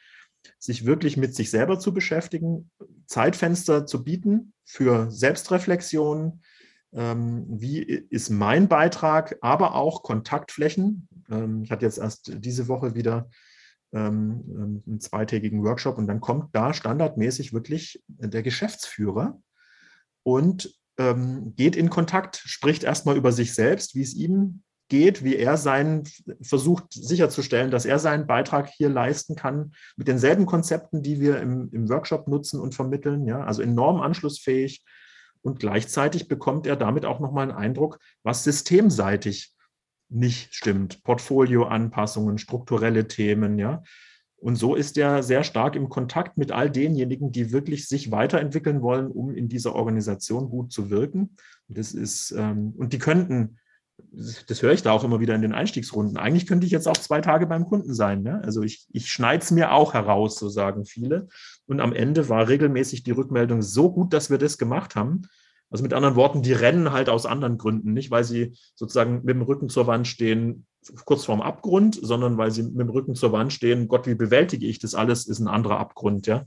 sich 0.58 0.86
wirklich 0.86 1.18
mit 1.18 1.36
sich 1.36 1.52
selber 1.52 1.80
zu 1.80 1.94
beschäftigen, 1.94 2.72
Zeitfenster 3.06 3.86
zu 3.86 4.04
bieten 4.04 4.54
für 4.66 5.12
Selbstreflexion. 5.12 6.42
Ähm, 6.92 7.46
wie 7.48 7.80
ist 7.82 8.30
mein 8.30 8.68
Beitrag, 8.68 9.38
aber 9.42 9.76
auch 9.76 10.02
Kontaktflächen. 10.02 11.08
Ähm, 11.30 11.62
ich 11.64 11.72
hatte 11.72 11.86
jetzt 11.86 12.00
erst 12.00 12.32
diese 12.44 12.68
Woche 12.68 12.96
wieder 12.96 13.30
ähm, 13.94 14.84
einen 14.88 15.00
zweitägigen 15.00 15.64
Workshop 15.64 15.98
und 15.98 16.08
dann 16.08 16.22
kommt 16.22 16.56
da 16.56 16.74
standardmäßig 16.74 17.54
wirklich 17.54 18.04
der 18.08 18.44
Geschäftsführer 18.44 19.42
und 20.24 20.74
ähm, 20.98 21.54
geht 21.56 21.76
in 21.76 21.90
Kontakt, 21.90 22.42
spricht 22.46 22.84
erstmal 22.84 23.18
über 23.18 23.32
sich 23.32 23.54
selbst, 23.54 23.96
wie 23.96 24.02
es 24.02 24.14
ihm 24.14 24.64
geht, 24.90 25.24
wie 25.24 25.36
er 25.36 25.56
seinen 25.56 26.04
versucht 26.42 26.92
sicherzustellen, 26.92 27.72
dass 27.72 27.86
er 27.86 28.00
seinen 28.00 28.28
Beitrag 28.28 28.70
hier 28.70 28.90
leisten 28.90 29.36
kann 29.36 29.74
mit 29.96 30.08
denselben 30.08 30.46
Konzepten, 30.46 31.02
die 31.04 31.22
wir 31.22 31.40
im, 31.40 31.70
im 31.72 31.90
Workshop 31.90 32.28
nutzen 32.28 32.60
und 32.60 32.76
vermitteln. 32.76 33.26
Ja, 33.26 33.44
also 33.44 33.62
enorm 33.62 34.02
anschlussfähig. 34.02 34.84
Und 35.42 35.60
gleichzeitig 35.60 36.28
bekommt 36.28 36.68
er 36.68 36.76
damit 36.76 37.06
auch 37.06 37.20
nochmal 37.20 37.44
einen 37.44 37.58
Eindruck, 37.58 38.00
was 38.24 38.44
systemseitig 38.44 39.54
nicht 40.10 40.54
stimmt. 40.56 41.04
Portfolioanpassungen, 41.04 42.38
strukturelle 42.38 43.08
Themen, 43.08 43.60
ja. 43.60 43.84
Und 44.38 44.56
so 44.56 44.76
ist 44.76 44.98
er 44.98 45.22
sehr 45.22 45.44
stark 45.44 45.76
im 45.76 45.90
Kontakt 45.90 46.38
mit 46.38 46.52
all 46.52 46.72
denjenigen, 46.72 47.32
die 47.32 47.52
wirklich 47.52 47.88
sich 47.88 48.10
weiterentwickeln 48.10 48.82
wollen, 48.82 49.08
um 49.08 49.36
in 49.36 49.50
dieser 49.50 49.76
Organisation 49.76 50.50
gut 50.50 50.72
zu 50.72 50.90
wirken. 50.90 51.36
Das 51.68 51.94
ist, 51.94 52.32
ähm, 52.32 52.74
und 52.78 52.94
die 52.94 53.00
könnten 53.00 53.58
das 54.48 54.62
höre 54.62 54.74
ich 54.74 54.82
da 54.82 54.92
auch 54.92 55.04
immer 55.04 55.20
wieder 55.20 55.36
in 55.36 55.42
den 55.42 55.54
Einstiegsrunden. 55.54 56.18
Eigentlich 56.18 56.48
könnte 56.48 56.66
ich 56.66 56.72
jetzt 56.72 56.88
auch 56.88 56.98
zwei 56.98 57.22
Tage 57.22 57.48
beim 57.48 57.66
Kunden 57.66 57.94
sein. 57.94 58.24
Ne? 58.24 58.42
Also 58.44 58.64
ich, 58.64 58.88
ich 58.92 59.12
schneide 59.12 59.44
es 59.44 59.52
mir 59.52 59.74
auch 59.74 59.94
heraus, 59.94 60.38
so 60.38 60.50
sagen 60.50 60.86
viele. 60.86 61.28
Und 61.68 61.80
am 61.80 61.94
Ende 61.94 62.30
war 62.30 62.48
regelmäßig 62.48 63.04
die 63.04 63.12
Rückmeldung 63.12 63.62
so 63.62 63.92
gut, 63.92 64.14
dass 64.14 64.30
wir 64.30 64.38
das 64.38 64.58
gemacht 64.58 64.96
haben. 64.96 65.24
Also 65.70 65.84
mit 65.84 65.94
anderen 65.94 66.16
Worten, 66.16 66.42
die 66.42 66.54
rennen 66.54 66.92
halt 66.92 67.10
aus 67.10 67.26
anderen 67.26 67.58
Gründen, 67.58 67.94
nicht 67.94 68.12
weil 68.12 68.24
sie 68.24 68.54
sozusagen 68.76 69.22
mit 69.24 69.36
dem 69.36 69.42
Rücken 69.42 69.70
zur 69.70 69.88
Wand 69.88 70.08
stehen, 70.08 70.66
kurz 71.06 71.26
vorm 71.26 71.42
Abgrund, 71.42 72.00
sondern 72.02 72.38
weil 72.38 72.52
sie 72.52 72.64
mit 72.64 72.80
dem 72.80 72.90
Rücken 72.90 73.16
zur 73.16 73.32
Wand 73.32 73.54
stehen, 73.54 73.88
Gott, 73.88 74.08
wie 74.08 74.16
bewältige 74.16 74.66
ich 74.66 74.80
das 74.80 74.96
alles, 74.96 75.28
ist 75.28 75.40
ein 75.40 75.48
anderer 75.48 75.80
Abgrund, 75.80 76.28
ja. 76.28 76.46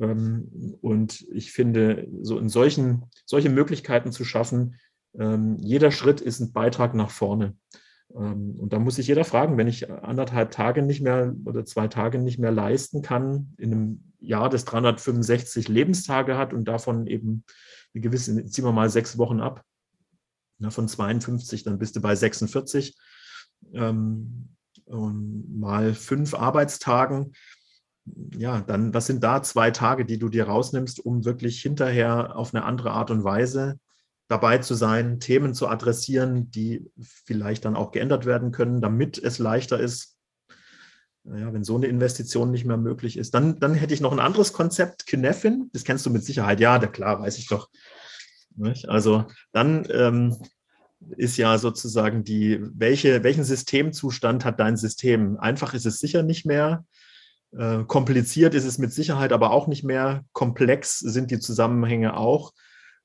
Ähm, 0.00 0.76
und 0.80 1.26
ich 1.32 1.52
finde, 1.52 2.08
so 2.22 2.38
in 2.38 2.48
solchen, 2.48 3.04
solche 3.26 3.50
Möglichkeiten 3.50 4.12
zu 4.12 4.24
schaffen, 4.24 4.76
ähm, 5.18 5.56
jeder 5.58 5.90
Schritt 5.90 6.20
ist 6.20 6.40
ein 6.40 6.52
Beitrag 6.52 6.94
nach 6.94 7.10
vorne. 7.10 7.56
Ähm, 8.14 8.56
und 8.58 8.72
da 8.72 8.78
muss 8.78 8.96
sich 8.96 9.08
jeder 9.08 9.24
fragen, 9.24 9.56
wenn 9.56 9.68
ich 9.68 9.90
anderthalb 9.90 10.50
Tage 10.50 10.82
nicht 10.82 11.02
mehr 11.02 11.34
oder 11.44 11.64
zwei 11.64 11.88
Tage 11.88 12.18
nicht 12.18 12.38
mehr 12.38 12.52
leisten 12.52 13.02
kann, 13.02 13.54
in 13.58 13.72
einem 13.72 14.12
Jahr, 14.20 14.48
das 14.48 14.64
365 14.64 15.68
Lebenstage 15.68 16.36
hat 16.38 16.52
und 16.52 16.66
davon 16.66 17.06
eben 17.06 17.44
eine 17.94 18.02
gewisse, 18.02 18.44
ziehen 18.46 18.64
wir 18.64 18.72
mal 18.72 18.90
sechs 18.90 19.18
Wochen 19.18 19.40
ab, 19.40 19.64
na, 20.58 20.70
von 20.70 20.88
52, 20.88 21.64
dann 21.64 21.78
bist 21.78 21.96
du 21.96 22.00
bei 22.00 22.14
46 22.14 22.96
ähm, 23.72 24.48
mal 24.86 25.94
fünf 25.94 26.34
Arbeitstagen. 26.34 27.32
Ja, 28.36 28.60
dann, 28.60 28.92
was 28.92 29.06
sind 29.06 29.24
da 29.24 29.42
zwei 29.42 29.70
Tage, 29.70 30.04
die 30.04 30.18
du 30.18 30.28
dir 30.28 30.44
rausnimmst, 30.44 31.00
um 31.04 31.24
wirklich 31.24 31.62
hinterher 31.62 32.36
auf 32.36 32.54
eine 32.54 32.64
andere 32.64 32.90
Art 32.90 33.10
und 33.10 33.24
Weise 33.24 33.78
dabei 34.28 34.58
zu 34.58 34.74
sein, 34.74 35.20
Themen 35.20 35.54
zu 35.54 35.68
adressieren, 35.68 36.50
die 36.50 36.90
vielleicht 36.98 37.64
dann 37.64 37.76
auch 37.76 37.92
geändert 37.92 38.26
werden 38.26 38.52
können, 38.52 38.80
damit 38.80 39.18
es 39.18 39.38
leichter 39.38 39.78
ist. 39.78 40.13
Naja, 41.24 41.52
wenn 41.54 41.64
so 41.64 41.76
eine 41.76 41.86
Investition 41.86 42.50
nicht 42.50 42.66
mehr 42.66 42.76
möglich 42.76 43.16
ist, 43.16 43.32
dann, 43.34 43.58
dann 43.58 43.74
hätte 43.74 43.94
ich 43.94 44.00
noch 44.02 44.12
ein 44.12 44.20
anderes 44.20 44.52
Konzept, 44.52 45.06
Kinefin, 45.06 45.70
das 45.72 45.84
kennst 45.84 46.04
du 46.04 46.10
mit 46.10 46.24
Sicherheit, 46.24 46.60
ja, 46.60 46.78
der, 46.78 46.90
klar, 46.90 47.20
weiß 47.20 47.38
ich 47.38 47.48
doch. 47.48 47.70
Also 48.86 49.24
dann 49.52 49.86
ähm, 49.90 50.36
ist 51.16 51.36
ja 51.36 51.58
sozusagen 51.58 52.24
die, 52.24 52.60
welche, 52.74 53.24
welchen 53.24 53.44
Systemzustand 53.44 54.44
hat 54.44 54.60
dein 54.60 54.76
System? 54.76 55.38
Einfach 55.38 55.74
ist 55.74 55.86
es 55.86 55.98
sicher 55.98 56.22
nicht 56.22 56.46
mehr. 56.46 56.84
Äh, 57.56 57.84
kompliziert 57.84 58.54
ist 58.54 58.64
es 58.64 58.78
mit 58.78 58.92
Sicherheit 58.92 59.32
aber 59.32 59.50
auch 59.50 59.66
nicht 59.66 59.84
mehr. 59.84 60.24
Komplex 60.32 60.98
sind 60.98 61.30
die 61.30 61.40
Zusammenhänge 61.40 62.16
auch. 62.16 62.52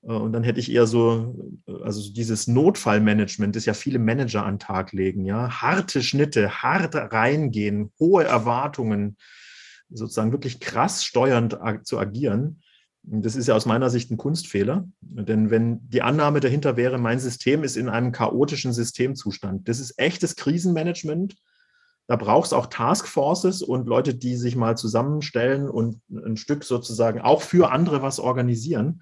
Äh, 0.04 0.14
und 0.14 0.34
dann 0.34 0.44
hätte 0.44 0.60
ich 0.60 0.72
eher 0.72 0.88
so, 0.88 1.36
äh, 1.68 1.84
also 1.84 2.12
dieses 2.12 2.48
Notfallmanagement, 2.48 3.56
das 3.56 3.66
ja 3.66 3.74
viele 3.74 4.00
Manager 4.00 4.46
an 4.46 4.56
den 4.56 4.60
Tag 4.60 4.94
legen, 4.94 5.26
ja, 5.26 5.62
harte 5.62 6.02
Schnitte, 6.02 6.62
hart 6.64 6.96
reingehen, 6.96 7.92
hohe 8.00 8.24
Erwartungen, 8.24 9.18
sozusagen 9.90 10.32
wirklich 10.32 10.60
krass 10.60 11.04
steuernd 11.04 11.58
zu 11.84 11.98
agieren. 11.98 12.62
Das 13.02 13.36
ist 13.36 13.48
ja 13.48 13.56
aus 13.56 13.66
meiner 13.66 13.90
Sicht 13.90 14.12
ein 14.12 14.18
Kunstfehler, 14.18 14.88
denn 15.02 15.50
wenn 15.50 15.90
die 15.90 16.04
Annahme 16.04 16.42
dahinter 16.42 16.78
wäre, 16.78 17.00
mein 17.00 17.20
System 17.20 17.64
ist 17.64 17.76
in 17.76 17.90
einem 17.90 18.12
chaotischen 18.12 18.72
Systemzustand, 18.72 19.68
das 19.68 19.80
ist 19.80 19.98
echtes 19.98 20.36
Krisenmanagement. 20.36 21.36
Da 22.06 22.18
braucht 22.18 22.48
es 22.48 22.54
auch 22.54 22.68
Taskforces 22.68 23.62
und 23.62 23.88
Leute, 23.88 24.14
die 24.16 24.36
sich 24.36 24.56
mal 24.56 24.78
zusammenstellen 24.78 25.70
und 25.70 26.02
ein 26.12 26.38
Stück 26.38 26.64
sozusagen 26.64 27.22
auch 27.22 27.42
für 27.42 27.72
andere 27.72 28.02
was 28.02 28.20
organisieren. 28.20 29.02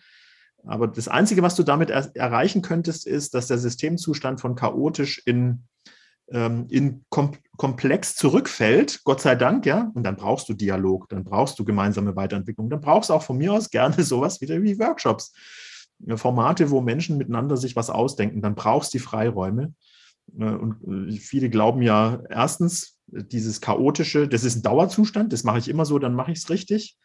Aber 0.68 0.88
das 0.88 1.08
Einzige, 1.08 1.42
was 1.42 1.56
du 1.56 1.64
damit 1.64 1.90
er 1.90 2.16
erreichen 2.16 2.62
könntest, 2.62 3.08
ist, 3.08 3.34
dass 3.34 3.48
der 3.48 3.58
Systemzustand 3.58 4.42
von 4.42 4.56
chaotisch 4.56 5.22
in, 5.26 5.64
ähm, 6.30 6.68
in 6.70 7.06
kom 7.10 7.32
komplex 7.58 8.16
zurückfällt, 8.16 9.02
Gott 9.04 9.20
sei 9.20 9.36
Dank, 9.36 9.66
ja. 9.66 9.92
Und 9.96 10.04
dann 10.04 10.16
brauchst 10.16 10.48
du 10.48 10.54
Dialog, 10.54 11.10
dann 11.10 11.24
brauchst 11.24 11.58
du 11.58 11.66
gemeinsame 11.66 12.16
Weiterentwicklung, 12.16 12.70
dann 12.70 12.82
brauchst 12.82 13.10
du 13.10 13.16
auch 13.16 13.24
von 13.24 13.38
mir 13.38 13.54
aus 13.54 13.72
gerne 13.72 14.04
sowas 14.04 14.42
wieder 14.42 14.62
wie 14.62 14.78
Workshops. 14.78 15.34
Formate, 16.16 16.70
wo 16.70 16.82
Menschen 16.82 17.18
miteinander 17.18 17.58
sich 17.58 17.76
was 17.76 17.90
ausdenken, 17.90 18.42
dann 18.42 18.54
brauchst 18.54 18.94
du 18.94 19.00
die 19.00 19.04
Freiräume. 19.04 19.74
Äh, 20.38 20.46
und 20.46 20.84
äh, 20.84 21.18
viele 21.18 21.50
glauben 21.50 21.82
ja, 21.82 22.22
erstens, 22.30 22.98
dieses 23.08 23.62
chaotische, 23.62 24.28
das 24.28 24.44
ist 24.44 24.58
ein 24.58 24.62
Dauerzustand, 24.64 25.32
das 25.32 25.46
mache 25.46 25.60
ich 25.60 25.70
immer 25.70 25.86
so, 25.86 25.98
dann 25.98 26.14
mache 26.14 26.32
ich 26.32 26.40
es 26.40 26.50
richtig. 26.50 26.98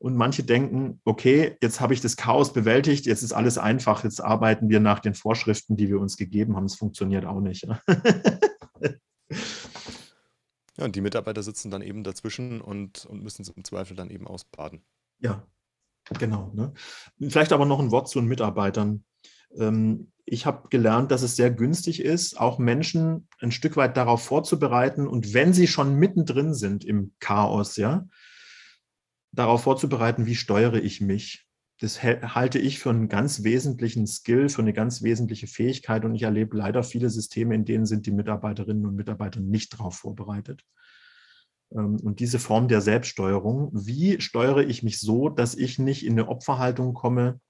Und 0.00 0.16
manche 0.16 0.44
denken, 0.44 1.00
okay, 1.04 1.56
jetzt 1.60 1.80
habe 1.80 1.92
ich 1.92 2.00
das 2.00 2.16
Chaos 2.16 2.52
bewältigt, 2.52 3.06
jetzt 3.06 3.22
ist 3.22 3.32
alles 3.32 3.58
einfach, 3.58 4.04
jetzt 4.04 4.22
arbeiten 4.22 4.68
wir 4.68 4.78
nach 4.78 5.00
den 5.00 5.14
Vorschriften, 5.14 5.76
die 5.76 5.88
wir 5.88 5.98
uns 5.98 6.16
gegeben 6.16 6.54
haben. 6.54 6.66
Es 6.66 6.76
funktioniert 6.76 7.24
auch 7.24 7.40
nicht. 7.40 7.66
ja, 7.66 7.80
und 10.84 10.94
die 10.94 11.00
Mitarbeiter 11.00 11.42
sitzen 11.42 11.72
dann 11.72 11.82
eben 11.82 12.04
dazwischen 12.04 12.60
und, 12.60 13.06
und 13.06 13.24
müssen 13.24 13.42
es 13.42 13.48
im 13.48 13.64
Zweifel 13.64 13.96
dann 13.96 14.10
eben 14.10 14.28
ausbaden. 14.28 14.84
Ja, 15.18 15.44
genau. 16.16 16.52
Ne? 16.54 16.72
Vielleicht 17.18 17.52
aber 17.52 17.66
noch 17.66 17.80
ein 17.80 17.90
Wort 17.90 18.08
zu 18.08 18.20
den 18.20 18.28
Mitarbeitern. 18.28 19.04
Ähm, 19.56 20.12
ich 20.24 20.46
habe 20.46 20.68
gelernt, 20.68 21.10
dass 21.10 21.22
es 21.22 21.34
sehr 21.34 21.50
günstig 21.50 22.02
ist, 22.02 22.38
auch 22.38 22.58
Menschen 22.58 23.26
ein 23.40 23.50
Stück 23.50 23.76
weit 23.76 23.96
darauf 23.96 24.22
vorzubereiten 24.22 25.08
und 25.08 25.32
wenn 25.34 25.52
sie 25.52 25.66
schon 25.66 25.96
mittendrin 25.96 26.54
sind 26.54 26.84
im 26.84 27.14
Chaos, 27.18 27.76
ja, 27.76 28.06
darauf 29.32 29.62
vorzubereiten, 29.62 30.26
wie 30.26 30.34
steuere 30.34 30.82
ich 30.82 31.00
mich. 31.00 31.46
Das 31.80 32.02
halte 32.02 32.58
ich 32.58 32.80
für 32.80 32.90
einen 32.90 33.08
ganz 33.08 33.44
wesentlichen 33.44 34.06
Skill, 34.06 34.48
für 34.48 34.62
eine 34.62 34.72
ganz 34.72 35.02
wesentliche 35.02 35.46
Fähigkeit. 35.46 36.04
Und 36.04 36.14
ich 36.14 36.22
erlebe 36.22 36.56
leider 36.56 36.82
viele 36.82 37.08
Systeme, 37.08 37.54
in 37.54 37.64
denen 37.64 37.86
sind 37.86 38.06
die 38.06 38.10
Mitarbeiterinnen 38.10 38.84
und 38.84 38.96
Mitarbeiter 38.96 39.40
nicht 39.40 39.74
darauf 39.74 39.96
vorbereitet. 39.96 40.64
Ähm, 41.72 41.98
und 42.02 42.20
diese 42.20 42.38
Form 42.38 42.66
der 42.66 42.80
Selbststeuerung, 42.80 43.70
wie 43.72 44.20
steuere 44.20 44.66
ich 44.66 44.82
mich 44.82 45.00
so, 45.00 45.28
dass 45.28 45.54
ich 45.54 45.78
nicht 45.78 46.04
in 46.04 46.12
eine 46.12 46.28
Opferhaltung 46.28 46.94
komme, 46.94 47.40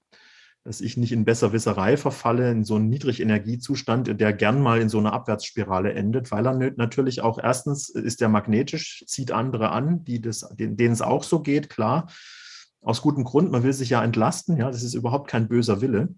dass 0.63 0.81
ich 0.81 0.97
nicht 0.97 1.11
in 1.11 1.25
Besserwisserei 1.25 1.97
verfalle, 1.97 2.51
in 2.51 2.63
so 2.63 2.75
einen 2.75 2.89
Niedrigenergiezustand, 2.89 4.19
der 4.19 4.33
gern 4.33 4.61
mal 4.61 4.81
in 4.81 4.89
so 4.89 4.99
einer 4.99 5.13
Abwärtsspirale 5.13 5.93
endet, 5.93 6.31
weil 6.31 6.45
er 6.45 6.53
natürlich 6.75 7.21
auch 7.21 7.39
erstens 7.39 7.89
ist 7.89 8.21
der 8.21 8.29
magnetisch, 8.29 9.03
zieht 9.07 9.31
andere 9.31 9.69
an, 9.69 10.03
die 10.03 10.21
das, 10.21 10.47
denen 10.57 10.93
es 10.93 11.01
auch 11.01 11.23
so 11.23 11.41
geht, 11.41 11.69
klar. 11.69 12.11
Aus 12.81 13.01
gutem 13.01 13.23
Grund, 13.23 13.51
man 13.51 13.63
will 13.63 13.73
sich 13.73 13.89
ja 13.89 14.03
entlasten, 14.03 14.57
ja, 14.57 14.69
das 14.69 14.83
ist 14.83 14.93
überhaupt 14.93 15.29
kein 15.29 15.47
böser 15.47 15.81
Wille. 15.81 16.09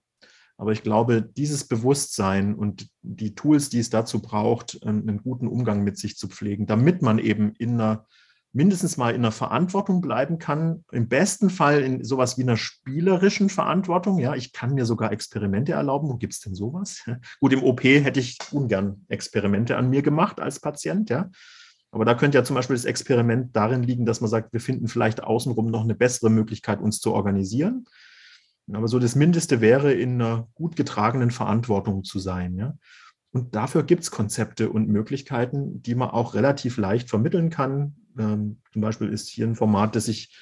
Aber 0.58 0.72
ich 0.74 0.84
glaube, 0.84 1.24
dieses 1.24 1.68
Bewusstsein 1.68 2.54
und 2.54 2.88
die 3.02 3.34
Tools, 3.34 3.70
die 3.70 3.80
es 3.80 3.90
dazu 3.90 4.22
braucht, 4.22 4.80
einen 4.86 5.24
guten 5.24 5.48
Umgang 5.48 5.84
mit 5.84 5.98
sich 5.98 6.18
zu 6.18 6.28
pflegen, 6.28 6.68
damit 6.68 7.02
man 7.02 7.18
eben 7.18 7.54
in 7.58 7.82
einer 7.82 8.06
mindestens 8.54 8.98
mal 8.98 9.16
in 9.16 9.22
der 9.22 9.32
Verantwortung 9.32 10.02
bleiben 10.02 10.38
kann. 10.38 10.84
Im 10.92 11.08
besten 11.08 11.50
Fall 11.50 11.82
in 11.82 12.04
sowas 12.04 12.38
wie 12.38 12.44
einer 12.44 12.58
spielerischen 12.58 13.50
Verantwortung. 13.50 14.20
Ja, 14.20 14.36
ich 14.36 14.52
kann 14.52 14.74
mir 14.74 14.86
sogar 14.86 15.12
Experimente 15.12 15.72
erlauben. 15.72 16.10
Wo 16.10 16.16
gibt 16.16 16.34
es 16.34 16.40
denn 16.42 16.56
sowas? 16.56 17.04
Gut, 17.40 17.54
im 17.54 17.64
OP 17.64 17.84
hätte 17.84 18.20
ich 18.20 18.38
ungern 18.52 19.06
Experimente 19.08 19.78
an 19.78 19.90
mir 19.90 20.02
gemacht 20.02 20.40
als 20.40 20.60
Patient. 20.60 21.10
Ja, 21.10 21.30
aber 21.92 22.06
da 22.06 22.14
könnte 22.14 22.38
ja 22.38 22.44
zum 22.44 22.56
Beispiel 22.56 22.76
das 22.76 22.86
Experiment 22.86 23.56
darin 23.56 23.84
liegen, 23.84 24.06
dass 24.06 24.22
man 24.22 24.30
sagt, 24.30 24.54
wir 24.54 24.62
finden 24.62 24.88
vielleicht 24.88 25.24
außenrum 25.24 25.68
noch 25.68 25.84
eine 25.84 25.96
bessere 25.96 26.30
Möglichkeit, 26.30 26.80
uns 26.80 27.00
zu 27.00 27.14
organisieren. 27.14 27.86
Aber 28.72 28.88
so 28.88 29.00
das 29.00 29.16
Mindeste 29.16 29.60
wäre, 29.60 29.92
in 29.92 30.22
einer 30.22 30.48
gut 30.54 30.78
getragenen 30.78 31.32
Verantwortung 31.32 32.06
zu 32.06 32.20
sein. 32.20 32.56
Ja? 32.56 32.76
Und 33.32 33.56
dafür 33.56 33.84
gibt 33.84 34.04
es 34.04 34.12
Konzepte 34.12 34.70
und 34.70 34.90
Möglichkeiten, 34.90 35.82
die 35.82 35.96
man 35.96 36.10
auch 36.10 36.34
relativ 36.34 36.78
leicht 36.78 37.10
vermitteln 37.10 37.50
kann. 37.50 37.96
Ähm, 38.20 38.58
zum 38.74 38.82
Beispiel 38.82 39.08
ist 39.10 39.30
hier 39.30 39.48
ein 39.48 39.56
Format, 39.56 39.96
das 39.96 40.10
ich 40.10 40.36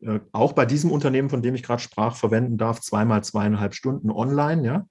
äh, 0.00 0.20
auch 0.32 0.54
bei 0.54 0.64
diesem 0.64 0.90
Unternehmen, 0.90 1.28
von 1.28 1.42
dem 1.42 1.54
ich 1.54 1.62
gerade 1.62 1.82
sprach, 1.82 2.16
verwenden 2.16 2.56
darf, 2.56 2.80
zweimal 2.80 3.22
zweieinhalb 3.22 3.74
Stunden 3.74 4.10
online. 4.10 4.64
Ja, 4.64 4.86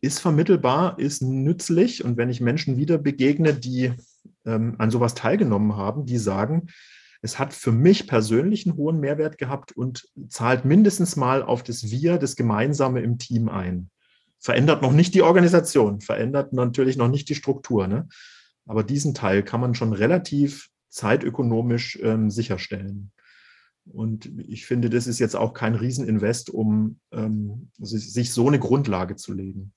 ist 0.00 0.20
vermittelbar, 0.20 0.98
ist 0.98 1.22
nützlich. 1.22 2.02
Und 2.02 2.16
wenn 2.16 2.30
ich 2.30 2.40
Menschen 2.40 2.78
wieder 2.78 2.96
begegne, 2.96 3.52
die 3.52 3.92
ähm, 4.46 4.76
an 4.78 4.90
sowas 4.90 5.14
teilgenommen 5.14 5.76
haben, 5.76 6.06
die 6.06 6.18
sagen, 6.18 6.68
es 7.20 7.38
hat 7.38 7.52
für 7.52 7.72
mich 7.72 8.06
persönlich 8.06 8.66
einen 8.66 8.78
hohen 8.78 9.00
Mehrwert 9.00 9.36
gehabt 9.36 9.72
und 9.72 10.08
zahlt 10.28 10.64
mindestens 10.64 11.16
mal 11.16 11.42
auf 11.42 11.62
das 11.62 11.90
Wir, 11.90 12.16
das 12.16 12.36
Gemeinsame 12.36 13.00
im 13.02 13.18
Team 13.18 13.50
ein 13.50 13.90
verändert 14.40 14.82
noch 14.82 14.92
nicht 14.92 15.14
die 15.14 15.22
Organisation, 15.22 16.00
verändert 16.00 16.52
natürlich 16.52 16.96
noch 16.96 17.08
nicht 17.08 17.28
die 17.28 17.34
Struktur. 17.34 17.86
Ne? 17.86 18.08
Aber 18.66 18.82
diesen 18.82 19.14
Teil 19.14 19.42
kann 19.42 19.60
man 19.60 19.74
schon 19.74 19.92
relativ 19.92 20.68
zeitökonomisch 20.88 21.98
ähm, 22.02 22.30
sicherstellen. 22.30 23.12
Und 23.84 24.30
ich 24.38 24.66
finde, 24.66 24.90
das 24.90 25.06
ist 25.06 25.18
jetzt 25.18 25.36
auch 25.36 25.52
kein 25.52 25.74
Rieseninvest, 25.74 26.50
um 26.50 27.00
ähm, 27.12 27.70
sich 27.78 28.32
so 28.32 28.48
eine 28.48 28.58
Grundlage 28.58 29.16
zu 29.16 29.32
legen. 29.32 29.72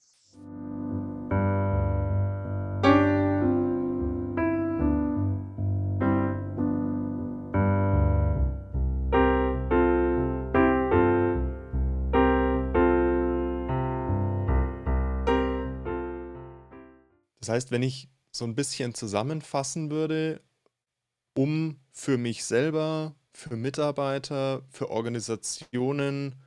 Das 17.43 17.49
heißt, 17.49 17.71
wenn 17.71 17.83
ich 17.83 18.07
so 18.31 18.45
ein 18.45 18.55
bisschen 18.55 18.95
zusammenfassen 18.95 19.91
würde, 19.91 20.41
um 21.33 21.77
für 21.91 22.17
mich 22.17 22.45
selber, 22.45 23.15
für 23.33 23.57
Mitarbeiter, 23.57 24.63
für 24.69 24.89
Organisationen 24.89 26.41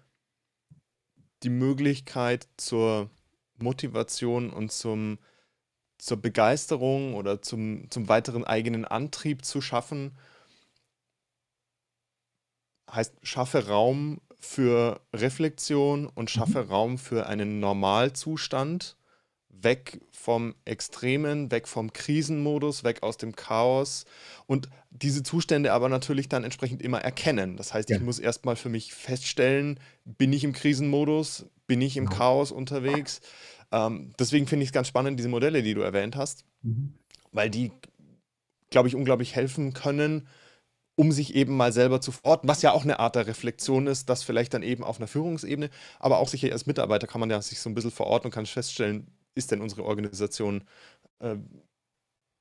die 1.43 1.51
Möglichkeit 1.51 2.49
zur 2.57 3.11
Motivation 3.59 4.49
und 4.49 4.73
zum, 4.73 5.19
zur 5.99 6.17
Begeisterung 6.17 7.13
oder 7.13 7.43
zum, 7.43 7.91
zum 7.91 8.09
weiteren 8.09 8.45
eigenen 8.45 8.87
Antrieb 8.87 9.45
zu 9.45 9.61
schaffen, 9.61 10.17
heißt, 12.91 13.17
schaffe 13.23 13.69
Raum 13.69 14.23
für 14.39 15.03
Reflexion 15.13 16.07
und 16.07 16.31
schaffe 16.31 16.65
mhm. 16.65 16.71
Raum 16.71 16.99
für 16.99 17.27
einen 17.27 17.61
Normalzustand 17.61 18.97
weg 19.63 20.01
vom 20.11 20.55
Extremen, 20.65 21.51
weg 21.51 21.69
vom 21.69 21.93
Krisenmodus, 21.93 22.85
weg 22.85 23.03
aus 23.03 23.17
dem 23.17 23.35
Chaos 23.37 24.05
und 24.47 24.69
diese 24.91 25.23
Zustände 25.23 25.73
aber 25.73 25.89
natürlich 25.89 26.29
dann 26.29 26.45
entsprechend 26.45 26.83
immer 26.83 27.01
erkennen. 27.01 27.57
Das 27.57 27.75
heißt, 27.75 27.91
ja. 27.91 27.97
ich 27.97 28.03
muss 28.03 28.19
erstmal 28.19 28.57
für 28.57 28.69
mich 28.69 28.93
feststellen, 28.93 29.79
bin 30.05 30.33
ich 30.33 30.45
im 30.45 30.53
Krisenmodus, 30.53 31.47
bin 31.67 31.81
ich 31.81 31.97
im 31.97 32.07
genau. 32.07 32.17
Chaos 32.17 32.53
unterwegs. 32.53 33.21
Ähm, 33.73 34.13
deswegen 34.19 34.47
finde 34.47 34.65
ich 34.65 34.69
es 34.69 34.73
ganz 34.73 34.89
spannend, 34.89 35.19
diese 35.19 35.29
Modelle, 35.29 35.63
die 35.63 35.75
du 35.75 35.81
erwähnt 35.81 36.17
hast, 36.17 36.45
mhm. 36.63 36.95
weil 37.33 37.51
die, 37.51 37.73
glaube 38.71 38.89
ich, 38.89 38.95
unglaublich 38.95 39.35
helfen 39.35 39.73
können, 39.73 40.29
um 40.97 41.13
sich 41.13 41.35
eben 41.35 41.57
mal 41.57 41.73
selber 41.73 42.01
zu 42.01 42.11
verorten, 42.11 42.49
was 42.49 42.63
ja 42.63 42.73
auch 42.73 42.85
eine 42.85 42.99
Art 42.99 43.17
der 43.17 43.27
Reflexion 43.27 43.87
ist, 43.87 44.09
das 44.09 44.23
vielleicht 44.23 44.55
dann 44.55 44.63
eben 44.63 44.83
auf 44.83 44.99
einer 44.99 45.07
Führungsebene, 45.07 45.69
aber 45.99 46.19
auch 46.19 46.29
sicher 46.29 46.51
als 46.53 46.67
Mitarbeiter 46.67 47.07
kann 47.07 47.21
man 47.21 47.31
ja 47.31 47.41
sich 47.43 47.61
so 47.61 47.69
ein 47.69 47.75
bisschen 47.75 47.91
verorten 47.91 48.29
und 48.29 48.35
kann 48.35 48.47
feststellen, 48.47 49.07
ist 49.37 49.53
denn 49.53 49.61
unsere 49.61 49.85
Organisation 49.85 50.65
äh, 51.21 51.37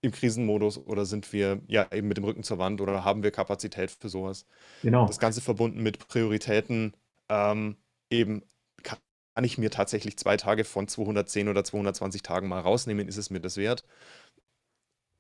im 0.01 0.11
Krisenmodus 0.11 0.77
oder 0.77 1.05
sind 1.05 1.31
wir 1.33 1.61
ja 1.67 1.91
eben 1.91 2.07
mit 2.07 2.17
dem 2.17 2.23
Rücken 2.23 2.43
zur 2.43 2.57
Wand 2.57 2.81
oder 2.81 3.03
haben 3.03 3.23
wir 3.23 3.31
Kapazität 3.31 3.91
für 3.91 4.09
sowas? 4.09 4.45
Genau. 4.81 5.05
Das 5.07 5.19
Ganze 5.19 5.41
verbunden 5.41 5.83
mit 5.83 5.99
Prioritäten, 6.07 6.93
ähm, 7.29 7.75
eben 8.09 8.43
kann 8.83 9.43
ich 9.43 9.57
mir 9.57 9.69
tatsächlich 9.69 10.17
zwei 10.17 10.37
Tage 10.37 10.63
von 10.63 10.87
210 10.87 11.49
oder 11.49 11.63
220 11.63 12.23
Tagen 12.23 12.47
mal 12.47 12.61
rausnehmen, 12.61 13.09
ist 13.09 13.17
es 13.17 13.29
mir 13.29 13.41
das 13.41 13.57
wert, 13.57 13.83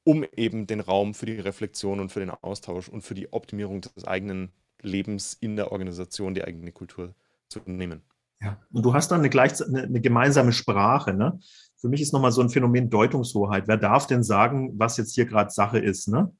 um 0.05 0.23
eben 0.35 0.67
den 0.67 0.79
Raum 0.79 1.13
für 1.13 1.25
die 1.25 1.39
Reflexion 1.39 1.99
und 1.99 2.13
für 2.13 2.21
den 2.21 2.29
Austausch 2.29 2.87
und 2.87 3.01
für 3.01 3.13
die 3.13 3.33
Optimierung 3.33 3.81
des 3.81 4.05
eigenen 4.05 4.53
Lebens 4.81 5.33
in 5.33 5.57
der 5.57 5.73
Organisation, 5.73 6.33
die 6.33 6.45
eigene 6.45 6.71
Kultur 6.71 7.13
zu 7.49 7.59
nehmen. 7.65 8.03
Ja, 8.41 8.59
und 8.71 8.83
du 8.85 8.93
hast 8.93 9.09
dann 9.09 9.19
eine, 9.19 9.29
gleich, 9.29 9.61
eine, 9.63 9.83
eine 9.83 10.01
gemeinsame 10.01 10.51
Sprache. 10.51 11.13
Ne? 11.13 11.39
Für 11.77 11.89
mich 11.89 12.01
ist 12.01 12.13
nochmal 12.13 12.31
so 12.31 12.41
ein 12.41 12.49
Phänomen 12.49 12.89
Deutungshoheit. 12.89 13.67
Wer 13.67 13.77
darf 13.77 14.07
denn 14.07 14.23
sagen, 14.23 14.73
was 14.77 14.97
jetzt 14.97 15.15
hier 15.15 15.25
gerade 15.25 15.51
Sache 15.51 15.79
ist? 15.79 16.07
Ne? 16.07 16.31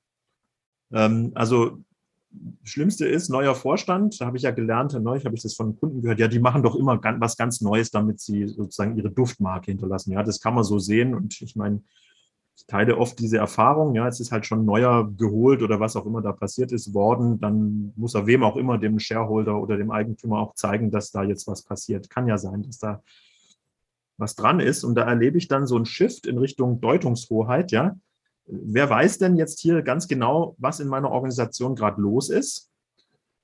Ähm, 0.92 1.32
also 1.36 1.80
Schlimmste 2.64 3.08
ist, 3.08 3.30
neuer 3.30 3.56
Vorstand, 3.56 4.20
da 4.20 4.26
habe 4.26 4.38
ich 4.38 4.44
ja 4.44 4.52
gelernt, 4.52 4.94
neulich 5.02 5.26
habe 5.26 5.36
ich 5.36 5.42
das 5.42 5.56
von 5.56 5.78
Kunden 5.80 6.02
gehört, 6.02 6.20
ja, 6.20 6.28
die 6.28 6.40
machen 6.40 6.64
doch 6.64 6.76
immer 6.76 7.00
was 7.20 7.38
ganz 7.38 7.62
Neues, 7.62 7.92
damit 7.92 8.20
sie 8.20 8.48
sozusagen 8.48 8.98
ihre 8.98 9.10
Duftmarke 9.10 9.72
hinterlassen. 9.72 10.12
Ja, 10.12 10.24
das 10.24 10.42
kann 10.42 10.54
man 10.54 10.64
so 10.64 10.80
sehen. 10.80 11.16
Und 11.16 11.40
ich 11.42 11.56
meine, 11.56 11.82
ich 12.56 12.66
teile 12.68 12.98
oft 12.98 13.20
diese 13.20 13.38
Erfahrung, 13.38 13.96
ja, 13.96 14.08
es 14.08 14.20
ist 14.20 14.32
halt 14.32 14.46
schon 14.46 14.66
neuer 14.66 15.12
geholt 15.18 15.62
oder 15.62 15.80
was 15.80 15.96
auch 15.96 16.06
immer 16.06 16.22
da 16.22 16.32
passiert 16.32 16.72
ist 16.72 16.94
worden, 16.94 17.40
dann 17.40 17.92
muss 17.96 18.16
er 18.16 18.28
wem 18.28 18.44
auch 18.44 18.56
immer, 18.56 18.78
dem 18.78 18.98
Shareholder 18.98 19.62
oder 19.62 19.78
dem 19.78 19.92
Eigentümer 19.92 20.40
auch 20.40 20.54
zeigen, 20.54 20.90
dass 20.90 21.12
da 21.12 21.24
jetzt 21.24 21.48
was 21.48 21.64
passiert. 21.64 22.10
Kann 22.10 22.28
ja 22.28 22.38
sein, 22.38 22.64
dass 22.64 22.80
da 22.80 23.02
was 24.18 24.36
dran 24.36 24.60
ist. 24.60 24.84
Und 24.84 24.96
da 24.96 25.04
erlebe 25.04 25.38
ich 25.38 25.48
dann 25.48 25.68
so 25.68 25.78
ein 25.78 25.86
Shift 25.86 26.26
in 26.26 26.38
Richtung 26.38 26.80
Deutungshoheit, 26.80 27.72
ja. 27.72 27.98
Wer 28.48 28.90
weiß 28.90 29.18
denn 29.18 29.36
jetzt 29.36 29.60
hier 29.60 29.82
ganz 29.82 30.08
genau, 30.08 30.56
was 30.60 30.80
in 30.80 30.88
meiner 30.88 31.10
Organisation 31.10 31.76
gerade 31.76 32.00
los 32.00 32.30
ist? 32.30 32.70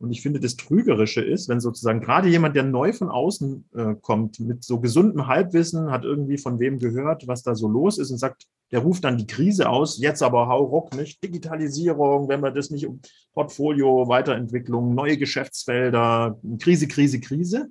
Und 0.02 0.12
ich 0.12 0.24
finde, 0.24 0.40
das 0.40 0.56
Trügerische 0.56 1.22
ist, 1.22 1.48
wenn 1.48 1.60
sozusagen 1.60 2.02
gerade 2.02 2.28
jemand, 2.28 2.56
der 2.56 2.64
neu 2.64 2.92
von 2.92 3.10
außen 3.10 3.66
äh, 3.76 3.96
kommt, 4.02 4.40
mit 4.40 4.64
so 4.64 4.80
gesundem 4.80 5.28
Halbwissen, 5.28 5.92
hat 5.92 6.06
irgendwie 6.06 6.40
von 6.40 6.60
wem 6.60 6.80
gehört, 6.80 7.28
was 7.28 7.44
da 7.44 7.54
so 7.54 7.68
los 7.68 8.00
ist 8.00 8.10
und 8.10 8.18
sagt, 8.18 8.48
der 8.72 8.80
ruft 8.80 9.04
dann 9.04 9.18
die 9.18 9.28
Krise 9.28 9.70
aus, 9.70 10.00
jetzt 10.00 10.24
aber 10.24 10.48
hau 10.48 10.64
ruck, 10.64 10.96
nicht? 10.96 11.24
Digitalisierung, 11.24 12.30
wenn 12.30 12.42
wir 12.42 12.50
das 12.50 12.72
nicht 12.72 12.88
um 12.88 13.00
Portfolio, 13.34 14.08
Weiterentwicklung, 14.08 14.96
neue 14.96 15.18
Geschäftsfelder, 15.18 16.40
Krise, 16.58 16.88
Krise, 16.88 17.20
Krise. 17.20 17.70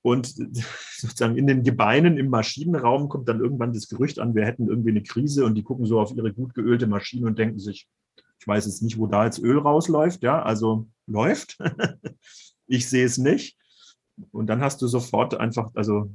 Und 0.00 0.26
sozusagen 0.96 1.36
in 1.36 1.46
den 1.46 1.64
Gebeinen 1.64 2.16
im 2.16 2.30
Maschinenraum 2.30 3.10
kommt 3.10 3.28
dann 3.28 3.40
irgendwann 3.40 3.74
das 3.74 3.88
Gerücht 3.88 4.20
an, 4.20 4.34
wir 4.34 4.46
hätten 4.46 4.68
irgendwie 4.68 4.90
eine 4.90 5.02
Krise 5.02 5.44
und 5.44 5.54
die 5.54 5.64
gucken 5.64 5.84
so 5.84 6.00
auf 6.00 6.12
ihre 6.16 6.32
gut 6.32 6.54
geölte 6.54 6.86
Maschine 6.86 7.26
und 7.26 7.38
denken 7.38 7.58
sich, 7.58 7.88
ich 8.40 8.46
weiß 8.46 8.64
jetzt 8.64 8.82
nicht, 8.82 8.98
wo 8.98 9.06
da 9.06 9.26
jetzt 9.26 9.38
Öl 9.38 9.58
rausläuft, 9.58 10.22
ja, 10.22 10.42
also 10.42 10.88
läuft. 11.06 11.58
ich 12.66 12.88
sehe 12.88 13.04
es 13.04 13.18
nicht. 13.18 13.58
Und 14.32 14.46
dann 14.46 14.62
hast 14.62 14.80
du 14.80 14.86
sofort 14.86 15.34
einfach, 15.34 15.70
also 15.74 16.10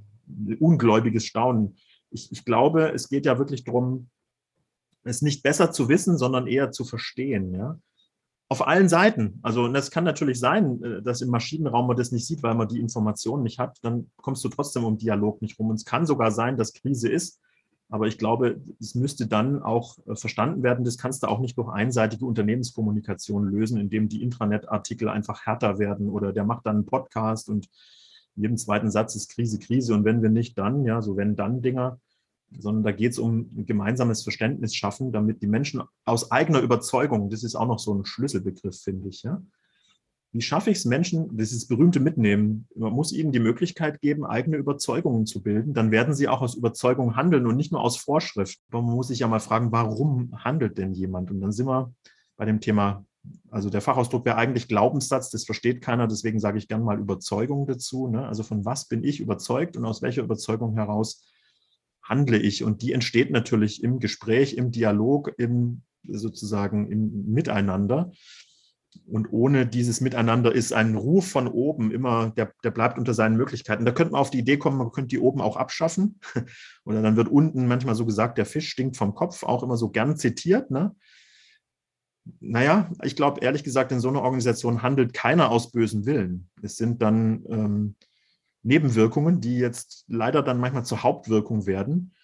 ungläubiges 0.59 1.25
Staunen. 1.25 1.77
Ich, 2.09 2.31
ich 2.31 2.43
glaube, 2.43 2.91
es 2.93 3.09
geht 3.09 3.27
ja 3.27 3.37
wirklich 3.37 3.63
darum, 3.63 4.09
es 5.03 5.21
nicht 5.21 5.43
besser 5.43 5.71
zu 5.71 5.87
wissen, 5.87 6.17
sondern 6.17 6.47
eher 6.47 6.71
zu 6.71 6.83
verstehen, 6.83 7.53
ja. 7.53 7.79
Auf 8.47 8.67
allen 8.67 8.89
Seiten. 8.89 9.39
Also, 9.41 9.67
das 9.67 9.89
kann 9.89 10.03
natürlich 10.03 10.39
sein, 10.39 10.83
äh, 10.83 11.01
dass 11.01 11.21
im 11.21 11.29
Maschinenraum 11.29 11.87
man 11.87 11.97
das 11.97 12.11
nicht 12.11 12.27
sieht, 12.27 12.43
weil 12.43 12.53
man 12.53 12.67
die 12.67 12.79
Informationen 12.79 13.41
nicht 13.41 13.57
hat. 13.57 13.77
Dann 13.81 14.11
kommst 14.17 14.43
du 14.43 14.49
trotzdem 14.49 14.83
um 14.83 14.99
Dialog 14.99 15.41
nicht 15.41 15.57
rum. 15.57 15.69
Und 15.69 15.77
es 15.77 15.85
kann 15.85 16.05
sogar 16.05 16.31
sein, 16.31 16.55
dass 16.55 16.73
Krise 16.73 17.09
ist 17.09 17.39
aber 17.89 18.07
ich 18.07 18.17
glaube, 18.17 18.61
es 18.79 18.95
müsste 18.95 19.27
dann 19.27 19.61
auch 19.61 19.97
äh, 20.07 20.15
verstanden 20.15 20.63
werden. 20.63 20.85
Das 20.85 20.97
kannst 20.97 21.23
du 21.23 21.27
auch 21.27 21.39
nicht 21.39 21.57
durch 21.57 21.69
einseitige 21.69 22.25
Unternehmenskommunikation 22.25 23.47
lösen, 23.49 23.79
indem 23.79 24.09
die 24.09 24.23
Intranet-Artikel 24.23 25.09
einfach 25.09 25.45
härter 25.45 25.77
werden 25.77 26.09
oder 26.09 26.33
der 26.33 26.45
macht 26.45 26.65
dann 26.65 26.77
einen 26.77 26.85
Podcast 26.85 27.49
und 27.49 27.69
in 28.35 28.43
jedem 28.43 28.57
zweiten 28.57 28.91
Satz 28.91 29.15
ist 29.15 29.29
Krise, 29.31 29.59
Krise. 29.59 29.93
Und 29.93 30.03
wenn 30.03 30.21
wir 30.21 30.29
nicht 30.29 30.57
dann, 30.57 30.83
ja, 30.83 31.01
so 31.01 31.15
wenn 31.15 31.35
dann 31.35 31.61
Dinger, 31.61 31.99
sondern 32.59 32.83
da 32.83 32.91
geht 32.91 33.13
es 33.13 33.19
um 33.19 33.49
ein 33.55 33.65
gemeinsames 33.65 34.23
Verständnis 34.23 34.75
schaffen, 34.75 35.11
damit 35.11 35.41
die 35.41 35.47
Menschen 35.47 35.81
aus 36.03 36.31
eigener 36.31 36.59
Überzeugung, 36.59 37.29
das 37.29 37.43
ist 37.43 37.55
auch 37.55 37.67
noch 37.67 37.79
so 37.79 37.93
ein 37.93 38.05
Schlüsselbegriff, 38.05 38.77
finde 38.77 39.09
ich, 39.09 39.23
ja, 39.23 39.41
wie 40.35 40.41
schaffe 40.41 40.69
ich 40.69 40.79
es 40.79 40.85
Menschen, 40.85 41.37
dieses 41.37 41.65
berühmte 41.65 42.01
Mitnehmen, 42.01 42.67
man 42.75 42.91
muss 42.91 43.13
ihnen 43.13 43.31
die 43.31 43.39
Möglichkeit 43.39 44.01
geben, 44.01 44.25
eigene 44.25 44.57
Überzeugungen 44.57 45.25
zu 45.25 45.41
bilden, 45.41 45.73
dann 45.73 45.91
werden 45.91 46.13
sie 46.13 46.27
auch 46.27 46.41
aus 46.41 46.55
Überzeugung 46.55 47.15
handeln 47.15 47.47
und 47.47 47.55
nicht 47.55 47.71
nur 47.71 47.79
aus 47.79 47.95
Vorschrift. 47.95 48.59
Aber 48.69 48.81
man 48.81 48.95
muss 48.95 49.07
sich 49.07 49.19
ja 49.19 49.29
mal 49.29 49.39
fragen, 49.39 49.71
warum 49.71 50.33
handelt 50.43 50.77
denn 50.77 50.91
jemand? 50.91 51.31
Und 51.31 51.39
dann 51.39 51.53
sind 51.53 51.67
wir 51.67 51.93
bei 52.35 52.43
dem 52.43 52.59
Thema, 52.59 53.05
also 53.49 53.69
der 53.69 53.79
Fachausdruck 53.79 54.25
wäre 54.25 54.35
eigentlich 54.35 54.67
Glaubenssatz, 54.67 55.29
das 55.29 55.45
versteht 55.45 55.81
keiner, 55.81 56.05
deswegen 56.05 56.41
sage 56.41 56.57
ich 56.57 56.67
gern 56.67 56.83
mal 56.83 56.99
Überzeugung 56.99 57.65
dazu. 57.65 58.09
Ne? 58.09 58.27
Also 58.27 58.43
von 58.43 58.65
was 58.65 58.89
bin 58.89 59.05
ich 59.05 59.21
überzeugt 59.21 59.77
und 59.77 59.85
aus 59.85 60.01
welcher 60.01 60.23
Überzeugung 60.23 60.73
heraus 60.73 61.25
handle 62.03 62.37
ich? 62.37 62.61
Und 62.61 62.81
die 62.81 62.91
entsteht 62.91 63.31
natürlich 63.31 63.81
im 63.81 63.99
Gespräch, 63.99 64.55
im 64.55 64.71
Dialog, 64.71 65.31
im 65.37 65.83
sozusagen 66.07 66.91
im 66.91 67.31
Miteinander. 67.31 68.11
Und 69.07 69.31
ohne 69.31 69.65
dieses 69.65 70.01
Miteinander 70.01 70.53
ist 70.53 70.73
ein 70.73 70.95
Ruf 70.95 71.27
von 71.27 71.47
oben 71.47 71.91
immer, 71.91 72.31
der, 72.31 72.51
der 72.63 72.71
bleibt 72.71 72.97
unter 72.97 73.13
seinen 73.13 73.37
Möglichkeiten. 73.37 73.85
Da 73.85 73.91
könnte 73.91 74.13
man 74.13 74.21
auf 74.21 74.31
die 74.31 74.39
Idee 74.39 74.57
kommen, 74.57 74.77
man 74.77 74.91
könnte 74.91 75.09
die 75.09 75.19
oben 75.19 75.41
auch 75.41 75.57
abschaffen. 75.57 76.19
Oder 76.85 77.01
dann 77.01 77.15
wird 77.15 77.27
unten 77.27 77.67
manchmal 77.67 77.95
so 77.95 78.05
gesagt, 78.05 78.37
der 78.37 78.45
Fisch 78.45 78.69
stinkt 78.69 78.97
vom 78.97 79.15
Kopf, 79.15 79.43
auch 79.43 79.63
immer 79.63 79.77
so 79.77 79.89
gern 79.89 80.17
zitiert. 80.17 80.71
Ne? 80.71 80.95
Naja, 82.39 82.91
ich 83.03 83.15
glaube, 83.15 83.41
ehrlich 83.41 83.63
gesagt, 83.63 83.91
in 83.91 83.99
so 83.99 84.09
einer 84.09 84.23
Organisation 84.23 84.81
handelt 84.81 85.13
keiner 85.13 85.51
aus 85.51 85.71
bösen 85.71 86.05
Willen. 86.05 86.49
Es 86.61 86.75
sind 86.75 87.01
dann 87.01 87.45
ähm, 87.49 87.95
Nebenwirkungen, 88.63 89.41
die 89.41 89.57
jetzt 89.59 90.05
leider 90.07 90.41
dann 90.41 90.59
manchmal 90.59 90.85
zur 90.85 91.03
Hauptwirkung 91.03 91.67
werden. 91.67 92.14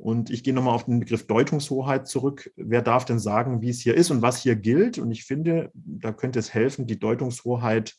Und 0.00 0.30
ich 0.30 0.42
gehe 0.42 0.54
nochmal 0.54 0.74
auf 0.74 0.86
den 0.86 1.00
Begriff 1.00 1.26
Deutungshoheit 1.26 2.08
zurück. 2.08 2.50
Wer 2.56 2.80
darf 2.80 3.04
denn 3.04 3.18
sagen, 3.18 3.60
wie 3.60 3.68
es 3.68 3.80
hier 3.80 3.94
ist 3.94 4.10
und 4.10 4.22
was 4.22 4.42
hier 4.42 4.56
gilt? 4.56 4.98
Und 4.98 5.10
ich 5.10 5.24
finde, 5.24 5.70
da 5.74 6.12
könnte 6.12 6.38
es 6.38 6.54
helfen, 6.54 6.86
die 6.86 6.98
Deutungshoheit 6.98 7.94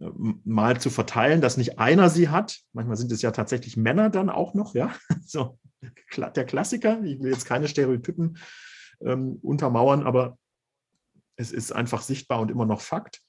äh, 0.00 0.10
mal 0.44 0.78
zu 0.78 0.90
verteilen, 0.90 1.40
dass 1.40 1.56
nicht 1.56 1.78
einer 1.78 2.10
sie 2.10 2.28
hat. 2.28 2.60
Manchmal 2.74 2.98
sind 2.98 3.10
es 3.10 3.22
ja 3.22 3.30
tatsächlich 3.30 3.78
Männer 3.78 4.10
dann 4.10 4.28
auch 4.28 4.52
noch, 4.52 4.74
ja. 4.74 4.92
So 5.26 5.58
der 5.80 6.44
Klassiker. 6.44 7.02
Ich 7.02 7.20
will 7.20 7.32
jetzt 7.32 7.46
keine 7.46 7.68
Stereotypen 7.68 8.36
ähm, 9.00 9.38
untermauern, 9.40 10.02
aber 10.02 10.36
es 11.36 11.52
ist 11.52 11.72
einfach 11.72 12.02
sichtbar 12.02 12.40
und 12.40 12.50
immer 12.50 12.66
noch 12.66 12.82
Fakt. 12.82 13.22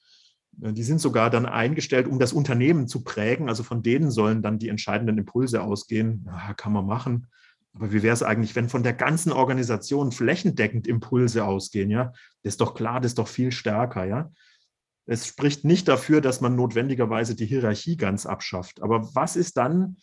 Äh, 0.60 0.74
die 0.74 0.82
sind 0.82 1.00
sogar 1.00 1.30
dann 1.30 1.46
eingestellt, 1.46 2.08
um 2.08 2.18
das 2.18 2.34
Unternehmen 2.34 2.88
zu 2.88 3.04
prägen. 3.04 3.48
Also 3.48 3.62
von 3.62 3.82
denen 3.82 4.10
sollen 4.10 4.42
dann 4.42 4.58
die 4.58 4.68
entscheidenden 4.68 5.16
Impulse 5.16 5.62
ausgehen. 5.62 6.24
Ja, 6.26 6.52
kann 6.52 6.72
man 6.72 6.84
machen. 6.84 7.28
Aber 7.72 7.92
wie 7.92 8.02
wäre 8.02 8.14
es 8.14 8.22
eigentlich, 8.22 8.56
wenn 8.56 8.68
von 8.68 8.82
der 8.82 8.94
ganzen 8.94 9.32
Organisation 9.32 10.12
flächendeckend 10.12 10.86
Impulse 10.86 11.44
ausgehen? 11.44 11.90
Ja, 11.90 12.12
das 12.42 12.54
ist 12.54 12.60
doch 12.60 12.74
klar, 12.74 13.00
das 13.00 13.12
ist 13.12 13.18
doch 13.18 13.28
viel 13.28 13.52
stärker. 13.52 14.04
Ja, 14.04 14.30
es 15.10 15.26
spricht 15.26 15.64
nicht 15.64 15.88
dafür, 15.88 16.20
dass 16.20 16.40
man 16.40 16.54
notwendigerweise 16.54 17.34
die 17.34 17.46
Hierarchie 17.46 17.96
ganz 17.96 18.26
abschafft. 18.26 18.80
Aber 18.80 19.14
was 19.14 19.34
ist 19.34 19.56
dann 19.56 19.96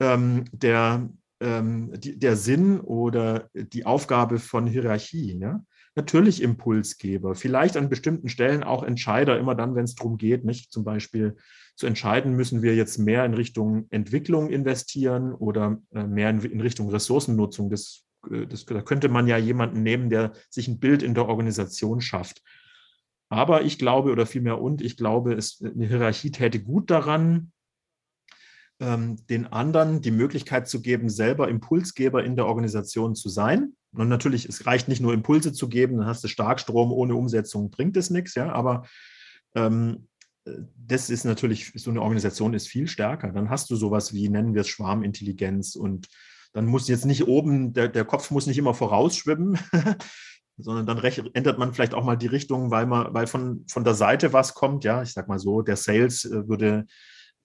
ähm, 0.00 0.44
der, 0.52 1.08
ähm, 1.40 1.92
die, 1.96 2.18
der 2.18 2.36
Sinn 2.36 2.80
oder 2.80 3.48
die 3.54 3.86
Aufgabe 3.86 4.40
von 4.40 4.66
Hierarchie? 4.66 5.38
Ja? 5.38 5.64
Natürlich 5.94 6.42
Impulsgeber, 6.42 7.36
vielleicht 7.36 7.76
an 7.76 7.88
bestimmten 7.88 8.28
Stellen 8.28 8.64
auch 8.64 8.82
Entscheider, 8.82 9.38
immer 9.38 9.54
dann, 9.54 9.74
wenn 9.76 9.84
es 9.84 9.94
darum 9.94 10.16
geht, 10.16 10.44
nicht 10.44 10.72
zum 10.72 10.82
Beispiel 10.82 11.36
zu 11.74 11.86
entscheiden, 11.86 12.36
müssen 12.36 12.62
wir 12.62 12.74
jetzt 12.74 12.98
mehr 12.98 13.24
in 13.24 13.34
Richtung 13.34 13.86
Entwicklung 13.90 14.50
investieren 14.50 15.32
oder 15.32 15.80
äh, 15.92 16.04
mehr 16.04 16.30
in, 16.30 16.60
Richtung 16.60 16.90
Ressourcennutzung. 16.90 17.70
Das, 17.70 18.04
äh, 18.30 18.46
das, 18.46 18.64
da 18.66 18.82
könnte 18.82 19.08
man 19.08 19.26
ja 19.26 19.38
jemanden 19.38 19.82
nehmen, 19.82 20.10
der 20.10 20.32
sich 20.50 20.68
ein 20.68 20.80
Bild 20.80 21.02
in 21.02 21.14
der 21.14 21.28
Organisation 21.28 22.00
schafft. 22.00 22.42
Aber 23.30 23.62
ich 23.62 23.78
glaube, 23.78 24.12
oder 24.12 24.26
vielmehr 24.26 24.60
und, 24.60 24.82
ich 24.82 24.96
glaube, 24.96 25.32
es, 25.32 25.62
eine 25.62 25.86
Hierarchie 25.86 26.30
täte 26.30 26.62
gut 26.62 26.90
daran, 26.90 27.52
ähm, 28.78 29.16
den 29.30 29.46
anderen 29.46 30.02
die 30.02 30.10
Möglichkeit 30.10 30.68
zu 30.68 30.82
geben, 30.82 31.08
selber 31.08 31.48
Impulsgeber 31.48 32.24
in 32.24 32.36
der 32.36 32.46
Organisation 32.46 33.14
zu 33.14 33.30
sein. 33.30 33.74
Und 33.94 34.08
natürlich, 34.08 34.46
es 34.46 34.66
reicht 34.66 34.88
nicht 34.88 35.00
nur 35.00 35.14
Impulse 35.14 35.52
zu 35.52 35.68
geben, 35.68 35.98
dann 35.98 36.06
hast 36.06 36.24
du 36.24 36.28
Starkstrom, 36.28 36.92
ohne 36.92 37.14
Umsetzung 37.14 37.70
bringt 37.70 37.96
es 37.96 38.10
nichts, 38.10 38.34
ja, 38.34 38.52
aber 38.52 38.84
ähm, 39.54 40.08
das 40.44 41.10
ist 41.10 41.24
natürlich, 41.24 41.72
so 41.76 41.90
eine 41.90 42.02
Organisation 42.02 42.54
ist 42.54 42.68
viel 42.68 42.88
stärker. 42.88 43.32
Dann 43.32 43.50
hast 43.50 43.70
du 43.70 43.76
sowas 43.76 44.12
wie, 44.12 44.28
nennen 44.28 44.54
wir 44.54 44.62
es 44.62 44.68
Schwarmintelligenz 44.68 45.76
und 45.76 46.08
dann 46.52 46.66
muss 46.66 46.88
jetzt 46.88 47.06
nicht 47.06 47.26
oben, 47.26 47.72
der, 47.72 47.88
der 47.88 48.04
Kopf 48.04 48.30
muss 48.30 48.46
nicht 48.46 48.58
immer 48.58 48.74
vorausschwimmen, 48.74 49.58
sondern 50.58 50.86
dann 50.86 50.98
ändert 51.32 51.58
man 51.58 51.72
vielleicht 51.72 51.94
auch 51.94 52.04
mal 52.04 52.16
die 52.16 52.26
Richtung, 52.26 52.70
weil 52.70 52.86
man, 52.86 53.14
weil 53.14 53.26
von, 53.26 53.64
von 53.70 53.84
der 53.84 53.94
Seite 53.94 54.32
was 54.32 54.54
kommt. 54.54 54.84
Ja, 54.84 55.02
ich 55.02 55.12
sag 55.12 55.28
mal 55.28 55.38
so, 55.38 55.62
der 55.62 55.76
Sales 55.76 56.24
äh, 56.24 56.46
würde 56.48 56.86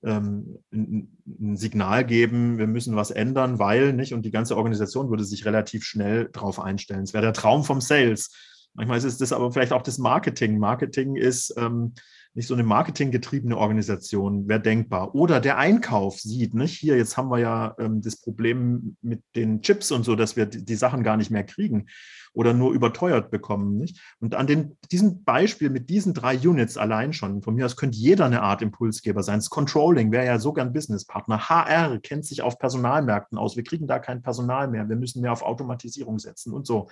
ähm, 0.03 0.59
ein, 0.71 1.17
ein, 1.25 1.57
Signal 1.57 2.05
geben, 2.05 2.57
wir 2.57 2.67
müssen 2.67 2.95
was 2.95 3.11
ändern, 3.11 3.59
weil 3.59 3.93
nicht, 3.93 4.13
und 4.13 4.23
die 4.23 4.31
ganze 4.31 4.57
Organisation 4.57 5.09
würde 5.09 5.23
sich 5.23 5.45
relativ 5.45 5.85
schnell 5.85 6.29
darauf 6.33 6.59
einstellen. 6.59 7.03
Es 7.03 7.13
wäre 7.13 7.23
der 7.23 7.33
Traum 7.33 7.63
vom 7.63 7.79
Sales. 7.79 8.31
Manchmal 8.73 8.97
ist 8.97 9.05
es 9.05 9.17
das 9.17 9.33
aber 9.33 9.51
vielleicht 9.51 9.73
auch 9.73 9.81
das 9.81 9.97
Marketing. 9.97 10.59
Marketing 10.59 11.15
ist 11.15 11.53
ähm, 11.57 11.93
nicht 12.37 12.45
so 12.45 12.53
eine 12.53 12.61
marketinggetriebene 12.61 13.57
Organisation 13.57 14.47
wäre 14.47 14.61
denkbar. 14.61 15.15
Oder 15.15 15.39
der 15.39 15.57
Einkauf 15.57 16.19
sieht, 16.19 16.53
nicht? 16.53 16.77
Hier, 16.77 16.95
jetzt 16.95 17.17
haben 17.17 17.31
wir 17.31 17.39
ja 17.39 17.73
ähm, 17.79 17.99
das 18.03 18.21
Problem 18.21 18.95
mit 19.01 19.23
den 19.35 19.63
Chips 19.63 19.91
und 19.91 20.03
so, 20.03 20.15
dass 20.15 20.35
wir 20.35 20.45
die, 20.45 20.63
die, 20.63 20.75
Sachen 20.75 21.01
gar 21.01 21.17
nicht 21.17 21.31
mehr 21.31 21.43
kriegen 21.43 21.87
oder 22.33 22.53
nur 22.53 22.73
überteuert 22.73 23.31
bekommen. 23.31 23.75
Nicht? 23.77 23.99
Und 24.19 24.35
an 24.35 24.45
den, 24.45 24.77
diesem 24.91 25.23
Beispiel 25.23 25.71
mit 25.71 25.89
diesen 25.89 26.13
drei 26.13 26.37
Units 26.37 26.77
allein 26.77 27.11
schon, 27.11 27.41
von 27.41 27.55
mir 27.55 27.65
aus 27.65 27.75
könnte 27.75 27.97
jeder 27.97 28.25
eine 28.25 28.43
Art 28.43 28.61
Impulsgeber 28.61 29.23
sein. 29.23 29.39
Das 29.39 29.49
Controlling 29.49 30.11
wäre 30.11 30.27
ja 30.27 30.37
sogar 30.37 30.63
ein 30.63 30.73
Businesspartner. 30.73 31.49
HR 31.49 31.97
kennt 32.01 32.23
sich 32.23 32.43
auf 32.43 32.59
Personalmärkten 32.59 33.39
aus. 33.39 33.55
Wir 33.55 33.63
kriegen 33.63 33.87
da 33.87 33.97
kein 33.97 34.21
Personal 34.21 34.67
mehr. 34.67 34.87
Wir 34.87 34.95
müssen 34.95 35.23
mehr 35.23 35.31
auf 35.31 35.41
Automatisierung 35.41 36.19
setzen 36.19 36.53
und 36.53 36.67
so 36.67 36.87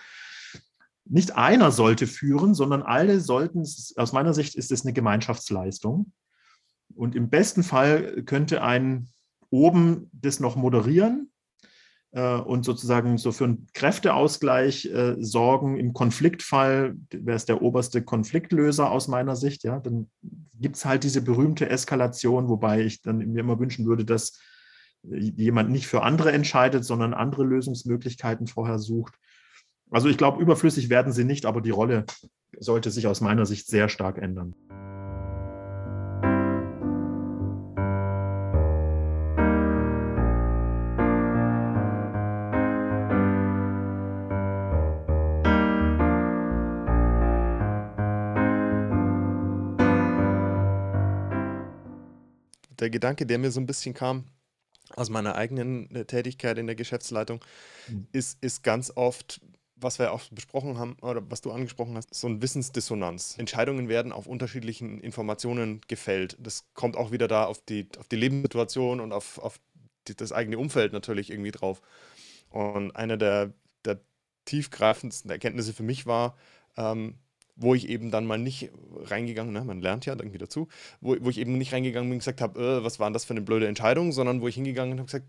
nicht 1.06 1.36
einer 1.36 1.72
sollte 1.72 2.08
führen, 2.08 2.56
sondern 2.56 2.82
alle 2.82 3.20
sollten, 3.20 3.62
aus 3.95 4.14
meiner 4.14 4.34
Sicht 4.34 4.56
ist 4.56 4.72
es 4.72 4.84
eine 4.84 4.93
Gemeinschaftsleistung. 4.93 6.12
Und 6.95 7.16
im 7.16 7.30
besten 7.30 7.64
Fall 7.64 8.24
könnte 8.24 8.62
ein 8.62 9.10
oben 9.49 10.10
das 10.14 10.39
noch 10.39 10.56
moderieren, 10.56 11.32
äh, 12.16 12.38
und 12.38 12.64
sozusagen 12.64 13.18
so 13.18 13.34
für 13.34 13.43
einen 13.43 13.68
Kräfteausgleich 13.74 14.86
äh, 14.86 15.16
sorgen. 15.20 15.78
Im 15.78 15.93
Konfliktfall 15.93 16.95
wäre 17.12 17.36
es 17.36 17.45
der 17.45 17.62
oberste 17.62 18.01
Konfliktlöser 18.01 18.89
aus 18.89 19.10
meiner 19.10 19.36
Sicht. 19.36 19.64
Ja, 19.64 19.80
dann 19.80 20.10
gibt 20.58 20.78
es 20.78 20.86
halt 20.86 21.03
diese 21.03 21.22
berühmte 21.22 21.70
Eskalation, 21.70 22.47
wobei 22.47 22.82
ich 22.84 23.01
dann 23.01 23.18
mir 23.18 23.41
immer 23.41 23.60
wünschen 23.60 23.86
würde, 23.86 24.06
dass 24.06 24.39
jemand 25.03 25.70
nicht 25.70 25.88
für 25.88 26.01
andere 26.03 26.32
entscheidet, 26.32 26.86
sondern 26.86 27.14
andere 27.14 27.43
Lösungsmöglichkeiten 27.43 28.47
vorher 28.47 28.80
sucht. 28.80 29.14
Also 29.96 30.10
ich 30.10 30.18
glaube, 30.18 30.41
überflüssig 30.41 30.89
werden 30.89 31.14
sie 31.14 31.24
nicht, 31.24 31.46
aber 31.46 31.62
die 31.62 31.70
Rolle 31.70 32.04
sollte 32.60 32.91
sich 32.91 33.08
aus 33.08 33.22
meiner 33.22 33.46
Sicht 33.46 33.66
sehr 33.68 33.88
stark 33.88 34.18
ändern. 34.18 34.54
der 52.78 52.89
Gedanke, 52.89 53.26
der 53.26 53.39
mir 53.39 53.50
so 53.50 53.62
ein 53.62 53.66
bisschen 53.66 53.93
kam 53.93 54.26
aus 54.96 55.10
meiner 55.10 55.36
eigenen 55.36 55.89
äh, 55.96 56.06
Tätigkeit 56.06 56.58
in 56.58 56.68
der 56.68 56.76
Geschäftsleitung, 56.76 57.43
mhm. 57.88 58.08
ist, 58.12 58.38
ist 58.41 58.62
ganz 58.62 58.91
oft, 58.96 59.41
was 59.76 59.99
wir 59.99 60.11
auch 60.13 60.21
besprochen 60.32 60.78
haben 60.78 60.95
oder 61.01 61.21
was 61.30 61.41
du 61.41 61.51
angesprochen 61.51 61.95
hast, 61.97 62.13
so 62.13 62.28
ein 62.28 62.41
Wissensdissonanz. 62.41 63.38
Entscheidungen 63.38 63.89
werden 63.89 64.11
auf 64.11 64.28
unterschiedlichen 64.28 65.01
Informationen 65.01 65.82
gefällt. 65.88 66.38
Das 66.39 66.65
kommt 66.73 66.95
auch 66.95 67.11
wieder 67.11 67.28
da 67.28 67.45
auf 67.45 67.63
die, 67.63 67.88
auf 67.99 68.07
die 68.07 68.15
Lebenssituation 68.15 68.99
und 68.99 69.11
auf, 69.11 69.38
auf 69.39 69.59
die, 70.07 70.15
das 70.15 70.32
eigene 70.32 70.57
Umfeld 70.57 70.93
natürlich 70.93 71.30
irgendwie 71.30 71.51
drauf. 71.51 71.82
Und 72.49 72.95
eine 72.95 73.17
der, 73.17 73.53
der 73.84 73.99
tiefgreifendsten 74.45 75.30
Erkenntnisse 75.30 75.73
für 75.73 75.84
mich 75.84 76.05
war, 76.05 76.38
ähm, 76.78 77.15
wo 77.57 77.73
ich 77.73 77.89
eben 77.89 78.11
dann 78.11 78.26
mal 78.26 78.38
nicht 78.38 78.69
reingegangen, 79.03 79.53
ne, 79.53 79.63
man 79.63 79.82
lernt 79.82 80.05
ja 80.05 80.13
irgendwie 80.13 80.38
dazu, 80.38 80.67
wo, 81.01 81.15
wo 81.19 81.30
ich 81.30 81.38
eben 81.38 81.57
nicht 81.57 81.73
reingegangen 81.73 82.09
bin 82.09 82.15
und 82.15 82.19
gesagt 82.19 82.41
habe, 82.41 82.59
äh, 82.59 82.84
was 82.84 82.99
war 82.99 83.07
denn 83.07 83.13
das 83.13 83.26
für 83.26 83.34
eine 83.34 83.41
blöde 83.41 83.67
Entscheidung, 83.67 84.11
sondern 84.11 84.41
wo 84.41 84.47
ich 84.47 84.55
hingegangen 84.55 84.93
und 84.93 84.99
habe 84.99 85.07
gesagt, 85.07 85.26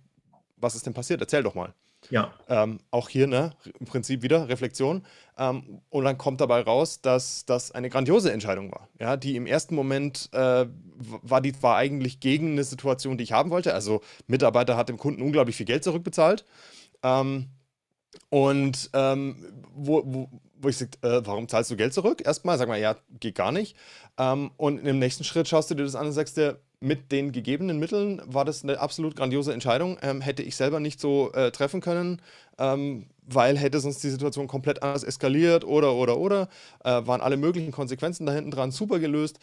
was 0.56 0.74
ist 0.74 0.86
denn 0.86 0.94
passiert? 0.94 1.20
Erzähl 1.20 1.42
doch 1.42 1.54
mal. 1.54 1.74
Ja. 2.10 2.32
Ähm, 2.48 2.78
auch 2.90 3.08
hier, 3.08 3.26
ne, 3.26 3.54
im 3.78 3.86
Prinzip 3.86 4.22
wieder 4.22 4.48
Reflexion. 4.48 5.04
Ähm, 5.38 5.80
und 5.90 6.04
dann 6.04 6.18
kommt 6.18 6.40
dabei 6.40 6.60
raus, 6.60 7.00
dass 7.00 7.44
das 7.44 7.72
eine 7.72 7.90
grandiose 7.90 8.32
Entscheidung 8.32 8.70
war. 8.72 8.88
Ja, 9.00 9.16
die 9.16 9.36
im 9.36 9.46
ersten 9.46 9.74
Moment 9.74 10.28
äh, 10.32 10.66
war, 10.96 11.40
die, 11.40 11.62
war 11.62 11.76
eigentlich 11.76 12.20
gegen 12.20 12.52
eine 12.52 12.64
Situation, 12.64 13.18
die 13.18 13.24
ich 13.24 13.32
haben 13.32 13.50
wollte. 13.50 13.74
Also, 13.74 14.00
Mitarbeiter 14.26 14.76
hat 14.76 14.88
dem 14.88 14.98
Kunden 14.98 15.22
unglaublich 15.22 15.56
viel 15.56 15.66
Geld 15.66 15.84
zurückbezahlt. 15.84 16.44
Ähm, 17.02 17.48
und 18.30 18.90
ähm, 18.94 19.64
wo, 19.74 20.02
wo, 20.06 20.28
wo 20.58 20.68
ich 20.68 20.78
sage, 20.78 20.92
äh, 21.02 21.20
warum 21.24 21.48
zahlst 21.48 21.70
du 21.70 21.76
Geld 21.76 21.92
zurück? 21.92 22.22
Erstmal, 22.24 22.58
sag 22.58 22.68
mal, 22.68 22.80
ja, 22.80 22.96
geht 23.20 23.34
gar 23.34 23.52
nicht. 23.52 23.76
Ähm, 24.18 24.50
und 24.56 24.78
im 24.78 24.98
nächsten 24.98 25.24
Schritt 25.24 25.48
schaust 25.48 25.70
du 25.70 25.74
dir 25.74 25.84
das 25.84 25.94
an 25.94 26.06
und 26.06 26.12
sagst 26.12 26.36
dir, 26.36 26.60
mit 26.80 27.10
den 27.10 27.32
gegebenen 27.32 27.78
Mitteln 27.78 28.20
war 28.26 28.44
das 28.44 28.62
eine 28.62 28.78
absolut 28.78 29.16
grandiose 29.16 29.52
Entscheidung. 29.52 29.98
Ähm, 30.02 30.20
hätte 30.20 30.42
ich 30.42 30.56
selber 30.56 30.78
nicht 30.80 31.00
so 31.00 31.32
äh, 31.32 31.50
treffen 31.50 31.80
können, 31.80 32.20
ähm, 32.58 33.06
weil 33.22 33.56
hätte 33.56 33.80
sonst 33.80 34.02
die 34.04 34.10
Situation 34.10 34.46
komplett 34.46 34.82
anders 34.82 35.02
eskaliert 35.02 35.64
oder, 35.64 35.94
oder, 35.94 36.18
oder. 36.18 36.48
Äh, 36.84 37.06
waren 37.06 37.20
alle 37.20 37.36
möglichen 37.36 37.72
Konsequenzen 37.72 38.26
da 38.26 38.32
hinten 38.32 38.50
dran 38.50 38.70
super 38.70 38.98
gelöst. 38.98 39.38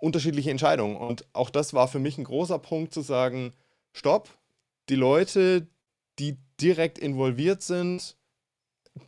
Unterschiedliche 0.00 0.50
Entscheidungen. 0.50 0.96
Und 0.96 1.24
auch 1.32 1.50
das 1.50 1.74
war 1.74 1.88
für 1.88 2.00
mich 2.00 2.18
ein 2.18 2.24
großer 2.24 2.58
Punkt 2.58 2.92
zu 2.92 3.02
sagen, 3.02 3.52
stopp, 3.92 4.28
die 4.88 4.96
Leute, 4.96 5.68
die 6.18 6.38
direkt 6.60 6.98
involviert 6.98 7.62
sind, 7.62 8.16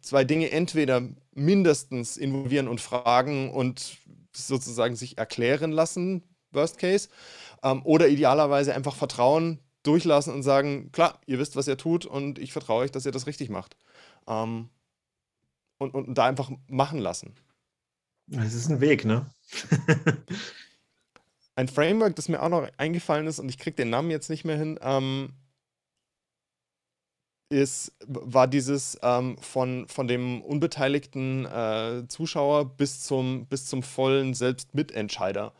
zwei 0.00 0.24
Dinge 0.24 0.50
entweder 0.52 1.02
mindestens 1.32 2.16
involvieren 2.16 2.68
und 2.68 2.80
fragen 2.80 3.50
und 3.50 3.96
sozusagen 4.32 4.94
sich 4.94 5.18
erklären 5.18 5.72
lassen, 5.72 6.22
Worst 6.52 6.78
Case, 6.78 7.08
ähm, 7.62 7.82
oder 7.84 8.08
idealerweise 8.08 8.74
einfach 8.74 8.94
Vertrauen 8.94 9.58
durchlassen 9.82 10.34
und 10.34 10.42
sagen, 10.42 10.92
klar, 10.92 11.20
ihr 11.26 11.38
wisst, 11.38 11.56
was 11.56 11.68
ihr 11.68 11.76
tut 11.76 12.06
und 12.06 12.38
ich 12.38 12.52
vertraue 12.52 12.82
euch, 12.82 12.90
dass 12.90 13.06
ihr 13.06 13.12
das 13.12 13.26
richtig 13.26 13.50
macht. 13.50 13.76
Ähm, 14.26 14.68
und, 15.78 15.94
und 15.94 16.14
da 16.14 16.26
einfach 16.26 16.50
machen 16.68 16.98
lassen. 16.98 17.34
Es 18.30 18.54
ist 18.54 18.70
ein 18.70 18.80
Weg, 18.80 19.04
ne? 19.04 19.30
ein 21.56 21.68
Framework, 21.68 22.14
das 22.16 22.28
mir 22.28 22.42
auch 22.42 22.48
noch 22.48 22.68
eingefallen 22.76 23.26
ist 23.26 23.38
und 23.38 23.48
ich 23.48 23.58
kriege 23.58 23.76
den 23.76 23.90
Namen 23.90 24.10
jetzt 24.10 24.30
nicht 24.30 24.44
mehr 24.44 24.56
hin, 24.56 24.78
ähm, 24.82 25.32
ist, 27.48 27.92
war 28.06 28.46
dieses 28.46 28.98
ähm, 29.02 29.36
von, 29.38 29.88
von 29.88 30.06
dem 30.06 30.40
unbeteiligten 30.42 31.46
äh, 31.46 32.04
Zuschauer 32.08 32.76
bis 32.76 33.02
zum, 33.02 33.46
bis 33.46 33.66
zum 33.66 33.82
vollen 33.82 34.34
Selbstmitentscheider. 34.34 35.52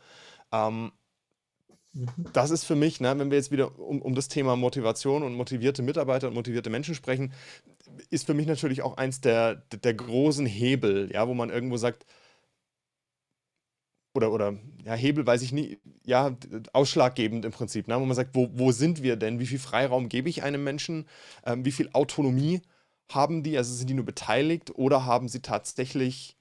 Ähm, 0.51 0.91
mhm. 1.93 2.07
das 2.33 2.51
ist 2.51 2.63
für 2.63 2.75
mich, 2.75 2.99
ne, 3.01 3.17
wenn 3.17 3.31
wir 3.31 3.37
jetzt 3.37 3.51
wieder 3.51 3.79
um, 3.79 4.01
um 4.01 4.15
das 4.15 4.27
Thema 4.27 4.55
Motivation 4.55 5.23
und 5.23 5.33
motivierte 5.33 5.81
Mitarbeiter 5.81 6.27
und 6.27 6.33
motivierte 6.33 6.69
Menschen 6.69 6.95
sprechen, 6.95 7.33
ist 8.09 8.25
für 8.25 8.33
mich 8.33 8.47
natürlich 8.47 8.81
auch 8.81 8.97
eins 8.97 9.21
der, 9.21 9.55
der 9.55 9.93
großen 9.93 10.45
Hebel, 10.45 11.09
ja, 11.11 11.27
wo 11.27 11.33
man 11.33 11.49
irgendwo 11.49 11.77
sagt, 11.77 12.05
oder, 14.13 14.31
oder 14.31 14.57
ja, 14.83 14.93
Hebel 14.93 15.25
weiß 15.25 15.41
ich 15.41 15.51
nie, 15.51 15.79
ja, 16.05 16.35
ausschlaggebend 16.73 17.45
im 17.45 17.51
Prinzip, 17.51 17.87
ne? 17.87 17.99
wo 17.99 18.05
man 18.05 18.15
sagt, 18.15 18.35
wo, 18.35 18.49
wo 18.53 18.71
sind 18.71 19.03
wir 19.03 19.15
denn? 19.15 19.39
Wie 19.39 19.47
viel 19.47 19.59
Freiraum 19.59 20.09
gebe 20.09 20.29
ich 20.29 20.43
einem 20.43 20.63
Menschen? 20.63 21.07
Ähm, 21.45 21.63
wie 21.63 21.71
viel 21.71 21.89
Autonomie 21.93 22.61
haben 23.09 23.43
die? 23.43 23.57
Also 23.57 23.73
sind 23.73 23.89
die 23.89 23.93
nur 23.93 24.05
beteiligt 24.05 24.71
oder 24.75 25.05
haben 25.05 25.29
sie 25.29 25.41
tatsächlich 25.41 26.37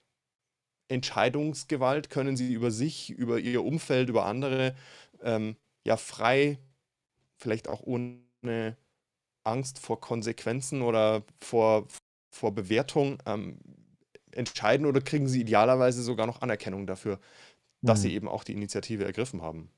Entscheidungsgewalt? 0.90 2.10
Können 2.10 2.36
sie 2.36 2.52
über 2.52 2.70
sich, 2.70 3.10
über 3.10 3.38
ihr 3.38 3.64
Umfeld, 3.64 4.08
über 4.08 4.26
andere 4.26 4.74
ähm, 5.22 5.56
ja 5.84 5.96
frei, 5.96 6.58
vielleicht 7.36 7.68
auch 7.68 7.82
ohne 7.82 8.76
Angst 9.44 9.78
vor 9.78 10.00
Konsequenzen 10.00 10.82
oder 10.82 11.22
vor, 11.40 11.86
vor 12.30 12.54
Bewertung 12.54 13.18
ähm, 13.26 13.58
entscheiden 14.32 14.86
oder 14.86 15.00
kriegen 15.00 15.28
sie 15.28 15.40
idealerweise 15.40 16.02
sogar 16.02 16.26
noch 16.26 16.42
Anerkennung 16.42 16.86
dafür? 16.86 17.18
dass 17.82 18.02
sie 18.02 18.08
mhm. 18.08 18.14
eben 18.14 18.28
auch 18.28 18.44
die 18.44 18.52
Initiative 18.52 19.04
ergriffen 19.04 19.42
haben. 19.42 19.70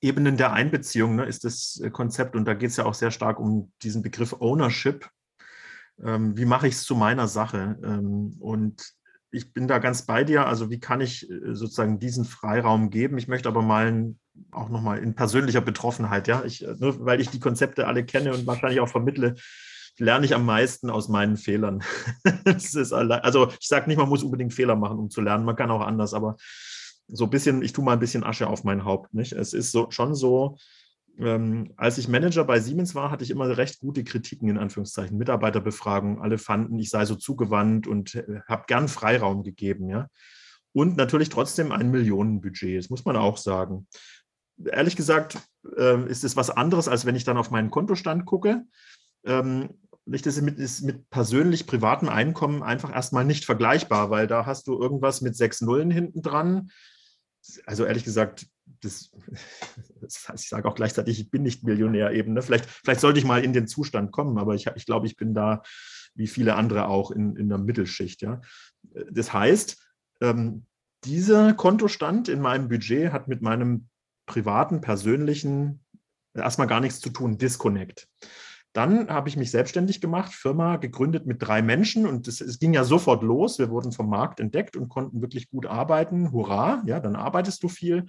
Ebenen 0.00 0.36
der 0.36 0.52
Einbeziehung 0.52 1.16
ne, 1.16 1.26
ist 1.26 1.44
das 1.44 1.80
äh, 1.82 1.90
Konzept 1.90 2.34
und 2.34 2.44
da 2.44 2.54
geht 2.54 2.70
es 2.70 2.76
ja 2.76 2.84
auch 2.84 2.94
sehr 2.94 3.10
stark 3.10 3.38
um 3.38 3.72
diesen 3.82 4.02
Begriff 4.02 4.34
Ownership. 4.40 5.08
Ähm, 6.02 6.36
wie 6.36 6.44
mache 6.44 6.66
ich 6.66 6.74
es 6.74 6.84
zu 6.84 6.96
meiner 6.96 7.28
Sache? 7.28 7.78
Ähm, 7.84 8.36
und 8.40 8.94
ich 9.32 9.52
bin 9.52 9.66
da 9.66 9.78
ganz 9.78 10.02
bei 10.02 10.24
dir. 10.24 10.46
Also 10.46 10.70
wie 10.70 10.78
kann 10.78 11.00
ich 11.00 11.28
äh, 11.28 11.54
sozusagen 11.54 11.98
diesen 11.98 12.24
Freiraum 12.24 12.90
geben? 12.90 13.18
Ich 13.18 13.28
möchte 13.28 13.48
aber 13.48 13.62
mal 13.62 14.14
auch 14.50 14.68
nochmal 14.68 14.98
in 14.98 15.14
persönlicher 15.14 15.60
Betroffenheit, 15.60 16.28
ja, 16.28 16.42
ich, 16.44 16.64
äh, 16.66 16.74
nur 16.78 17.04
weil 17.04 17.20
ich 17.20 17.30
die 17.30 17.40
Konzepte 17.40 17.86
alle 17.86 18.04
kenne 18.04 18.32
und 18.32 18.46
wahrscheinlich 18.46 18.80
auch 18.80 18.88
vermittle, 18.88 19.34
lerne 19.98 20.24
ich 20.24 20.34
am 20.34 20.46
meisten 20.46 20.90
aus 20.90 21.08
meinen 21.08 21.36
Fehlern. 21.36 21.82
also 22.44 23.48
ich 23.48 23.68
sage 23.68 23.88
nicht, 23.88 23.98
man 23.98 24.08
muss 24.08 24.22
unbedingt 24.22 24.54
Fehler 24.54 24.76
machen, 24.76 24.98
um 24.98 25.10
zu 25.10 25.20
lernen. 25.20 25.44
Man 25.44 25.56
kann 25.56 25.70
auch 25.70 25.82
anders, 25.82 26.14
aber 26.14 26.36
so 27.08 27.24
ein 27.24 27.30
bisschen, 27.30 27.62
ich 27.62 27.72
tue 27.72 27.84
mal 27.84 27.94
ein 27.94 28.00
bisschen 28.00 28.24
Asche 28.24 28.46
auf 28.46 28.64
mein 28.64 28.84
Haupt. 28.84 29.12
Nicht? 29.12 29.32
Es 29.32 29.52
ist 29.52 29.72
so, 29.72 29.90
schon 29.90 30.14
so, 30.14 30.56
ähm, 31.18 31.72
als 31.76 31.98
ich 31.98 32.08
Manager 32.08 32.44
bei 32.44 32.60
Siemens 32.60 32.94
war, 32.94 33.10
hatte 33.10 33.24
ich 33.24 33.30
immer 33.30 33.56
recht 33.56 33.80
gute 33.80 34.04
Kritiken 34.04 34.48
in 34.48 34.58
Anführungszeichen, 34.58 35.18
Mitarbeiterbefragungen. 35.18 36.20
Alle 36.20 36.38
fanden, 36.38 36.78
ich 36.78 36.90
sei 36.90 37.04
so 37.04 37.14
zugewandt 37.14 37.86
und 37.86 38.14
äh, 38.14 38.40
habe 38.48 38.64
gern 38.66 38.88
Freiraum 38.88 39.42
gegeben. 39.42 39.88
Ja? 39.88 40.08
Und 40.72 40.96
natürlich 40.96 41.28
trotzdem 41.28 41.70
ein 41.72 41.90
Millionenbudget, 41.90 42.78
das 42.78 42.90
muss 42.90 43.04
man 43.04 43.16
auch 43.16 43.36
sagen. 43.36 43.86
Ehrlich 44.64 44.96
gesagt 44.96 45.38
äh, 45.76 46.02
ist 46.08 46.24
es 46.24 46.36
was 46.36 46.50
anderes, 46.50 46.88
als 46.88 47.04
wenn 47.04 47.16
ich 47.16 47.24
dann 47.24 47.36
auf 47.36 47.50
meinen 47.50 47.70
Kontostand 47.70 48.24
gucke. 48.24 48.62
Ähm, 49.24 49.70
das 50.04 50.22
ist 50.26 50.42
mit, 50.42 50.58
ist 50.58 50.82
mit 50.82 51.10
persönlich 51.10 51.66
privatem 51.66 52.08
Einkommen 52.08 52.62
einfach 52.62 52.92
erstmal 52.92 53.24
nicht 53.24 53.44
vergleichbar, 53.44 54.10
weil 54.10 54.26
da 54.26 54.46
hast 54.46 54.66
du 54.66 54.80
irgendwas 54.80 55.20
mit 55.20 55.36
sechs 55.36 55.60
Nullen 55.60 55.90
hinten 55.90 56.22
dran 56.22 56.70
also 57.66 57.84
ehrlich 57.84 58.04
gesagt, 58.04 58.46
das, 58.80 59.10
das 60.00 60.28
heißt, 60.28 60.44
ich 60.44 60.48
sage 60.48 60.68
auch 60.68 60.74
gleichzeitig, 60.74 61.20
ich 61.20 61.30
bin 61.30 61.42
nicht 61.42 61.64
Millionär 61.64 62.12
eben. 62.12 62.32
Ne? 62.32 62.42
Vielleicht, 62.42 62.66
vielleicht 62.66 63.00
sollte 63.00 63.18
ich 63.18 63.24
mal 63.24 63.44
in 63.44 63.52
den 63.52 63.66
Zustand 63.66 64.12
kommen, 64.12 64.38
aber 64.38 64.54
ich, 64.54 64.66
ich 64.74 64.86
glaube, 64.86 65.06
ich 65.06 65.16
bin 65.16 65.34
da 65.34 65.62
wie 66.14 66.26
viele 66.26 66.56
andere 66.56 66.88
auch 66.88 67.10
in, 67.10 67.36
in 67.36 67.48
der 67.48 67.58
Mittelschicht. 67.58 68.22
Ja? 68.22 68.40
Das 69.10 69.32
heißt, 69.32 69.82
ähm, 70.20 70.66
dieser 71.04 71.54
Kontostand 71.54 72.28
in 72.28 72.40
meinem 72.40 72.68
Budget 72.68 73.12
hat 73.12 73.28
mit 73.28 73.42
meinem 73.42 73.88
privaten, 74.26 74.80
persönlichen 74.80 75.80
erstmal 76.34 76.66
gar 76.66 76.80
nichts 76.80 77.00
zu 77.00 77.10
tun, 77.10 77.38
Disconnect. 77.38 78.08
Dann 78.72 79.10
habe 79.10 79.28
ich 79.28 79.36
mich 79.36 79.50
selbstständig 79.50 80.00
gemacht, 80.00 80.32
Firma 80.32 80.76
gegründet 80.76 81.26
mit 81.26 81.42
drei 81.42 81.60
Menschen 81.60 82.06
und 82.06 82.26
es, 82.26 82.40
es, 82.40 82.58
ging 82.58 82.72
ja 82.72 82.84
sofort 82.84 83.22
los. 83.22 83.58
Wir 83.58 83.68
wurden 83.68 83.92
vom 83.92 84.08
Markt 84.08 84.40
entdeckt 84.40 84.76
und 84.76 84.88
konnten 84.88 85.20
wirklich 85.20 85.50
gut 85.50 85.66
arbeiten. 85.66 86.32
Hurra, 86.32 86.82
ja, 86.86 86.98
dann 86.98 87.14
arbeitest 87.14 87.62
du 87.62 87.68
viel. 87.68 88.06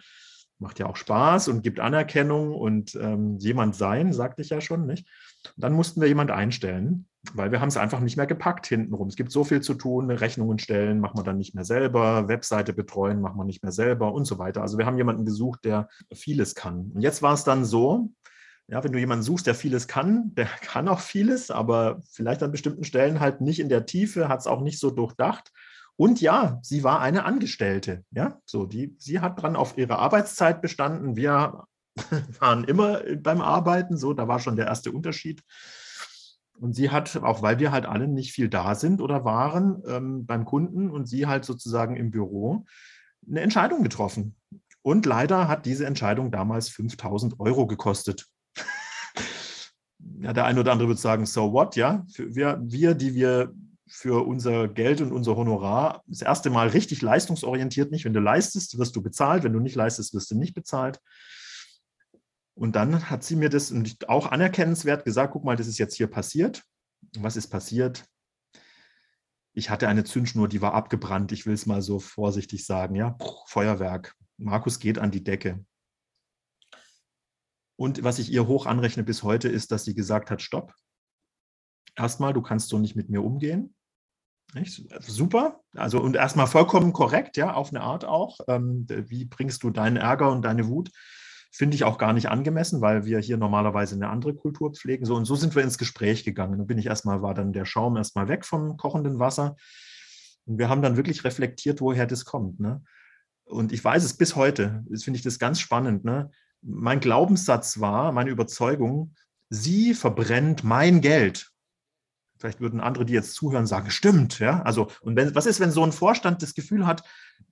Macht 0.59 0.79
ja 0.79 0.85
auch 0.85 0.95
Spaß 0.95 1.47
und 1.49 1.63
gibt 1.63 1.79
Anerkennung 1.79 2.53
und 2.53 2.95
ähm, 2.95 3.37
jemand 3.39 3.75
sein, 3.75 4.13
sagte 4.13 4.41
ich 4.41 4.49
ja 4.49 4.61
schon, 4.61 4.85
nicht? 4.85 5.07
Und 5.55 5.63
dann 5.63 5.73
mussten 5.73 5.99
wir 5.99 6.07
jemand 6.07 6.31
einstellen. 6.31 7.07
weil 7.33 7.51
wir 7.51 7.61
haben 7.61 7.69
es 7.69 7.77
einfach 7.77 8.01
nicht 8.01 8.17
mehr 8.17 8.27
gepackt 8.27 8.67
hintenrum. 8.67 9.07
Es 9.07 9.15
gibt 9.15 9.31
so 9.31 9.43
viel 9.43 9.61
zu 9.61 9.75
tun, 9.75 10.11
Rechnungen 10.11 10.59
stellen, 10.59 10.99
machen 10.99 11.17
wir 11.17 11.23
dann 11.23 11.37
nicht 11.37 11.55
mehr 11.55 11.63
selber, 11.63 12.27
Webseite 12.27 12.73
betreuen, 12.73 13.21
machen 13.21 13.37
wir 13.37 13.45
nicht 13.45 13.63
mehr 13.63 13.71
selber 13.71 14.13
und 14.13 14.25
so 14.25 14.39
weiter. 14.39 14.61
Also 14.61 14.77
wir 14.77 14.85
haben 14.85 14.97
jemanden 14.97 15.25
gesucht, 15.25 15.63
der 15.63 15.87
vieles 16.13 16.53
kann. 16.53 16.91
Und 16.93 17.01
jetzt 17.01 17.21
war 17.21 17.33
es 17.33 17.43
dann 17.43 17.63
so, 17.63 18.09
ja, 18.67 18.83
wenn 18.83 18.91
du 18.91 18.99
jemanden 18.99 19.23
suchst, 19.23 19.47
der 19.47 19.55
vieles 19.55 19.87
kann, 19.87 20.33
der 20.35 20.45
kann 20.45 20.87
auch 20.87 20.99
vieles, 20.99 21.51
aber 21.51 22.01
vielleicht 22.11 22.43
an 22.43 22.51
bestimmten 22.51 22.83
Stellen 22.83 23.19
halt 23.19 23.41
nicht 23.41 23.59
in 23.59 23.69
der 23.69 23.85
Tiefe, 23.85 24.27
hat 24.27 24.41
es 24.41 24.47
auch 24.47 24.61
nicht 24.61 24.79
so 24.79 24.91
durchdacht. 24.91 25.51
Und 25.95 26.21
ja, 26.21 26.59
sie 26.63 26.83
war 26.83 27.01
eine 27.01 27.25
Angestellte. 27.25 28.03
Ja, 28.11 28.39
so 28.45 28.65
die, 28.65 28.95
sie 28.97 29.19
hat 29.19 29.41
dran 29.41 29.55
auf 29.55 29.77
ihre 29.77 29.99
Arbeitszeit 29.99 30.61
bestanden. 30.61 31.15
Wir 31.15 31.65
waren 32.39 32.63
immer 32.63 33.01
beim 33.17 33.41
Arbeiten, 33.41 33.97
so, 33.97 34.13
da 34.13 34.27
war 34.27 34.39
schon 34.39 34.55
der 34.55 34.67
erste 34.67 34.91
Unterschied. 34.91 35.43
Und 36.59 36.73
sie 36.73 36.89
hat, 36.89 37.17
auch 37.17 37.41
weil 37.41 37.59
wir 37.59 37.71
halt 37.71 37.85
alle 37.85 38.07
nicht 38.07 38.31
viel 38.31 38.49
da 38.49 38.75
sind 38.75 39.01
oder 39.01 39.25
waren 39.25 39.81
ähm, 39.87 40.25
beim 40.25 40.45
Kunden 40.45 40.89
und 40.89 41.07
sie 41.07 41.27
halt 41.27 41.45
sozusagen 41.45 41.95
im 41.95 42.11
Büro, 42.11 42.65
eine 43.27 43.41
Entscheidung 43.41 43.83
getroffen. 43.83 44.35
Und 44.81 45.05
leider 45.05 45.47
hat 45.47 45.65
diese 45.65 45.85
Entscheidung 45.85 46.31
damals 46.31 46.69
5000 46.69 47.39
Euro 47.39 47.67
gekostet. 47.67 48.27
ja, 50.19 50.33
der 50.33 50.45
eine 50.45 50.59
oder 50.59 50.71
andere 50.71 50.89
wird 50.89 50.99
sagen, 50.99 51.25
so 51.25 51.53
what, 51.53 51.75
ja. 51.75 52.05
Für 52.13 52.35
wir, 52.35 52.59
wir, 52.63 52.93
die 52.93 53.13
wir 53.15 53.53
für 53.95 54.25
unser 54.25 54.67
Geld 54.67 55.01
und 55.01 55.11
unser 55.11 55.35
Honorar 55.35 56.03
das 56.07 56.23
erste 56.23 56.49
Mal 56.49 56.69
richtig 56.69 57.03
leistungsorientiert 57.03 57.91
nicht. 57.91 58.05
Wenn 58.05 58.13
du 58.13 58.19
leistest, 58.19 58.79
wirst 58.79 58.95
du 58.95 59.03
bezahlt. 59.03 59.43
Wenn 59.43 59.53
du 59.53 59.59
nicht 59.59 59.75
leistest, 59.75 60.15
wirst 60.15 60.31
du 60.31 60.35
nicht 60.35 60.55
bezahlt. 60.55 60.99
Und 62.55 62.75
dann 62.75 63.11
hat 63.11 63.23
sie 63.23 63.35
mir 63.35 63.49
das 63.49 63.71
auch 64.07 64.31
anerkennenswert 64.31 65.05
gesagt, 65.05 65.33
guck 65.33 65.43
mal, 65.43 65.55
das 65.55 65.67
ist 65.67 65.77
jetzt 65.77 65.95
hier 65.95 66.07
passiert. 66.07 66.63
Was 67.19 67.35
ist 67.35 67.49
passiert? 67.49 68.05
Ich 69.53 69.69
hatte 69.69 69.87
eine 69.87 70.03
Zündschnur, 70.03 70.47
die 70.47 70.61
war 70.61 70.73
abgebrannt. 70.73 71.31
Ich 71.31 71.45
will 71.45 71.53
es 71.53 71.67
mal 71.67 71.83
so 71.83 71.99
vorsichtig 71.99 72.65
sagen. 72.65 72.95
Ja, 72.95 73.11
Puh, 73.11 73.43
Feuerwerk. 73.45 74.15
Markus 74.37 74.79
geht 74.79 74.97
an 74.97 75.11
die 75.11 75.23
Decke. 75.23 75.63
Und 77.75 78.03
was 78.03 78.17
ich 78.17 78.31
ihr 78.31 78.47
hoch 78.47 78.65
anrechne 78.65 79.03
bis 79.03 79.21
heute, 79.21 79.49
ist, 79.49 79.71
dass 79.71 79.85
sie 79.85 79.93
gesagt 79.93 80.31
hat, 80.31 80.41
stopp. 80.41 80.73
Erstmal, 81.95 82.33
du 82.33 82.41
kannst 82.41 82.69
so 82.69 82.79
nicht 82.79 82.95
mit 82.95 83.09
mir 83.09 83.23
umgehen. 83.23 83.75
Nicht? 84.53 84.83
Super. 85.01 85.61
Also 85.75 85.99
und 85.99 86.15
erstmal 86.15 86.47
vollkommen 86.47 86.93
korrekt, 86.93 87.37
ja, 87.37 87.53
auf 87.53 87.69
eine 87.69 87.81
Art 87.81 88.05
auch. 88.05 88.39
Ähm, 88.47 88.85
wie 88.87 89.25
bringst 89.25 89.63
du 89.63 89.69
deinen 89.69 89.97
Ärger 89.97 90.31
und 90.31 90.43
deine 90.43 90.67
Wut 90.67 90.91
Finde 91.55 91.75
ich 91.75 91.83
auch 91.83 91.99
gar 91.99 92.13
nicht 92.13 92.29
angemessen, 92.29 92.81
weil 92.81 93.05
wir 93.05 93.19
hier 93.19 93.37
normalerweise 93.37 93.93
eine 93.93 94.09
andere 94.09 94.33
Kultur 94.33 94.73
pflegen. 94.73 95.05
So 95.05 95.13
und 95.13 95.25
so 95.25 95.35
sind 95.35 95.53
wir 95.53 95.61
ins 95.61 95.77
Gespräch 95.77 96.23
gegangen. 96.23 96.57
Dann 96.57 96.65
bin 96.65 96.79
ich 96.79 96.87
erstmal, 96.87 97.21
war 97.21 97.35
dann 97.35 97.53
der 97.53 97.65
Schaum 97.65 97.95
erstmal 97.95 98.27
weg 98.27 98.43
vom 98.43 98.75
kochenden 98.75 99.19
Wasser. 99.19 99.55
Und 100.45 100.57
wir 100.57 100.67
haben 100.67 100.81
dann 100.81 100.97
wirklich 100.97 101.23
reflektiert, 101.23 101.79
woher 101.79 102.07
das 102.07 102.25
kommt. 102.25 102.59
Ne? 102.59 102.81
Und 103.43 103.71
ich 103.71 103.85
weiß 103.85 104.03
es 104.03 104.17
bis 104.17 104.35
heute, 104.35 104.83
das 104.89 105.03
finde 105.03 105.17
ich 105.19 105.23
das 105.23 105.37
ganz 105.37 105.59
spannend. 105.59 106.03
Ne? 106.03 106.31
Mein 106.63 106.99
Glaubenssatz 106.99 107.79
war, 107.79 108.11
meine 108.13 108.31
Überzeugung, 108.31 109.13
sie 109.51 109.93
verbrennt 109.93 110.63
mein 110.63 111.01
Geld. 111.01 111.51
Vielleicht 112.43 112.59
würden 112.59 112.81
andere, 112.81 113.05
die 113.05 113.13
jetzt 113.13 113.35
zuhören, 113.35 113.65
sagen, 113.65 113.89
stimmt. 113.89 114.39
Ja? 114.39 114.61
Also, 114.63 114.89
und 114.99 115.15
wenn, 115.15 115.33
was 115.33 115.45
ist, 115.45 115.61
wenn 115.61 115.71
so 115.71 115.81
ein 115.81 115.93
Vorstand 115.93 116.43
das 116.43 116.55
Gefühl 116.55 116.85
hat, 116.85 117.01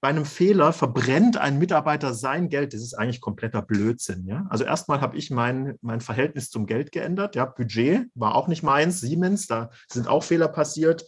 bei 0.01 0.09
einem 0.09 0.25
Fehler 0.25 0.73
verbrennt 0.73 1.37
ein 1.37 1.59
Mitarbeiter 1.59 2.13
sein 2.13 2.49
Geld? 2.49 2.73
Das 2.73 2.81
ist 2.81 2.95
eigentlich 2.95 3.21
kompletter 3.21 3.61
Blödsinn. 3.61 4.25
Ja? 4.27 4.45
Also 4.49 4.65
erstmal 4.65 4.99
habe 4.99 5.15
ich 5.15 5.31
mein, 5.31 5.77
mein 5.81 6.01
Verhältnis 6.01 6.49
zum 6.49 6.65
Geld 6.65 6.91
geändert. 6.91 7.37
Ja? 7.37 7.45
Budget 7.45 8.09
war 8.15 8.35
auch 8.35 8.49
nicht 8.49 8.63
meins, 8.63 8.99
Siemens, 8.99 9.47
da 9.47 9.69
sind 9.87 10.09
auch 10.09 10.23
Fehler 10.23 10.49
passiert 10.49 11.05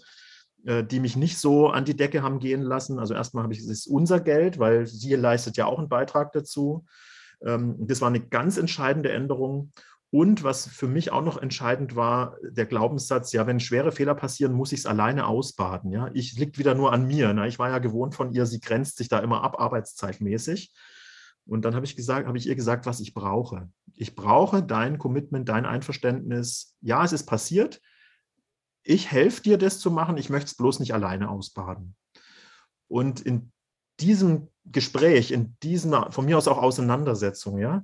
äh, 0.66 0.86
die 0.86 1.02
mich 1.02 1.18
nicht 1.18 1.38
so 1.38 1.68
an 1.68 1.84
die 1.84 1.98
Decke 1.98 2.24
haben 2.24 2.40
gehen 2.40 2.62
lassen. 2.62 3.00
Also 3.00 3.14
erstmal 3.14 3.44
habe 3.44 3.54
ich, 3.54 3.60
es 3.60 3.68
ist 3.68 3.86
unser 3.86 4.22
Geld, 4.22 4.60
weil 4.60 4.88
sie 4.88 5.14
leistet 5.16 5.58
ja 5.58 5.66
auch 5.66 5.78
einen 5.78 5.90
Beitrag 5.90 6.32
dazu. 6.32 6.86
Ähm, 7.46 7.76
das 7.80 8.00
war 8.00 8.08
eine 8.08 8.22
ganz 8.22 8.58
entscheidende 8.58 9.12
Änderung. 9.12 9.74
Und 10.14 10.44
was 10.44 10.68
für 10.68 10.88
mich 10.88 11.12
auch 11.12 11.24
noch 11.24 11.38
entscheidend 11.38 11.96
war, 11.96 12.38
der 12.44 12.68
Glaubenssatz, 12.68 13.32
ja, 13.32 13.48
wenn 13.48 13.60
schwere 13.60 13.92
Fehler 13.92 14.14
passieren, 14.14 14.54
muss 14.54 14.72
ich 14.72 14.82
es 14.82 14.86
alleine 14.86 15.26
ausbaden. 15.26 15.92
Ja, 15.92 16.12
ich 16.14 16.34
liegt 16.34 16.60
wieder 16.60 16.76
nur 16.76 16.94
an 16.94 17.08
mir. 17.08 17.34
Ne? 17.34 17.48
Ich 17.48 17.58
war 17.58 17.72
ja 17.72 17.80
gewohnt 17.80 18.14
von 18.14 18.32
ihr, 18.32 18.46
sie 18.46 18.60
grenzt 18.60 18.98
sich 18.98 19.08
da 19.10 19.18
immer 19.18 19.44
ab, 19.44 19.60
arbeitszeitmäßig. 19.60 20.72
Und 21.48 21.66
dann 21.66 21.74
habe 21.74 21.88
ich 21.88 21.96
gesagt, 21.96 22.28
habe 22.28 22.38
ich 22.38 22.46
ihr 22.46 22.54
gesagt, 22.54 22.86
was 22.86 23.00
ich 23.00 23.16
brauche. 23.16 23.72
Ich 23.96 24.14
brauche 24.14 24.62
dein 24.62 25.00
Commitment, 25.00 25.50
dein 25.50 25.66
Einverständnis. 25.66 26.76
Ja, 26.80 27.04
es 27.04 27.12
ist 27.12 27.26
passiert. 27.26 27.82
Ich 28.84 29.10
helfe 29.10 29.42
dir, 29.42 29.58
das 29.58 29.80
zu 29.80 29.90
machen. 29.90 30.18
Ich 30.18 30.30
möchte 30.30 30.46
es 30.46 30.58
bloß 30.58 30.80
nicht 30.80 30.94
alleine 30.94 31.30
ausbaden. 31.30 31.96
Und 32.88 33.20
in 33.22 33.52
diesem 34.00 34.50
Gespräch, 34.64 35.32
in 35.32 35.58
dieser 35.64 36.12
von 36.12 36.26
mir 36.26 36.38
aus 36.38 36.48
auch 36.48 36.62
Auseinandersetzung, 36.62 37.58
ja, 37.58 37.84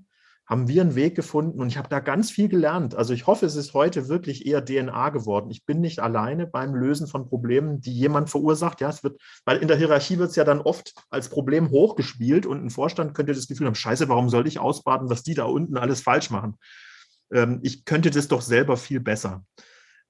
haben 0.50 0.68
wir 0.68 0.82
einen 0.82 0.96
Weg 0.96 1.14
gefunden 1.16 1.62
und 1.62 1.68
ich 1.68 1.78
habe 1.78 1.90
da 1.90 2.00
ganz 2.00 2.32
viel 2.32 2.50
gelernt. 2.50 2.96
Also 2.96 3.14
ich 3.14 3.28
hoffe, 3.28 3.46
es 3.46 3.56
ist 3.56 3.76
heute 3.76 4.10
wirklich 4.10 4.48
eher 4.48 4.66
DNA 4.66 5.10
geworden. 5.10 5.52
Ich 5.52 5.64
bin 5.64 5.80
nicht 5.80 6.00
alleine 6.00 6.48
beim 6.48 6.74
Lösen 6.74 7.06
von 7.06 7.30
Problemen, 7.30 7.82
die 7.82 7.94
jemand 7.94 8.32
verursacht. 8.32 8.82
Ja, 8.82 8.90
es 8.90 9.04
wird, 9.04 9.22
weil 9.46 9.60
in 9.60 9.68
der 9.68 9.78
Hierarchie 9.78 10.18
wird 10.18 10.32
es 10.32 10.36
ja 10.36 10.44
dann 10.44 10.60
oft 10.60 10.96
als 11.12 11.30
Problem 11.30 11.70
hochgespielt 11.70 12.48
und 12.48 12.66
ein 12.66 12.72
Vorstand 12.72 13.14
könnte 13.14 13.34
das 13.34 13.48
Gefühl 13.48 13.68
haben, 13.68 13.76
scheiße, 13.76 14.10
warum 14.10 14.30
soll 14.30 14.48
ich 14.48 14.60
ausbaden, 14.60 15.08
was 15.12 15.22
die 15.22 15.36
da 15.36 15.44
unten 15.44 15.78
alles 15.78 16.02
falsch 16.02 16.32
machen? 16.32 16.56
Ähm, 17.32 17.60
ich 17.62 17.86
könnte 17.86 18.10
das 18.10 18.28
doch 18.28 18.42
selber 18.42 18.76
viel 18.76 19.00
besser. 19.00 19.46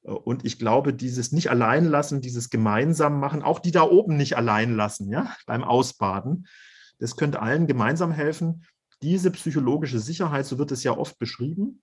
Und 0.03 0.45
ich 0.45 0.57
glaube, 0.57 0.93
dieses 0.93 1.33
nicht 1.33 1.49
allein 1.49 1.83
lassen, 1.83 2.21
dieses 2.21 2.49
gemeinsam 2.49 3.19
machen, 3.19 3.43
auch 3.43 3.59
die 3.59 3.71
da 3.71 3.81
oben 3.81 4.15
nicht 4.15 4.37
allein 4.37 4.73
lassen, 4.73 5.11
ja, 5.11 5.35
beim 5.45 5.65
Ausbaden, 5.65 6.47
das 6.97 7.17
könnte 7.17 7.41
allen 7.41 7.67
gemeinsam 7.67 8.13
helfen 8.13 8.63
diese 9.01 9.31
psychologische 9.31 9.99
Sicherheit, 9.99 10.45
so 10.45 10.57
wird 10.57 10.71
es 10.71 10.83
ja 10.83 10.97
oft 10.97 11.17
beschrieben, 11.19 11.81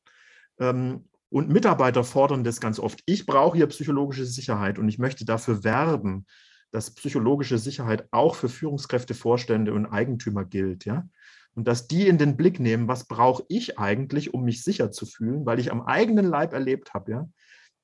ähm, 0.59 1.05
und 1.29 1.49
Mitarbeiter 1.49 2.05
fordern 2.05 2.45
das 2.45 2.61
ganz 2.61 2.79
oft. 2.79 3.03
Ich 3.05 3.27
brauche 3.27 3.57
hier 3.57 3.67
psychologische 3.67 4.25
Sicherheit 4.25 4.79
und 4.79 4.89
ich 4.89 4.99
möchte 4.99 5.25
dafür 5.25 5.65
werben, 5.65 6.25
dass 6.71 6.95
psychologische 6.95 7.59
Sicherheit 7.59 8.07
auch 8.11 8.37
für 8.37 8.49
Führungskräfte, 8.49 9.15
Vorstände 9.15 9.73
und 9.75 9.87
Eigentümer 9.87 10.45
gilt, 10.45 10.85
ja. 10.85 11.09
Und 11.55 11.67
dass 11.67 11.89
die 11.89 12.07
in 12.07 12.19
den 12.19 12.37
Blick 12.37 12.61
nehmen, 12.61 12.87
was 12.87 13.09
brauche 13.09 13.45
ich 13.49 13.79
eigentlich, 13.79 14.35
um 14.35 14.45
mich 14.45 14.63
sicher 14.63 14.93
zu 14.93 15.07
fühlen, 15.07 15.47
weil 15.47 15.59
ich 15.59 15.73
am 15.73 15.83
eigenen 15.83 16.27
Leib 16.27 16.53
erlebt 16.53 16.93
habe, 16.93 17.11
ja, 17.11 17.29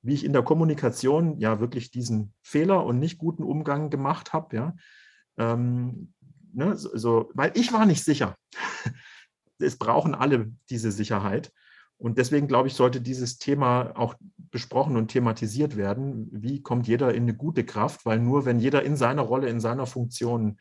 wie 0.03 0.13
ich 0.13 0.23
in 0.23 0.33
der 0.33 0.43
Kommunikation 0.43 1.39
ja 1.39 1.59
wirklich 1.59 1.89
diesen 1.89 2.33
Fehler 2.43 2.85
und 2.85 2.99
nicht 2.99 3.17
guten 3.17 3.43
Umgang 3.43 3.89
gemacht 3.89 4.31
habe, 4.31 4.55
ja. 4.55 4.75
Ähm, 5.37 6.13
ne, 6.53 6.75
so, 6.77 7.31
weil 7.33 7.51
ich 7.55 7.73
war 7.73 7.85
nicht 7.85 8.03
sicher 8.03 8.37
es 9.63 9.77
brauchen 9.77 10.15
alle 10.15 10.51
diese 10.69 10.91
Sicherheit. 10.91 11.51
Und 11.97 12.17
deswegen 12.17 12.47
glaube 12.47 12.67
ich, 12.67 12.73
sollte 12.73 13.01
dieses 13.01 13.37
Thema 13.37 13.93
auch 13.95 14.15
besprochen 14.51 14.97
und 14.97 15.07
thematisiert 15.07 15.77
werden. 15.77 16.27
Wie 16.31 16.61
kommt 16.61 16.87
jeder 16.87 17.13
in 17.13 17.23
eine 17.23 17.33
gute 17.33 17.63
Kraft? 17.63 18.05
Weil 18.05 18.19
nur 18.19 18.45
wenn 18.45 18.59
jeder 18.59 18.83
in 18.83 18.95
seiner 18.95 19.21
Rolle, 19.21 19.47
in 19.47 19.59
seiner 19.59 19.85
Funktion, 19.85 20.59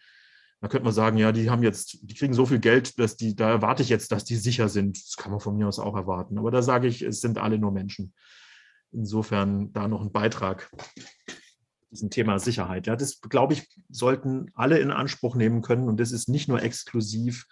da 0.60 0.68
könnte 0.68 0.84
man 0.84 0.94
sagen, 0.94 1.16
ja, 1.16 1.32
die 1.32 1.50
haben 1.50 1.62
jetzt, 1.64 1.98
die 2.02 2.14
kriegen 2.14 2.34
so 2.34 2.46
viel 2.46 2.60
Geld, 2.60 2.98
dass 2.98 3.16
die, 3.16 3.34
da 3.34 3.50
erwarte 3.50 3.82
ich 3.82 3.88
jetzt, 3.88 4.12
dass 4.12 4.24
die 4.24 4.36
sicher 4.36 4.68
sind. 4.68 4.96
Das 5.04 5.16
kann 5.16 5.32
man 5.32 5.40
von 5.40 5.56
mir 5.56 5.66
aus 5.66 5.80
auch 5.80 5.96
erwarten. 5.96 6.38
Aber 6.38 6.50
da 6.50 6.62
sage 6.62 6.86
ich, 6.86 7.02
es 7.02 7.20
sind 7.20 7.38
alle 7.38 7.58
nur 7.58 7.72
Menschen. 7.72 8.14
Insofern 8.92 9.72
da 9.72 9.88
noch 9.88 10.02
ein 10.02 10.12
Beitrag 10.12 10.70
diesem 11.90 12.10
Thema 12.10 12.38
Sicherheit. 12.38 12.86
Ja, 12.86 12.96
das 12.96 13.20
glaube 13.20 13.54
ich, 13.54 13.68
sollten 13.88 14.50
alle 14.54 14.78
in 14.78 14.90
Anspruch 14.90 15.34
nehmen 15.34 15.62
können. 15.62 15.88
Und 15.88 16.00
das 16.00 16.12
ist 16.12 16.28
nicht 16.28 16.48
nur 16.48 16.62
exklusiv 16.62 17.46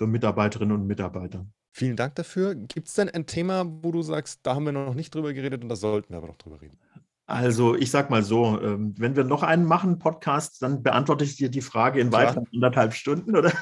für 0.00 0.06
Mitarbeiterinnen 0.06 0.74
und 0.74 0.86
Mitarbeiter. 0.86 1.44
Vielen 1.72 1.94
Dank 1.94 2.14
dafür. 2.14 2.54
Gibt 2.54 2.88
es 2.88 2.94
denn 2.94 3.10
ein 3.10 3.26
Thema, 3.26 3.66
wo 3.66 3.92
du 3.92 4.00
sagst, 4.00 4.40
da 4.44 4.54
haben 4.54 4.64
wir 4.64 4.72
noch 4.72 4.94
nicht 4.94 5.14
drüber 5.14 5.34
geredet 5.34 5.62
und 5.62 5.68
da 5.68 5.76
sollten 5.76 6.14
wir 6.14 6.16
aber 6.16 6.28
noch 6.28 6.38
drüber 6.38 6.62
reden? 6.62 6.78
Also 7.26 7.74
ich 7.74 7.90
sag 7.90 8.08
mal 8.08 8.22
so, 8.22 8.58
ähm, 8.62 8.94
wenn 8.96 9.14
wir 9.14 9.24
noch 9.24 9.42
einen 9.42 9.66
machen, 9.66 9.98
Podcast, 9.98 10.62
dann 10.62 10.82
beantworte 10.82 11.24
ich 11.24 11.36
dir 11.36 11.50
die 11.50 11.60
Frage 11.60 12.00
in 12.00 12.12
weiteren 12.12 12.46
anderthalb 12.54 12.94
Stunden, 12.94 13.36
oder? 13.36 13.52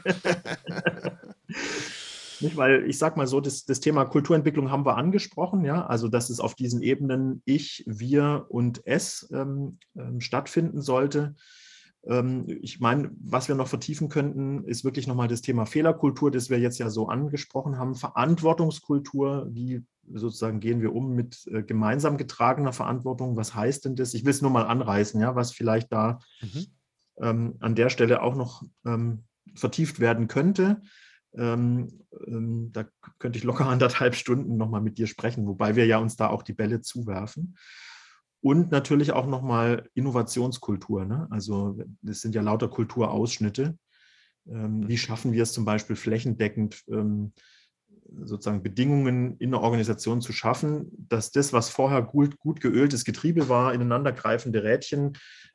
Nicht, 2.40 2.56
weil 2.56 2.84
ich 2.90 2.98
sag 2.98 3.16
mal 3.16 3.28
so, 3.28 3.40
das, 3.40 3.66
das, 3.66 3.78
Thema 3.78 4.04
Kulturentwicklung 4.04 4.72
haben 4.72 4.84
wir 4.84 4.96
angesprochen, 4.96 5.64
ja, 5.64 5.86
also 5.86 6.08
dass 6.08 6.28
es 6.28 6.40
auf 6.40 6.56
diesen 6.56 6.82
Ebenen 6.82 7.40
ich, 7.44 7.84
wir 7.86 8.46
und 8.48 8.84
es 8.84 9.28
ähm, 9.32 9.78
ähm, 9.96 10.20
stattfinden 10.20 10.82
sollte. 10.82 11.36
Ähm, 12.06 12.44
ich 12.62 12.80
meine, 12.80 13.10
was 13.18 13.48
wir 13.48 13.54
noch 13.54 13.68
vertiefen 13.68 14.08
könnten, 14.08 14.64
ist 14.64 14.84
wirklich 14.84 15.06
nochmal 15.06 15.28
das 15.28 15.42
Thema 15.42 15.66
Fehlerkultur, 15.66 16.30
das 16.30 16.50
wir 16.50 16.58
jetzt 16.58 16.78
ja 16.78 16.88
so 16.88 17.08
angesprochen 17.08 17.78
haben, 17.78 17.94
Verantwortungskultur, 17.94 19.48
wie 19.50 19.82
sozusagen 20.12 20.60
gehen 20.60 20.80
wir 20.80 20.94
um 20.94 21.14
mit 21.14 21.46
äh, 21.48 21.62
gemeinsam 21.62 22.16
getragener 22.16 22.72
Verantwortung, 22.72 23.36
was 23.36 23.54
heißt 23.54 23.84
denn 23.84 23.96
das? 23.96 24.14
Ich 24.14 24.24
will 24.24 24.30
es 24.30 24.42
nur 24.42 24.50
mal 24.50 24.66
anreißen, 24.66 25.20
ja, 25.20 25.34
was 25.34 25.52
vielleicht 25.52 25.92
da 25.92 26.20
mhm. 26.40 26.66
ähm, 27.18 27.56
an 27.60 27.74
der 27.74 27.90
Stelle 27.90 28.22
auch 28.22 28.36
noch 28.36 28.62
ähm, 28.84 29.24
vertieft 29.54 29.98
werden 29.98 30.28
könnte. 30.28 30.82
Ähm, 31.34 32.04
ähm, 32.26 32.70
da 32.72 32.84
könnte 33.18 33.38
ich 33.38 33.44
locker 33.44 33.66
anderthalb 33.66 34.14
Stunden 34.14 34.56
nochmal 34.56 34.80
mit 34.80 34.98
dir 34.98 35.06
sprechen, 35.06 35.46
wobei 35.46 35.76
wir 35.76 35.86
ja 35.86 35.98
uns 35.98 36.16
da 36.16 36.28
auch 36.28 36.42
die 36.42 36.54
Bälle 36.54 36.80
zuwerfen. 36.80 37.56
Und 38.46 38.70
natürlich 38.70 39.10
auch 39.10 39.26
nochmal 39.26 39.90
Innovationskultur. 39.94 41.04
Ne? 41.04 41.26
Also 41.30 41.80
das 42.00 42.20
sind 42.20 42.32
ja 42.36 42.42
lauter 42.42 42.68
Kulturausschnitte. 42.68 43.76
Ähm, 44.48 44.86
wie 44.86 44.98
schaffen 44.98 45.32
wir 45.32 45.42
es 45.42 45.52
zum 45.52 45.64
Beispiel 45.64 45.96
flächendeckend, 45.96 46.84
ähm, 46.86 47.32
sozusagen 48.22 48.62
Bedingungen 48.62 49.36
in 49.38 49.50
der 49.50 49.62
Organisation 49.62 50.20
zu 50.20 50.32
schaffen, 50.32 50.92
dass 51.08 51.32
das, 51.32 51.52
was 51.52 51.70
vorher 51.70 52.02
gut, 52.02 52.38
gut 52.38 52.60
geöltes 52.60 53.04
Getriebe 53.04 53.48
war, 53.48 53.74
ineinandergreifende 53.74 54.62
Rädchen, 54.62 55.14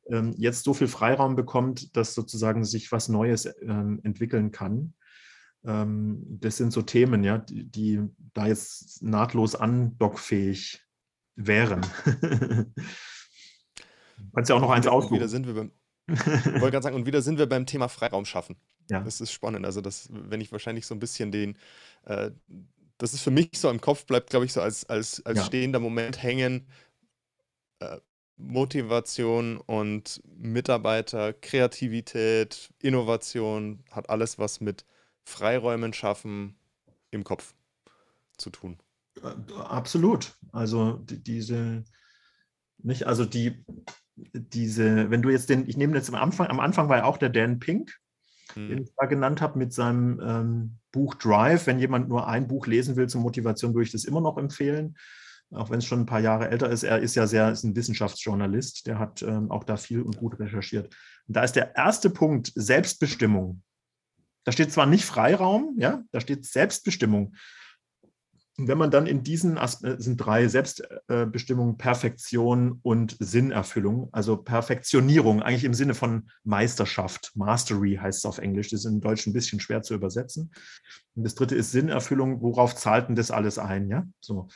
ähm, 0.09 0.33
jetzt 0.37 0.65
so 0.65 0.73
viel 0.73 0.89
Freiraum 0.89 1.37
bekommt, 1.37 1.95
dass 1.95 2.13
sozusagen 2.13 2.65
sich 2.65 2.91
was 2.91 3.07
Neues 3.07 3.45
ähm, 3.61 4.01
entwickeln 4.03 4.51
kann. 4.51 4.95
Ähm, 5.63 6.25
das 6.27 6.57
sind 6.57 6.73
so 6.73 6.81
Themen, 6.81 7.23
ja, 7.23 7.37
die, 7.37 7.63
die 7.71 8.01
da 8.33 8.47
jetzt 8.47 9.01
nahtlos 9.01 9.55
andockfähig 9.55 10.85
wären. 11.35 11.81
Kannst 14.33 14.49
ja 14.49 14.55
auch 14.55 14.61
noch 14.61 14.69
eins 14.69 14.87
aussuchen. 14.87 15.15
Wieder 15.15 15.27
sind 15.27 15.47
wir 15.47 15.53
beim, 15.53 15.71
wollte 16.07 16.71
gerade 16.71 16.83
sagen, 16.83 16.95
und 16.95 17.05
wieder 17.05 17.21
sind 17.21 17.37
wir 17.37 17.47
beim 17.47 17.65
Thema 17.65 17.87
Freiraum 17.87 18.25
schaffen. 18.25 18.55
Ja. 18.89 19.01
Das 19.01 19.21
ist 19.21 19.31
spannend. 19.31 19.65
Also, 19.65 19.81
das, 19.81 20.09
wenn 20.11 20.41
ich 20.41 20.51
wahrscheinlich 20.51 20.85
so 20.85 20.95
ein 20.95 20.99
bisschen 20.99 21.31
den, 21.31 21.57
äh, 22.05 22.31
das 22.97 23.13
ist 23.13 23.21
für 23.21 23.31
mich 23.31 23.49
so 23.55 23.69
im 23.69 23.81
Kopf 23.81 24.05
bleibt, 24.05 24.29
glaube 24.29 24.45
ich, 24.45 24.53
so 24.53 24.61
als, 24.61 24.85
als, 24.85 25.25
als 25.25 25.39
ja. 25.39 25.45
stehender 25.45 25.79
Moment 25.79 26.21
hängen. 26.21 26.67
Äh, 27.79 27.97
Motivation 28.37 29.57
und 29.57 30.21
Mitarbeiter, 30.25 31.33
Kreativität, 31.33 32.71
Innovation 32.79 33.83
hat 33.91 34.09
alles 34.09 34.39
was 34.39 34.61
mit 34.61 34.85
Freiräumen 35.23 35.93
schaffen 35.93 36.55
im 37.11 37.23
Kopf 37.23 37.53
zu 38.37 38.49
tun. 38.49 38.79
Absolut. 39.57 40.35
Also 40.51 40.93
die, 40.93 41.21
diese, 41.21 41.83
nicht, 42.79 43.07
also 43.07 43.25
die, 43.25 43.65
diese, 44.15 45.09
wenn 45.09 45.21
du 45.21 45.29
jetzt 45.29 45.49
den, 45.49 45.67
ich 45.67 45.77
nehme 45.77 45.95
jetzt 45.95 46.09
am 46.09 46.15
Anfang, 46.15 46.47
am 46.47 46.59
Anfang 46.59 46.89
war 46.89 46.97
ja 46.97 47.03
auch 47.05 47.17
der 47.17 47.29
Dan 47.29 47.59
Pink, 47.59 47.93
hm. 48.53 48.69
den 48.69 48.83
ich 48.83 48.91
da 48.95 49.05
genannt 49.05 49.41
habe 49.41 49.57
mit 49.57 49.73
seinem 49.73 50.19
ähm, 50.23 50.77
Buch 50.91 51.15
Drive. 51.15 51.67
Wenn 51.67 51.79
jemand 51.79 52.09
nur 52.09 52.27
ein 52.27 52.47
Buch 52.47 52.67
lesen 52.67 52.95
will 52.95 53.07
zur 53.07 53.21
Motivation, 53.21 53.73
würde 53.73 53.85
ich 53.85 53.91
das 53.91 54.05
immer 54.05 54.21
noch 54.21 54.37
empfehlen. 54.37 54.95
Auch 55.53 55.69
wenn 55.69 55.79
es 55.79 55.85
schon 55.85 56.01
ein 56.01 56.05
paar 56.05 56.21
Jahre 56.21 56.49
älter 56.49 56.69
ist, 56.69 56.83
er 56.83 56.99
ist 56.99 57.15
ja 57.15 57.27
sehr, 57.27 57.51
ist 57.51 57.63
ein 57.63 57.75
Wissenschaftsjournalist, 57.75 58.87
der 58.87 58.99
hat 58.99 59.21
ähm, 59.21 59.51
auch 59.51 59.65
da 59.65 59.75
viel 59.75 60.01
und 60.01 60.15
gut 60.17 60.39
recherchiert. 60.39 60.93
Und 61.27 61.35
da 61.35 61.43
ist 61.43 61.57
der 61.57 61.75
erste 61.75 62.09
Punkt 62.09 62.53
Selbstbestimmung. 62.55 63.61
Da 64.45 64.53
steht 64.53 64.71
zwar 64.71 64.85
nicht 64.85 65.03
Freiraum, 65.03 65.75
ja, 65.77 66.03
da 66.11 66.21
steht 66.21 66.45
Selbstbestimmung. 66.45 67.35
Und 68.61 68.67
wenn 68.67 68.77
man 68.77 68.91
dann 68.91 69.07
in 69.07 69.23
diesen 69.23 69.57
Aspekten, 69.57 69.97
äh, 69.97 70.03
sind 70.03 70.17
drei 70.17 70.47
Selbstbestimmung, 70.47 71.77
Perfektion 71.77 72.77
und 72.83 73.17
Sinnerfüllung, 73.19 74.09
also 74.11 74.37
Perfektionierung, 74.37 75.41
eigentlich 75.41 75.63
im 75.63 75.73
Sinne 75.73 75.95
von 75.95 76.29
Meisterschaft. 76.43 77.31
Mastery 77.33 77.97
heißt 77.99 78.19
es 78.19 78.25
auf 78.25 78.37
Englisch, 78.37 78.69
das 78.69 78.81
ist 78.81 78.85
im 78.85 79.01
Deutschen 79.01 79.31
ein 79.31 79.33
bisschen 79.33 79.59
schwer 79.59 79.81
zu 79.81 79.95
übersetzen. 79.95 80.51
Und 81.15 81.23
das 81.23 81.33
dritte 81.33 81.55
ist 81.55 81.71
Sinnerfüllung, 81.71 82.43
worauf 82.43 82.75
zahlt 82.75 83.07
denn 83.07 83.15
das 83.15 83.31
alles 83.31 83.57
ein? 83.57 83.89
Ja, 83.89 84.05
so. 84.19 84.47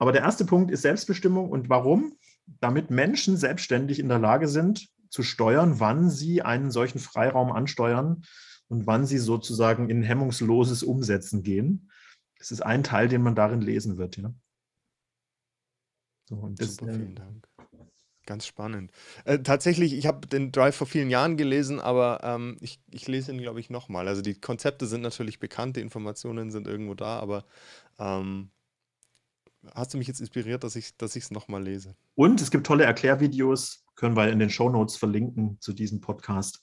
Aber 0.00 0.10
der 0.10 0.22
erste 0.22 0.44
Punkt 0.44 0.72
ist 0.72 0.82
Selbstbestimmung 0.82 1.48
und 1.48 1.68
warum? 1.68 2.14
Damit 2.60 2.90
Menschen 2.90 3.36
selbstständig 3.36 4.00
in 4.00 4.08
der 4.08 4.18
Lage 4.18 4.48
sind, 4.48 4.88
zu 5.08 5.22
steuern, 5.22 5.78
wann 5.78 6.10
sie 6.10 6.42
einen 6.42 6.72
solchen 6.72 6.98
Freiraum 6.98 7.52
ansteuern 7.52 8.22
und 8.66 8.88
wann 8.88 9.06
sie 9.06 9.18
sozusagen 9.18 9.88
in 9.88 10.02
hemmungsloses 10.02 10.82
Umsetzen 10.82 11.44
gehen. 11.44 11.88
Das 12.38 12.50
ist 12.50 12.60
ein 12.60 12.82
Teil, 12.82 13.08
den 13.08 13.22
man 13.22 13.34
darin 13.34 13.60
lesen 13.60 13.96
wird. 13.98 14.16
Ja. 14.16 14.34
So, 16.28 16.48
das, 16.56 16.76
Super, 16.76 16.92
vielen 16.92 17.14
Dank. 17.14 17.48
Ganz 18.26 18.44
spannend. 18.44 18.90
Äh, 19.24 19.38
tatsächlich, 19.38 19.92
ich 19.92 20.06
habe 20.06 20.26
den 20.26 20.50
Drive 20.50 20.74
vor 20.74 20.88
vielen 20.88 21.10
Jahren 21.10 21.36
gelesen, 21.36 21.78
aber 21.78 22.20
ähm, 22.24 22.56
ich, 22.60 22.80
ich 22.90 23.06
lese 23.06 23.32
ihn, 23.32 23.38
glaube 23.38 23.60
ich, 23.60 23.70
nochmal. 23.70 24.08
Also 24.08 24.20
die 24.20 24.40
Konzepte 24.40 24.86
sind 24.86 25.02
natürlich 25.02 25.38
bekannt, 25.38 25.76
die 25.76 25.80
Informationen 25.80 26.50
sind 26.50 26.66
irgendwo 26.66 26.94
da, 26.94 27.20
aber 27.20 27.44
ähm, 28.00 28.50
hast 29.74 29.94
du 29.94 29.98
mich 29.98 30.08
jetzt 30.08 30.20
inspiriert, 30.20 30.64
dass 30.64 30.74
ich 30.74 30.86
es 30.86 30.96
dass 30.96 31.30
nochmal 31.30 31.62
lese. 31.62 31.94
Und 32.16 32.40
es 32.40 32.50
gibt 32.50 32.66
tolle 32.66 32.82
Erklärvideos, 32.82 33.84
können 33.94 34.16
wir 34.16 34.28
in 34.28 34.40
den 34.40 34.50
Show 34.50 34.68
Notes 34.70 34.96
verlinken 34.96 35.58
zu 35.60 35.72
diesem 35.72 36.00
Podcast 36.00 36.60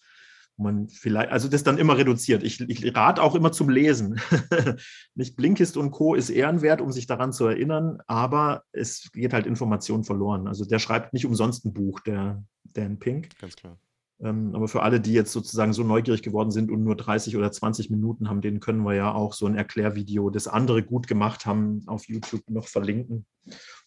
man 0.57 0.87
vielleicht, 0.87 1.31
also 1.31 1.47
das 1.47 1.63
dann 1.63 1.77
immer 1.77 1.97
reduziert. 1.97 2.43
Ich, 2.43 2.61
ich 2.61 2.95
rate 2.95 3.21
auch 3.21 3.35
immer 3.35 3.51
zum 3.51 3.69
Lesen. 3.69 4.19
Nicht 5.15 5.35
Blinkist 5.35 5.77
und 5.77 5.91
Co. 5.91 6.15
ist 6.15 6.29
ehrenwert, 6.29 6.81
um 6.81 6.91
sich 6.91 7.07
daran 7.07 7.33
zu 7.33 7.45
erinnern, 7.45 7.99
aber 8.07 8.63
es 8.71 9.11
geht 9.11 9.33
halt 9.33 9.45
Information 9.45 10.03
verloren. 10.03 10.47
Also 10.47 10.65
der 10.65 10.79
schreibt 10.79 11.13
nicht 11.13 11.25
umsonst 11.25 11.65
ein 11.65 11.73
Buch, 11.73 11.99
der 12.01 12.43
Dan 12.63 12.99
Pink. 12.99 13.37
Ganz 13.39 13.55
klar. 13.55 13.77
Ähm, 14.21 14.55
aber 14.55 14.67
für 14.67 14.83
alle, 14.83 15.01
die 15.01 15.13
jetzt 15.13 15.31
sozusagen 15.31 15.73
so 15.73 15.83
neugierig 15.83 16.21
geworden 16.21 16.51
sind 16.51 16.71
und 16.71 16.83
nur 16.83 16.95
30 16.95 17.35
oder 17.35 17.51
20 17.51 17.89
Minuten 17.89 18.29
haben, 18.29 18.41
denen 18.41 18.59
können 18.59 18.83
wir 18.83 18.93
ja 18.93 19.13
auch 19.13 19.33
so 19.33 19.45
ein 19.47 19.55
Erklärvideo, 19.55 20.29
das 20.29 20.47
andere 20.47 20.83
gut 20.83 21.07
gemacht 21.07 21.45
haben, 21.45 21.83
auf 21.87 22.07
YouTube 22.07 22.49
noch 22.49 22.67
verlinken. 22.67 23.25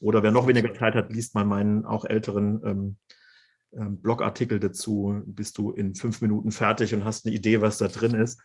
Oder 0.01 0.23
wer 0.23 0.33
noch 0.33 0.47
weniger 0.47 0.75
Zeit 0.75 0.95
hat, 0.95 1.13
liest 1.13 1.35
mal 1.35 1.45
meinen 1.45 1.87
auch 1.87 2.05
älteren 2.05 2.61
ähm, 2.65 2.97
Blogartikel 3.85 4.59
dazu, 4.59 5.23
bist 5.27 5.59
du 5.59 5.73
in 5.73 5.95
fünf 5.95 6.23
Minuten 6.23 6.51
fertig 6.51 6.95
und 6.95 7.05
hast 7.05 7.27
eine 7.27 7.35
Idee, 7.35 7.61
was 7.61 7.79
da 7.79 7.89
drin 7.89 8.15
ist. 8.15 8.41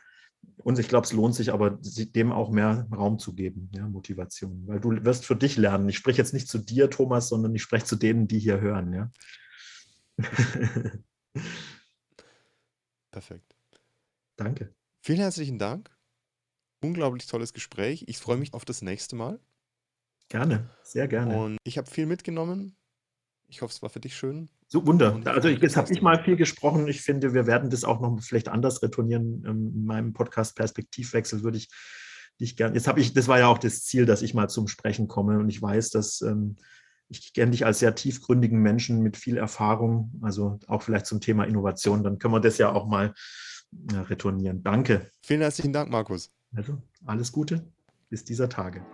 Und 0.57 0.79
ich 0.79 0.87
glaube, 0.87 1.05
es 1.05 1.13
lohnt 1.13 1.35
sich 1.35 1.53
aber, 1.53 1.79
dem 1.81 2.31
auch 2.31 2.51
mehr 2.51 2.87
Raum 2.91 3.19
zu 3.19 3.33
geben, 3.33 3.69
ja, 3.75 3.87
Motivation. 3.87 4.63
Weil 4.67 4.79
du 4.79 5.03
wirst 5.03 5.25
für 5.25 5.35
dich 5.35 5.57
lernen. 5.57 5.89
Ich 5.89 5.97
spreche 5.97 6.19
jetzt 6.19 6.33
nicht 6.33 6.47
zu 6.47 6.57
dir, 6.57 6.89
Thomas, 6.89 7.29
sondern 7.29 7.53
ich 7.55 7.61
spreche 7.61 7.85
zu 7.85 7.95
denen, 7.95 8.27
die 8.27 8.39
hier 8.39 8.59
hören, 8.59 8.93
ja. 8.93 9.11
Perfekt. 13.11 13.55
Danke. 14.35 14.73
Vielen 15.01 15.19
herzlichen 15.19 15.59
Dank. 15.59 15.89
Unglaublich 16.81 17.27
tolles 17.27 17.53
Gespräch. 17.53 18.05
Ich 18.07 18.17
freue 18.17 18.37
mich 18.37 18.53
auf 18.53 18.65
das 18.65 18.81
nächste 18.81 19.15
Mal. 19.15 19.39
Gerne, 20.29 20.69
sehr 20.83 21.07
gerne. 21.07 21.37
Und 21.37 21.57
ich 21.63 21.77
habe 21.77 21.89
viel 21.89 22.05
mitgenommen. 22.05 22.75
Ich 23.47 23.61
hoffe, 23.61 23.71
es 23.71 23.81
war 23.81 23.89
für 23.89 23.99
dich 23.99 24.15
schön. 24.15 24.49
So, 24.71 24.87
Wunder. 24.87 25.19
Also 25.25 25.49
jetzt 25.49 25.75
habe 25.75 25.91
ich 25.91 26.01
mal 26.01 26.23
viel 26.23 26.37
gesprochen. 26.37 26.87
Ich 26.87 27.01
finde, 27.01 27.33
wir 27.33 27.45
werden 27.45 27.69
das 27.69 27.83
auch 27.83 27.99
noch 27.99 28.21
vielleicht 28.21 28.47
anders 28.47 28.81
retournieren. 28.81 29.43
Ähm, 29.45 29.73
in 29.75 29.85
meinem 29.85 30.13
Podcast 30.13 30.55
Perspektivwechsel 30.55 31.43
würde 31.43 31.57
ich 31.57 31.67
dich 32.39 32.55
gerne. 32.55 32.75
Jetzt 32.75 32.87
habe 32.87 33.01
ich, 33.01 33.13
das 33.13 33.27
war 33.27 33.37
ja 33.37 33.47
auch 33.47 33.57
das 33.57 33.83
Ziel, 33.83 34.05
dass 34.05 34.21
ich 34.21 34.33
mal 34.33 34.47
zum 34.47 34.69
Sprechen 34.69 35.09
komme. 35.09 35.39
Und 35.39 35.49
ich 35.49 35.61
weiß, 35.61 35.89
dass 35.89 36.21
ähm, 36.21 36.55
ich 37.09 37.33
kenne 37.33 37.51
dich 37.51 37.65
als 37.65 37.79
sehr 37.79 37.95
tiefgründigen 37.95 38.61
Menschen 38.61 39.01
mit 39.01 39.17
viel 39.17 39.35
Erfahrung, 39.35 40.13
also 40.21 40.57
auch 40.67 40.83
vielleicht 40.83 41.05
zum 41.05 41.19
Thema 41.19 41.43
Innovation. 41.43 42.01
Dann 42.01 42.17
können 42.17 42.33
wir 42.33 42.39
das 42.39 42.57
ja 42.57 42.71
auch 42.71 42.87
mal 42.87 43.13
retournieren. 43.91 44.63
Danke. 44.63 45.11
Vielen 45.21 45.41
herzlichen 45.41 45.73
Dank, 45.73 45.91
Markus. 45.91 46.31
Also, 46.55 46.81
alles 47.05 47.33
Gute 47.33 47.69
bis 48.09 48.23
dieser 48.23 48.47
Tage. 48.47 48.85